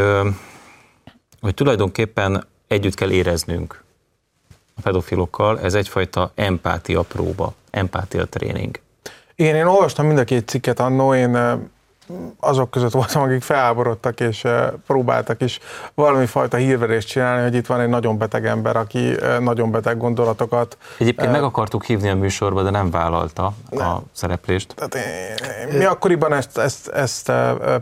hogy 1.41 1.55
tulajdonképpen 1.55 2.47
együtt 2.69 2.95
kell 2.95 3.11
éreznünk 3.11 3.83
a 4.75 4.81
pedofilokkal, 4.83 5.61
ez 5.61 5.75
egyfajta 5.75 6.33
empátia 6.35 7.03
próba, 7.03 7.55
empátia 7.71 8.25
tréning. 8.25 8.81
Én, 9.35 9.55
én 9.55 9.67
olvastam 9.67 10.07
mind 10.07 10.19
a 10.19 10.25
két 10.25 10.49
cikket 10.49 10.81
annó, 10.81 11.15
én 11.15 11.37
azok 12.41 12.71
között 12.71 12.93
voltam, 12.93 13.23
akik 13.23 13.43
felháborodtak 13.43 14.21
és 14.21 14.47
próbáltak 14.87 15.43
is 15.43 15.59
valami 15.95 16.27
fajta 16.27 16.57
hírverést 16.57 17.09
csinálni, 17.09 17.43
hogy 17.43 17.55
itt 17.55 17.67
van 17.67 17.81
egy 17.81 17.89
nagyon 17.89 18.19
beteg 18.19 18.47
ember, 18.47 18.77
aki 18.77 19.17
nagyon 19.41 19.71
beteg 19.71 19.99
gondolatokat. 19.99 20.77
Egyébként 20.99 21.31
meg 21.31 21.43
akartuk 21.43 21.85
hívni 21.85 22.09
a 22.09 22.17
műsorba, 22.17 22.63
de 22.63 22.71
nem 22.71 22.91
vállalta 22.91 23.53
nem. 23.71 23.87
a 23.87 24.03
szereplést. 24.13 24.75
Tehát 24.75 25.07
mi 25.73 25.85
akkoriban 25.85 26.33
ezt, 26.33 26.59
ezt, 26.59 26.89
ezt 26.89 27.33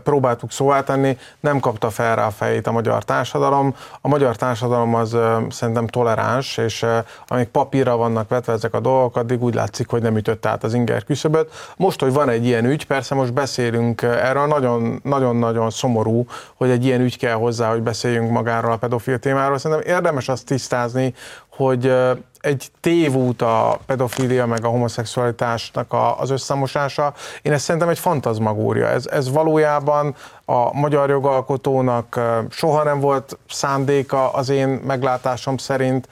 próbáltuk 0.03 0.51
szóvá 0.51 0.83
tenni, 0.83 1.17
nem 1.39 1.59
kapta 1.59 1.89
fel 1.89 2.15
rá 2.15 2.25
a 2.25 2.31
fejét 2.31 2.67
a 2.67 2.71
magyar 2.71 3.03
társadalom. 3.03 3.75
A 4.01 4.07
magyar 4.07 4.35
társadalom 4.35 4.95
az 4.95 5.17
szerintem 5.49 5.87
toleráns, 5.87 6.57
és 6.57 6.85
amíg 7.27 7.47
papírra 7.47 7.97
vannak 7.97 8.29
vetve 8.29 8.53
ezek 8.53 8.73
a 8.73 8.79
dolgok, 8.79 9.15
addig 9.15 9.43
úgy 9.43 9.53
látszik, 9.53 9.89
hogy 9.89 10.01
nem 10.01 10.17
ütött 10.17 10.45
át 10.45 10.63
az 10.63 10.73
inger 10.73 11.03
küszöböt. 11.03 11.73
Most, 11.77 12.01
hogy 12.01 12.13
van 12.13 12.29
egy 12.29 12.45
ilyen 12.45 12.65
ügy, 12.65 12.85
persze 12.85 13.15
most 13.15 13.33
beszélünk 13.33 14.01
erről 14.23 14.99
nagyon-nagyon 15.03 15.69
szomorú, 15.69 16.25
hogy 16.55 16.69
egy 16.69 16.85
ilyen 16.85 17.01
ügy 17.01 17.17
kell 17.17 17.35
hozzá, 17.35 17.69
hogy 17.69 17.81
beszéljünk 17.81 18.31
magáról 18.31 18.71
a 18.71 18.77
pedofil 18.77 19.19
témáról. 19.19 19.57
Szerintem 19.57 19.95
érdemes 19.95 20.29
azt 20.29 20.45
tisztázni, 20.45 21.13
hogy 21.49 21.93
egy 22.39 22.71
tévút 22.79 23.41
a 23.41 23.79
pedofília 23.85 24.45
meg 24.45 24.65
a 24.65 24.67
homoszexualitásnak 24.67 25.93
a, 25.93 26.19
az 26.19 26.29
összemosása. 26.29 27.13
Én 27.41 27.51
ezt 27.51 27.63
szerintem 27.63 27.89
egy 27.89 27.99
fantazmagória. 27.99 28.87
Ez, 28.87 29.05
ez 29.05 29.31
valójában 29.31 30.15
a 30.49 30.73
magyar 30.73 31.09
jogalkotónak 31.09 32.19
soha 32.49 32.83
nem 32.83 32.99
volt 32.99 33.37
szándéka 33.49 34.31
az 34.31 34.49
én 34.49 34.67
meglátásom 34.67 35.57
szerint, 35.57 36.07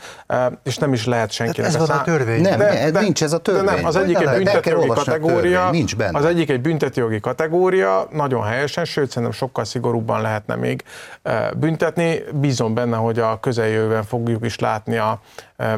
és 0.63 0.77
nem 0.77 0.93
is 0.93 1.05
lehet 1.05 1.31
senki. 1.31 1.61
Ez 1.61 1.77
van 1.77 1.89
a 1.89 2.01
törvény. 2.01 2.41
Nem, 2.41 2.57
de, 2.57 2.91
de, 2.91 2.99
nincs 2.99 3.23
ez 3.23 3.33
a 3.33 3.37
törvény. 3.37 3.65
De 3.65 3.75
nem, 3.75 3.85
az 3.85 3.95
egyik 3.95 4.17
egy 4.17 4.35
büntetőjogi 4.35 4.87
kategória. 4.87 5.69
Nincs 5.69 5.95
benne. 5.95 6.17
Az 6.17 6.25
egyik 6.25 6.49
egy 6.49 6.61
büntetőjogi 6.61 7.19
kategória, 7.19 8.07
nagyon 8.11 8.43
helyesen, 8.43 8.85
sőt 8.85 9.09
szerintem 9.09 9.31
sokkal 9.31 9.63
szigorúbban 9.63 10.21
lehetne 10.21 10.55
még 10.55 10.83
büntetni. 11.57 12.23
Bízom 12.33 12.73
benne, 12.73 12.97
hogy 12.97 13.19
a 13.19 13.39
közeljövőben 13.39 14.03
fogjuk 14.03 14.45
is 14.45 14.59
látni 14.59 14.97
a 14.97 15.19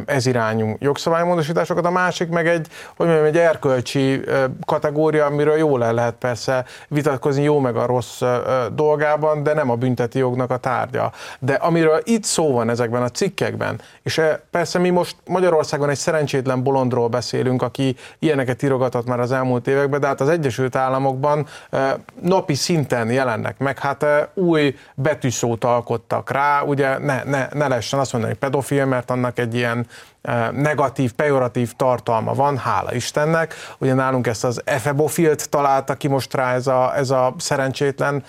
ez 0.05 0.25
irányú 0.25 0.75
jogszabálymódosításokat, 0.79 1.85
a 1.85 1.91
másik 1.91 2.29
meg 2.29 2.47
egy, 2.47 2.67
hogy 2.95 3.05
mondjam, 3.05 3.27
egy 3.27 3.37
erkölcsi 3.37 4.21
kategória, 4.65 5.25
amiről 5.25 5.57
jól 5.57 5.83
el 5.83 5.93
lehet 5.93 6.13
persze 6.13 6.65
vitatkozni 6.87 7.43
jó 7.43 7.59
meg 7.59 7.75
a 7.75 7.85
rossz 7.85 8.21
dolgában, 8.73 9.43
de 9.43 9.53
nem 9.53 9.69
a 9.69 9.75
bünteti 9.75 10.19
jognak 10.19 10.51
a 10.51 10.57
tárgya. 10.57 11.11
De 11.39 11.53
amiről 11.53 12.01
itt 12.03 12.23
szó 12.23 12.51
van 12.51 12.69
ezekben 12.69 13.01
a 13.01 13.09
cikkekben, 13.09 13.81
és 14.03 14.21
persze 14.51 14.79
mi 14.79 14.89
most 14.89 15.15
Magyarországon 15.25 15.89
egy 15.89 15.97
szerencsétlen 15.97 16.63
bolondról 16.63 17.07
beszélünk, 17.07 17.61
aki 17.61 17.95
ilyeneket 18.19 18.63
írogatott 18.63 19.07
már 19.07 19.19
az 19.19 19.31
elmúlt 19.31 19.67
években, 19.67 19.99
de 19.99 20.07
hát 20.07 20.21
az 20.21 20.29
Egyesült 20.29 20.75
Államokban 20.75 21.45
napi 22.21 22.53
szinten 22.53 23.11
jelennek 23.11 23.57
meg, 23.57 23.79
hát 23.79 24.05
új 24.33 24.75
betűszót 24.95 25.63
alkottak 25.63 26.31
rá, 26.31 26.61
ugye 26.61 26.97
ne, 26.97 27.23
ne, 27.23 27.47
ne 27.53 27.67
lehessen 27.67 27.99
azt 27.99 28.13
mondani 28.13 28.33
pedofil, 28.33 28.85
mert 28.85 29.11
annak 29.11 29.39
egy 29.39 29.55
ilyen 29.55 29.87
negatív, 30.51 31.11
pejoratív 31.11 31.73
tartalma 31.73 32.33
van, 32.33 32.57
hála 32.57 32.93
Istennek. 32.93 33.53
Ugye 33.77 33.93
nálunk 33.93 34.27
ezt 34.27 34.43
az 34.43 34.61
efebofilt 34.65 35.49
találta 35.49 35.93
ki 35.95 36.07
most 36.07 36.33
rá 36.33 36.53
ez 36.53 36.67
a, 36.67 36.95
ez 36.95 37.09
a 37.09 37.33
szerencsétlen 37.37 38.23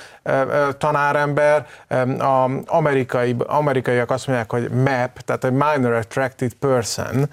tanárember. 0.78 1.66
A 2.18 2.51
amerikai, 2.66 3.36
amerikaiak 3.46 4.11
azt 4.11 4.26
mondják, 4.26 4.51
hogy 4.51 4.70
MAP, 4.70 5.20
tehát 5.20 5.44
egy 5.44 5.53
Minor 5.53 5.92
Attracted 5.92 6.53
Person, 6.53 7.30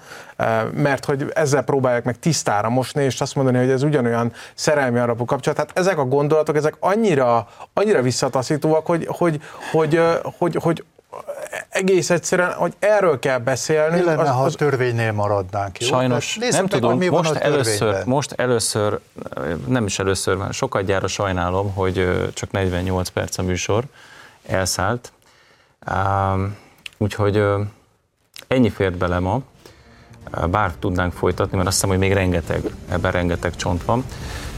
mert 0.72 1.04
hogy 1.04 1.30
ezzel 1.34 1.62
próbálják 1.62 2.04
meg 2.04 2.18
tisztára 2.18 2.68
mosni, 2.68 3.02
és 3.04 3.20
azt 3.20 3.34
mondani, 3.34 3.58
hogy 3.58 3.70
ez 3.70 3.82
ugyanolyan 3.82 4.32
szerelmi 4.54 4.98
alapú 4.98 5.24
kapcsolat. 5.24 5.58
Tehát 5.58 5.78
ezek 5.78 5.98
a 5.98 6.04
gondolatok, 6.04 6.56
ezek 6.56 6.76
annyira, 6.80 7.48
annyira 7.72 8.02
visszataszítóak, 8.02 8.86
hogy, 8.86 9.06
hogy, 9.10 9.40
hogy, 9.72 10.00
hogy, 10.38 10.38
hogy, 10.38 10.56
hogy 10.62 10.84
egész 11.68 12.10
egyszerűen, 12.10 12.52
hogy 12.52 12.74
erről 12.78 13.18
kell 13.18 13.38
beszélni. 13.38 13.98
Mi 13.98 14.04
lenne, 14.04 14.22
az, 14.22 14.28
ha 14.28 14.42
a 14.42 14.50
törvénynél 14.50 15.12
maradnánk? 15.12 15.80
Jó? 15.80 15.86
Sajnos, 15.86 16.36
nem 16.40 16.48
meg, 16.50 16.70
tudom, 16.70 16.98
mi 16.98 17.08
most, 17.08 17.34
először, 17.34 18.04
most 18.04 18.32
először, 18.32 19.00
nem 19.66 19.86
is 19.86 19.98
először, 19.98 20.36
mert 20.36 20.52
sokat 20.52 20.84
gyára 20.84 21.06
sajnálom, 21.06 21.72
hogy 21.72 22.30
csak 22.34 22.50
48 22.50 23.08
perc 23.08 23.38
a 23.38 23.42
műsor 23.42 23.84
elszállt. 24.46 25.12
Úgyhogy 26.98 27.44
ennyi 28.48 28.70
fért 28.70 28.96
bele 28.96 29.18
ma, 29.18 29.40
bár 30.50 30.72
tudnánk 30.78 31.12
folytatni, 31.12 31.56
mert 31.56 31.68
azt 31.68 31.76
hiszem, 31.76 31.90
hogy 31.90 31.98
még 31.98 32.12
rengeteg, 32.12 32.62
ebben 32.90 33.12
rengeteg 33.12 33.56
csont 33.56 33.84
van. 33.84 34.04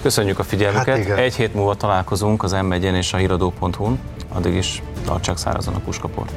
Köszönjük 0.03 0.39
a 0.39 0.43
figyelmüket. 0.43 1.07
Hát 1.07 1.19
Egy 1.19 1.35
hét 1.35 1.55
múlva 1.55 1.75
találkozunk 1.75 2.43
az 2.43 2.53
m 2.53 2.73
és 2.73 3.13
a 3.13 3.17
híradó.hu-n. 3.17 4.01
Addig 4.33 4.55
is 4.55 4.83
tartsák 5.05 5.37
szárazon 5.37 5.75
a 5.75 5.79
puskaport. 5.79 6.33